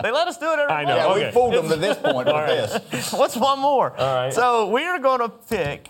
they 0.01 0.11
let 0.11 0.27
us 0.27 0.38
do 0.38 0.51
it 0.53 0.59
every 0.59 0.73
I 0.73 0.84
know, 0.86 0.95
month. 1.09 1.19
Yeah, 1.19 1.27
we 1.27 1.32
fooled 1.32 1.53
them 1.53 1.69
to 1.69 1.75
this 1.75 1.97
point 2.01 2.15
with 2.17 2.27
All 2.27 2.45
this. 2.45 3.11
What's 3.13 3.36
one 3.36 3.59
more? 3.59 3.91
All 3.97 4.15
right. 4.15 4.34
So 4.34 4.69
we 4.69 4.84
are 4.86 4.99
going 4.99 5.19
to 5.19 5.30
pick 5.30 5.89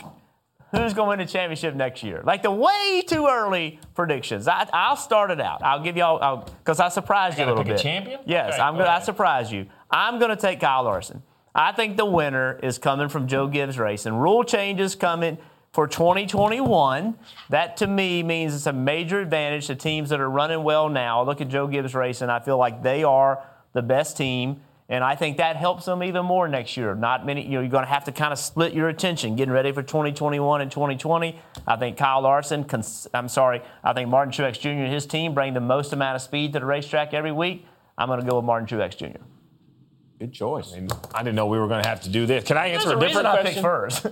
who's 0.71 0.93
going 0.93 1.05
to 1.07 1.09
win 1.09 1.19
the 1.19 1.25
championship 1.25 1.75
next 1.75 2.03
year. 2.03 2.21
Like 2.23 2.43
the 2.43 2.51
way 2.51 3.01
too 3.07 3.27
early 3.27 3.79
predictions. 3.95 4.47
I, 4.47 4.67
I'll 4.73 4.95
start 4.97 5.31
it 5.31 5.41
out. 5.41 5.63
I'll 5.63 5.81
give 5.81 5.97
y'all 5.97 6.43
because 6.59 6.79
I 6.79 6.89
surprised 6.89 7.37
you 7.37 7.45
a 7.45 7.47
little 7.47 7.63
pick 7.63 7.71
a 7.71 7.75
bit. 7.75 7.81
champion? 7.83 8.19
Yes, 8.25 8.53
Okay, 8.53 8.61
I'm 8.61 8.73
go 8.73 8.79
going. 8.79 8.89
I 8.89 8.93
ahead. 8.95 9.05
surprise 9.05 9.51
you. 9.51 9.65
I'm 9.89 10.19
going 10.19 10.29
to 10.29 10.37
take 10.37 10.59
Kyle 10.59 10.83
Larson. 10.83 11.23
I 11.55 11.71
think 11.71 11.97
the 11.97 12.05
winner 12.05 12.59
is 12.61 12.77
coming 12.77 13.09
from 13.09 13.27
Joe 13.27 13.47
Gibbs 13.47 13.79
Racing. 13.79 14.13
Rule 14.13 14.43
changes 14.43 14.93
coming 14.95 15.39
for 15.71 15.87
2021. 15.87 17.17
That 17.49 17.77
to 17.77 17.87
me 17.87 18.23
means 18.23 18.55
it's 18.55 18.65
a 18.67 18.73
major 18.73 19.19
advantage 19.19 19.67
to 19.67 19.75
teams 19.75 20.09
that 20.09 20.19
are 20.19 20.29
running 20.29 20.63
well 20.63 20.89
now. 20.89 21.23
Look 21.23 21.41
at 21.41 21.47
Joe 21.49 21.67
Gibbs 21.67 21.93
Racing. 21.93 22.29
I 22.29 22.39
feel 22.39 22.57
like 22.57 22.81
they 22.83 23.03
are 23.03 23.43
the 23.73 23.81
best 23.81 24.17
team. 24.17 24.61
And 24.91 25.03
I 25.03 25.15
think 25.15 25.37
that 25.37 25.55
helps 25.55 25.85
them 25.85 26.01
even 26.01 26.25
more 26.25 26.47
next 26.47 26.75
year. 26.75 26.95
Not 26.95 27.23
many, 27.23 27.43
you 27.43 27.51
know, 27.51 27.59
you're 27.61 27.69
going 27.69 27.83
to 27.85 27.89
have 27.89 28.05
to 28.05 28.11
kind 28.11 28.33
of 28.33 28.39
split 28.39 28.73
your 28.73 28.89
attention 28.89 29.35
getting 29.35 29.53
ready 29.53 29.71
for 29.71 29.83
2021 29.83 30.61
and 30.61 30.71
2020. 30.71 31.39
I 31.67 31.75
think 31.75 31.95
Kyle 31.95 32.21
Larson, 32.21 32.63
cons- 32.63 33.07
I'm 33.13 33.29
sorry, 33.29 33.61
I 33.83 33.93
think 33.93 34.09
Martin 34.09 34.33
Truex 34.33 34.59
Jr. 34.59 34.69
and 34.69 34.91
his 34.91 35.05
team 35.05 35.35
bring 35.35 35.53
the 35.53 35.59
most 35.61 35.93
amount 35.93 36.15
of 36.15 36.23
speed 36.23 36.53
to 36.53 36.59
the 36.59 36.65
racetrack 36.65 37.13
every 37.13 37.31
week. 37.31 37.67
I'm 37.99 38.07
going 38.07 38.19
to 38.19 38.25
go 38.25 38.37
with 38.37 38.45
Martin 38.45 38.67
Truex 38.67 38.97
Jr. 38.97 39.21
Good 40.17 40.33
choice. 40.33 40.73
I 41.13 41.21
didn't 41.21 41.35
know 41.35 41.45
we 41.45 41.59
were 41.59 41.67
going 41.67 41.83
to 41.83 41.87
have 41.87 42.01
to 42.01 42.09
do 42.09 42.25
this. 42.25 42.43
Can 42.43 42.57
I 42.57 42.67
answer 42.69 42.89
There's 42.97 43.15
a 43.15 43.19
a 43.19 43.23
different 43.23 43.27
question? 43.27 43.53
picked 43.53 43.61
first. 43.61 44.03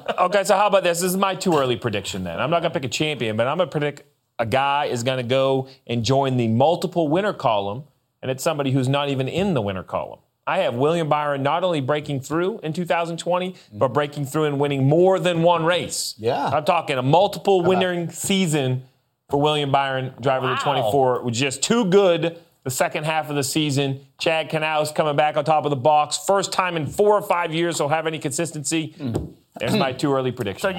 okay, 0.24 0.44
so 0.44 0.56
how 0.56 0.66
about 0.66 0.82
this? 0.84 1.00
This 1.00 1.10
is 1.10 1.16
my 1.16 1.34
too 1.34 1.56
early 1.56 1.76
prediction 1.76 2.24
then. 2.24 2.40
I'm 2.40 2.50
not 2.50 2.60
going 2.60 2.72
to 2.72 2.78
pick 2.78 2.84
a 2.84 2.92
champion, 2.92 3.36
but 3.36 3.46
I'm 3.46 3.56
going 3.56 3.68
to 3.68 3.72
predict 3.72 4.02
a 4.38 4.46
guy 4.46 4.86
is 4.86 5.02
going 5.02 5.18
to 5.18 5.28
go 5.28 5.68
and 5.86 6.04
join 6.04 6.36
the 6.36 6.48
multiple 6.48 7.08
winner 7.08 7.32
column, 7.32 7.84
and 8.22 8.30
it's 8.30 8.42
somebody 8.42 8.70
who's 8.72 8.88
not 8.88 9.08
even 9.08 9.28
in 9.28 9.54
the 9.54 9.62
winner 9.62 9.82
column. 9.82 10.20
I 10.46 10.58
have 10.58 10.74
William 10.74 11.08
Byron 11.08 11.42
not 11.42 11.64
only 11.64 11.80
breaking 11.80 12.20
through 12.20 12.60
in 12.62 12.72
2020, 12.74 13.54
but 13.72 13.88
breaking 13.94 14.26
through 14.26 14.44
and 14.44 14.60
winning 14.60 14.86
more 14.86 15.18
than 15.18 15.42
one 15.42 15.64
race. 15.64 16.14
Yeah. 16.18 16.48
I'm 16.48 16.64
talking 16.64 16.98
a 16.98 17.02
multiple 17.02 17.62
winning 17.62 18.10
season 18.10 18.82
for 19.30 19.40
William 19.40 19.72
Byron, 19.72 20.12
driver 20.20 20.50
of 20.50 20.58
the 20.58 20.62
24, 20.62 21.22
was 21.22 21.38
just 21.38 21.62
too 21.62 21.86
good 21.86 22.38
the 22.62 22.70
second 22.70 23.04
half 23.04 23.30
of 23.30 23.36
the 23.36 23.42
season. 23.42 24.00
Chad 24.18 24.50
Knaus 24.50 24.94
coming 24.94 25.16
back 25.16 25.36
on 25.36 25.44
top 25.44 25.64
of 25.64 25.70
the 25.70 25.76
box. 25.76 26.18
First 26.26 26.52
time 26.52 26.76
in 26.76 26.86
four 26.86 27.16
or 27.16 27.22
five 27.22 27.54
years 27.54 27.78
he'll 27.78 27.88
have 27.88 28.06
any 28.06 28.18
consistency. 28.18 28.94
There's 29.60 29.76
my 29.76 29.92
too 29.92 30.12
early 30.12 30.32
prediction. 30.32 30.62
So 30.62 30.68
you, 30.70 30.76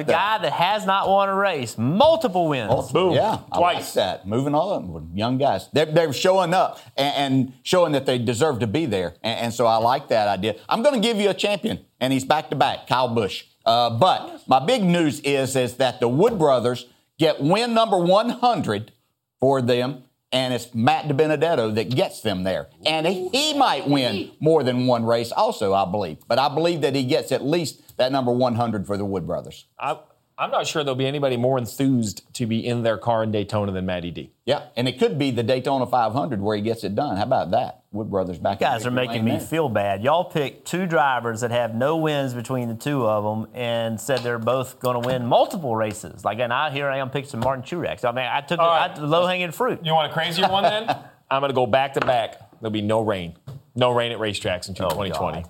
a 0.00 0.04
guy 0.04 0.38
that 0.38 0.52
has 0.52 0.86
not 0.86 1.08
won 1.08 1.28
a 1.28 1.34
race, 1.34 1.76
multiple 1.76 2.48
wins. 2.48 2.92
Boom. 2.92 3.14
Yeah, 3.14 3.40
I 3.50 3.58
like 3.58 3.92
that. 3.94 4.28
Moving 4.28 4.54
on 4.54 4.92
with 4.92 5.12
young 5.12 5.38
guys. 5.38 5.68
They're, 5.72 5.86
they're 5.86 6.12
showing 6.12 6.54
up 6.54 6.78
and, 6.96 7.14
and 7.16 7.52
showing 7.64 7.92
that 7.92 8.06
they 8.06 8.18
deserve 8.18 8.60
to 8.60 8.68
be 8.68 8.86
there. 8.86 9.16
And, 9.24 9.40
and 9.40 9.54
so 9.54 9.66
I 9.66 9.76
like 9.78 10.06
that 10.08 10.28
idea. 10.28 10.54
I'm 10.68 10.84
going 10.84 10.94
to 10.94 11.00
give 11.00 11.16
you 11.16 11.30
a 11.30 11.34
champion, 11.34 11.84
and 12.00 12.12
he's 12.12 12.24
back 12.24 12.50
to 12.50 12.56
back, 12.56 12.86
Kyle 12.86 13.12
Busch. 13.12 13.44
Uh, 13.66 13.90
but 13.90 14.42
my 14.46 14.64
big 14.64 14.84
news 14.84 15.18
is, 15.20 15.56
is 15.56 15.76
that 15.78 15.98
the 15.98 16.08
Wood 16.08 16.38
brothers 16.38 16.86
get 17.18 17.40
win 17.40 17.74
number 17.74 17.98
100 17.98 18.92
for 19.40 19.60
them. 19.60 20.04
And 20.32 20.54
it's 20.54 20.74
Matt 20.74 21.08
DiBenedetto 21.08 21.74
that 21.74 21.90
gets 21.90 22.22
them 22.22 22.42
there. 22.42 22.68
And 22.86 23.06
he, 23.06 23.52
might 23.52 23.86
win 23.86 24.30
more 24.40 24.62
than 24.62 24.86
one 24.86 25.04
race 25.04 25.30
also, 25.30 25.74
I 25.74 25.84
believe. 25.90 26.18
But 26.26 26.38
I 26.38 26.48
believe 26.48 26.80
that 26.80 26.94
he 26.94 27.04
gets 27.04 27.32
at 27.32 27.44
least 27.44 27.96
that 27.98 28.10
number 28.12 28.32
100 28.32 28.86
for 28.86 28.96
the 28.96 29.04
Wood 29.04 29.26
brothers. 29.26 29.66
I, 29.78 29.98
I'm 30.42 30.50
not 30.50 30.66
sure 30.66 30.82
there'll 30.82 30.96
be 30.96 31.06
anybody 31.06 31.36
more 31.36 31.56
enthused 31.56 32.22
to 32.34 32.46
be 32.46 32.66
in 32.66 32.82
their 32.82 32.98
car 32.98 33.22
in 33.22 33.30
Daytona 33.30 33.70
than 33.70 33.86
Matty 33.86 34.10
D. 34.10 34.32
Yeah, 34.44 34.64
and 34.74 34.88
it 34.88 34.98
could 34.98 35.16
be 35.16 35.30
the 35.30 35.44
Daytona 35.44 35.86
500 35.86 36.40
where 36.40 36.56
he 36.56 36.62
gets 36.62 36.82
it 36.82 36.96
done. 36.96 37.16
How 37.16 37.22
about 37.22 37.52
that? 37.52 37.84
Wood 37.92 38.10
Brothers 38.10 38.40
back. 38.40 38.60
You 38.60 38.66
guys 38.66 38.84
are 38.84 38.90
making 38.90 39.24
me 39.24 39.38
feel 39.38 39.68
bad. 39.68 40.02
Y'all 40.02 40.24
picked 40.24 40.66
two 40.66 40.84
drivers 40.86 41.42
that 41.42 41.52
have 41.52 41.76
no 41.76 41.96
wins 41.96 42.34
between 42.34 42.66
the 42.66 42.74
two 42.74 43.06
of 43.06 43.22
them 43.22 43.54
and 43.54 44.00
said 44.00 44.20
they're 44.24 44.40
both 44.40 44.80
going 44.80 45.00
to 45.00 45.06
win 45.06 45.26
multiple 45.26 45.76
races. 45.76 46.24
Like, 46.24 46.40
and 46.40 46.52
I 46.52 46.70
here 46.70 46.88
I 46.88 46.98
am 46.98 47.10
picking 47.10 47.38
Martin 47.38 47.62
Truex. 47.62 48.04
I 48.04 48.10
mean, 48.10 48.26
I 48.26 48.40
took 48.40 48.58
right. 48.58 48.98
Low 48.98 49.28
hanging 49.28 49.52
fruit. 49.52 49.78
You 49.84 49.92
want 49.92 50.10
a 50.10 50.14
crazier 50.14 50.48
one 50.48 50.64
then? 50.64 50.88
I'm 51.30 51.40
going 51.40 51.50
to 51.50 51.54
go 51.54 51.66
back 51.66 51.94
to 51.94 52.00
back. 52.00 52.60
There'll 52.60 52.72
be 52.72 52.82
no 52.82 53.00
rain. 53.02 53.36
No 53.76 53.92
rain 53.92 54.10
at 54.10 54.18
racetracks 54.18 54.68
in 54.68 54.74
2020. 54.74 55.44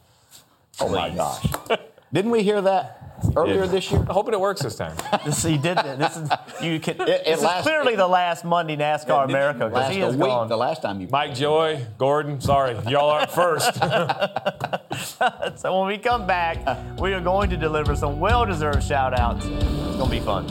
Oh 0.81 0.89
my 0.91 1.09
gosh! 1.09 1.47
Didn't 2.13 2.31
we 2.31 2.43
hear 2.43 2.61
that 2.61 2.99
earlier 3.37 3.67
this 3.67 3.91
year? 3.91 4.01
I'm 4.01 4.07
hoping 4.07 4.35
it 4.35 4.41
works 4.41 4.61
this 4.63 4.75
time. 4.77 4.95
This, 5.25 5.43
he 5.43 5.57
did. 5.57 5.79
This 5.79 6.17
is 6.17 6.29
you 6.61 6.79
can. 6.81 7.01
it 7.01 7.25
this 7.25 7.39
is 7.39 7.43
lasts- 7.45 7.63
clearly 7.67 7.95
the 7.97 8.07
last 8.09 8.45
Monday 8.45 8.77
NASCAR 8.77 9.25
America 9.29 9.61
because 9.67 9.73
Last 9.75 9.93
he 9.93 10.01
a 10.01 10.09
is 10.09 10.17
week, 10.17 10.27
gone. 10.27 10.49
the 10.49 10.57
last 10.57 10.83
time 10.83 11.01
you. 11.01 11.09
Mike 11.11 11.35
Joy, 11.35 11.87
Gordon, 11.97 12.41
sorry, 12.41 12.77
y'all 12.89 13.09
aren't 13.11 13.31
first. 13.31 13.73
so 15.59 15.79
when 15.81 15.87
we 15.89 15.97
come 15.99 16.27
back, 16.27 16.59
we 16.99 17.15
are 17.15 17.21
going 17.21 17.49
to 17.51 17.57
deliver 17.57 17.95
some 17.97 18.19
well-deserved 18.21 18.83
shout-outs. 18.83 19.45
It's 19.47 19.65
going 19.97 20.05
to 20.05 20.11
be 20.11 20.21
fun. 20.21 20.47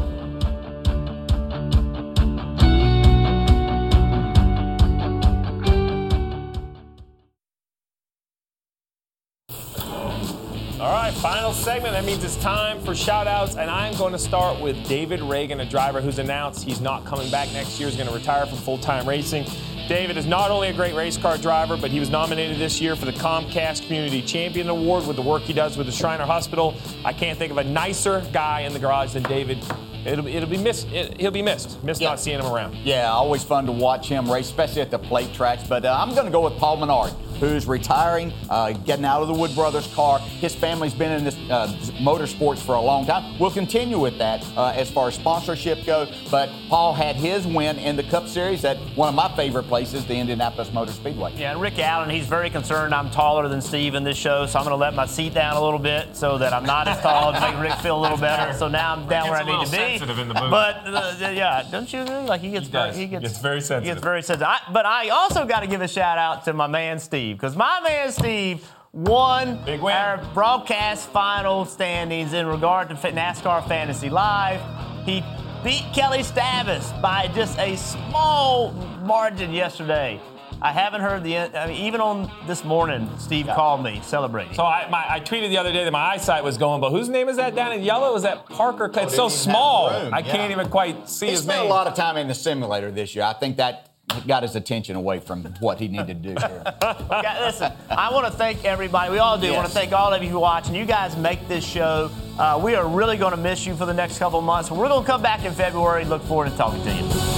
Final 11.22 11.54
segment. 11.54 11.94
That 11.94 12.04
means 12.04 12.24
it's 12.24 12.36
time 12.38 12.82
for 12.82 12.96
shout 12.96 13.28
outs, 13.28 13.56
and 13.56 13.70
I'm 13.70 13.96
going 13.96 14.12
to 14.12 14.18
start 14.18 14.60
with 14.60 14.84
David 14.88 15.20
Ragan, 15.20 15.62
a 15.62 15.66
driver 15.66 16.02
who's 16.02 16.18
announced 16.18 16.64
he's 16.64 16.82
not 16.82 17.06
coming 17.06 17.30
back 17.30 17.54
next 17.54 17.80
year, 17.80 17.90
he's 17.90 17.96
going 17.96 18.10
to 18.10 18.16
retire 18.16 18.48
from 18.48 18.58
full 18.58 18.80
time 18.80 19.08
racing. 19.08 19.46
David 19.88 20.18
is 20.18 20.26
not 20.26 20.50
only 20.50 20.70
a 20.70 20.74
great 20.74 20.96
race 20.96 21.18
car 21.18 21.38
driver, 21.38 21.78
but 21.78 21.92
he 21.92 22.00
was 22.00 22.10
nominated 22.10 22.58
this 22.58 22.82
year 22.82 22.96
for 22.96 23.06
the 23.06 23.12
Comcast 23.12 23.86
Community 23.86 24.24
Champion 24.24 24.68
Award 24.70 25.06
with 25.06 25.16
the 25.16 25.22
work 25.22 25.44
he 25.44 25.54
does 25.54 25.78
with 25.78 25.86
the 25.86 25.92
Shriner 25.92 26.26
Hospital. 26.26 26.74
I 27.06 27.14
can't 27.14 27.38
think 27.38 27.52
of 27.52 27.60
a 27.60 27.64
nicer 27.64 28.26
guy 28.34 28.62
in 28.62 28.74
the 28.74 28.80
garage 28.80 29.14
than 29.14 29.22
David. 29.22 29.60
It'll, 30.04 30.26
it'll 30.26 30.50
be 30.50 30.58
missed. 30.58 30.88
It, 30.92 31.22
he'll 31.22 31.30
be 31.30 31.44
missed. 31.44 31.84
Missed 31.84 32.02
not 32.02 32.20
seeing 32.20 32.40
him 32.40 32.48
around. 32.48 32.76
Yeah, 32.78 33.12
always 33.12 33.44
fun 33.44 33.68
to 33.68 33.72
watch 33.72 34.10
him 34.10 34.32
race, 34.32 34.48
especially 34.48 34.82
at 34.82 34.90
the 34.90 34.98
plate 34.98 35.32
tracks. 35.36 35.68
But 35.68 35.86
uh, 35.86 35.96
I'm 35.96 36.16
going 36.16 36.26
to 36.26 36.32
go 36.32 36.42
with 36.42 36.58
Paul 36.58 36.78
Menard, 36.78 37.14
who's 37.42 37.66
retiring, 37.66 38.32
uh, 38.52 38.72
getting 38.72 39.04
out 39.04 39.24
of 39.24 39.28
the 39.28 39.34
Wood 39.34 39.54
Brothers 39.56 39.92
car. 39.96 40.20
His 40.20 40.54
family's 40.54 40.94
been 40.94 41.12
in 41.12 41.24
this 41.24 41.36
uh, 41.50 41.68
motorsports 42.00 42.60
for 42.60 42.76
a 42.76 42.82
long 42.82 43.08
time. 43.08 43.38
We'll 43.40 43.50
continue 43.50 44.00
with 44.00 44.20
that 44.20 44.46
uh, 44.56 44.68
as 44.76 44.92
far 44.92 45.08
as 45.08 45.16
sponsorship 45.16 45.84
goes. 45.84 46.10
But 46.30 46.50
Paul 46.70 46.94
had 46.94 47.16
his 47.16 47.48
win 47.48 47.80
in 47.80 47.96
the 47.96 48.04
Cup 48.04 48.28
Series 48.28 48.64
at 48.64 48.78
one 48.96 49.10
of 49.10 49.16
my 49.16 49.36
favorite 49.36 49.64
places, 49.64 50.06
the 50.06 50.14
Indianapolis 50.14 50.72
Motor 50.72 50.92
Speedway. 50.92 51.34
Yeah, 51.36 51.54
and 51.54 51.62
Rick 51.62 51.80
Allen, 51.80 52.12
he's 52.12 52.28
very 52.28 52.52
concerned 52.52 52.94
I'm 52.94 53.10
taller 53.10 53.48
than 53.48 53.60
Steve 53.60 53.96
in 53.96 54.04
this 54.04 54.18
show, 54.18 54.46
so 54.46 54.60
I'm 54.60 54.66
going 54.66 54.74
to 54.74 54.78
let 54.78 54.94
my 54.94 55.08
seat 55.08 55.34
down 55.34 55.58
a 55.58 55.64
little 55.64 55.80
bit 55.80 56.16
so 56.16 56.38
that 56.38 56.54
I'm 56.54 56.64
not 56.64 56.88
as 56.88 57.02
tall 57.02 57.34
to 57.34 57.42
make 57.42 57.60
Rick 57.60 57.74
feel 57.80 57.98
a 57.98 58.02
little 58.02 58.18
better. 58.18 58.54
So 58.54 58.68
now 58.68 58.94
I'm 58.94 59.08
down 59.08 59.30
where 59.30 59.40
I 59.40 59.44
need 59.44 59.66
to 59.66 59.72
be. 59.72 59.78
little 59.78 59.98
sensitive 59.98 60.20
in 60.20 60.28
the 60.28 60.36
booth. 60.36 60.52
But 60.52 60.76
uh, 60.86 61.32
yeah, 61.34 61.64
don't 61.72 61.92
you 61.92 62.02
agree? 62.02 62.18
Like 62.18 62.42
he 62.42 62.52
gets, 62.52 62.68
does. 62.68 62.96
he 62.96 63.08
gets, 63.08 63.24
Gets 63.24 63.40
very 63.40 63.62
He 63.62 63.88
gets 63.88 64.02
very 64.02 64.22
sensitive. 64.22 64.48
I, 64.48 64.60
but 64.72 64.86
I 64.86 65.10
also 65.10 65.46
got 65.46 65.62
to 65.62 65.68
give 65.68 65.82
a 65.82 65.88
shout 65.88 66.20
out 66.20 66.46
to 66.46 66.54
my 66.54 66.68
man 66.68 67.00
Steve 67.00 67.31
because 67.34 67.56
my 67.56 67.80
man 67.82 68.12
Steve 68.12 68.68
won 68.94 69.58
our 69.84 70.24
broadcast 70.34 71.10
final 71.10 71.66
standings 71.66 72.34
in 72.34 72.46
regard 72.46 72.90
to 72.90 72.96
NASCAR 72.96 73.68
Fantasy 73.68 74.10
Live. 74.10 74.62
He 75.06 75.22
beat 75.64 75.84
Kelli 75.94 76.24
Stavast 76.26 77.02
by 77.02 77.28
just 77.34 77.58
a 77.60 77.78
small 77.78 78.72
margin 79.04 79.54
yesterday. 79.54 80.20
I 80.64 80.72
haven't 80.72 81.02
heard 81.02 81.24
the 81.24 81.38
I 81.38 81.68
mean, 81.68 81.86
even 81.86 82.02
on 82.02 82.32
this 82.46 82.64
morning. 82.64 83.10
Steve 83.18 83.48
called 83.48 83.84
me 83.84 84.00
celebrating. 84.04 84.54
So 84.54 84.64
I, 84.64 84.88
my, 84.92 85.04
I 85.10 85.20
tweeted 85.20 85.50
the 85.50 85.58
other 85.58 85.72
day 85.74 85.84
that 85.86 85.92
my 85.92 86.12
eyesight 86.12 86.44
was 86.44 86.58
going, 86.58 86.82
but 86.82 86.92
whose 86.92 87.10
name 87.10 87.30
is 87.30 87.38
that 87.38 87.56
down 87.56 87.74
in 87.74 87.82
yellow? 87.82 88.16
Is 88.16 88.22
that 88.24 88.46
Parker? 88.46 88.86
It's 88.86 88.94
so 88.94 89.00
didn't 89.02 89.16
even 89.16 89.24
have 89.24 89.32
small. 89.32 89.90
I 89.90 90.20
yeah. 90.20 90.22
can't 90.22 90.52
even 90.52 90.70
quite 90.70 91.10
see 91.10 91.28
He 91.28 91.32
his 91.32 91.42
spent 91.42 91.62
name. 91.62 91.72
a 91.72 91.74
lot 91.74 91.88
of 91.88 91.96
time 91.96 92.16
in 92.18 92.28
the 92.28 92.36
simulator 92.36 92.92
this 92.92 93.16
year. 93.16 93.24
I 93.26 93.34
think 93.34 93.58
that 93.58 93.91
got 94.28 94.44
his 94.44 94.56
attention 94.56 94.96
away 94.96 95.20
from 95.20 95.44
what 95.60 95.80
he 95.80 95.88
needed 95.88 96.24
to 96.24 96.34
do 96.34 96.36
here. 96.40 96.64
Okay, 97.12 97.46
listen, 97.46 97.72
I 97.90 98.12
want 98.12 98.26
to 98.26 98.32
thank 98.32 98.64
everybody. 98.66 99.12
We 99.12 99.20
all 99.20 99.38
do. 99.38 99.52
I 99.52 99.56
want 99.56 99.68
to 99.68 99.74
thank 99.74 99.92
all 99.92 100.14
of 100.14 100.24
you 100.24 100.30
who 100.30 100.40
watch, 100.40 100.68
and 100.68 100.76
you 100.76 100.86
guys 100.86 101.16
make 101.18 101.48
this 101.48 101.64
show. 101.64 102.10
Uh, 102.40 102.60
we 102.64 102.74
are 102.76 102.88
really 102.88 103.18
going 103.18 103.32
to 103.32 103.38
miss 103.38 103.66
you 103.66 103.76
for 103.76 103.86
the 103.86 103.94
next 103.94 104.18
couple 104.18 104.40
of 104.40 104.46
months. 104.46 104.72
We're 104.72 104.88
going 104.88 105.04
to 105.04 105.08
come 105.08 105.22
back 105.22 105.44
in 105.46 105.54
February. 105.54 106.06
Look 106.06 106.24
forward 106.24 106.50
to 106.50 106.58
talking 106.58 106.82
to 106.84 106.94
you. 106.94 107.32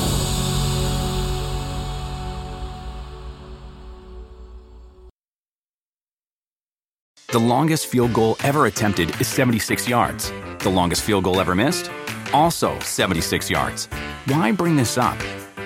The 7.33 7.39
longest 7.39 7.87
field 7.87 8.13
goal 8.13 8.35
ever 8.43 8.67
attempted 8.67 9.19
is 9.19 9.27
76 9.27 9.89
yards. 9.89 10.31
The 10.59 10.69
longest 10.69 11.01
field 11.01 11.23
goal 11.23 11.41
ever 11.41 11.55
missed? 11.55 11.89
Also 12.31 12.77
76 12.79 13.49
yards. 13.49 13.87
Why 14.27 14.51
bring 14.51 14.75
this 14.75 14.99
up? 14.99 15.17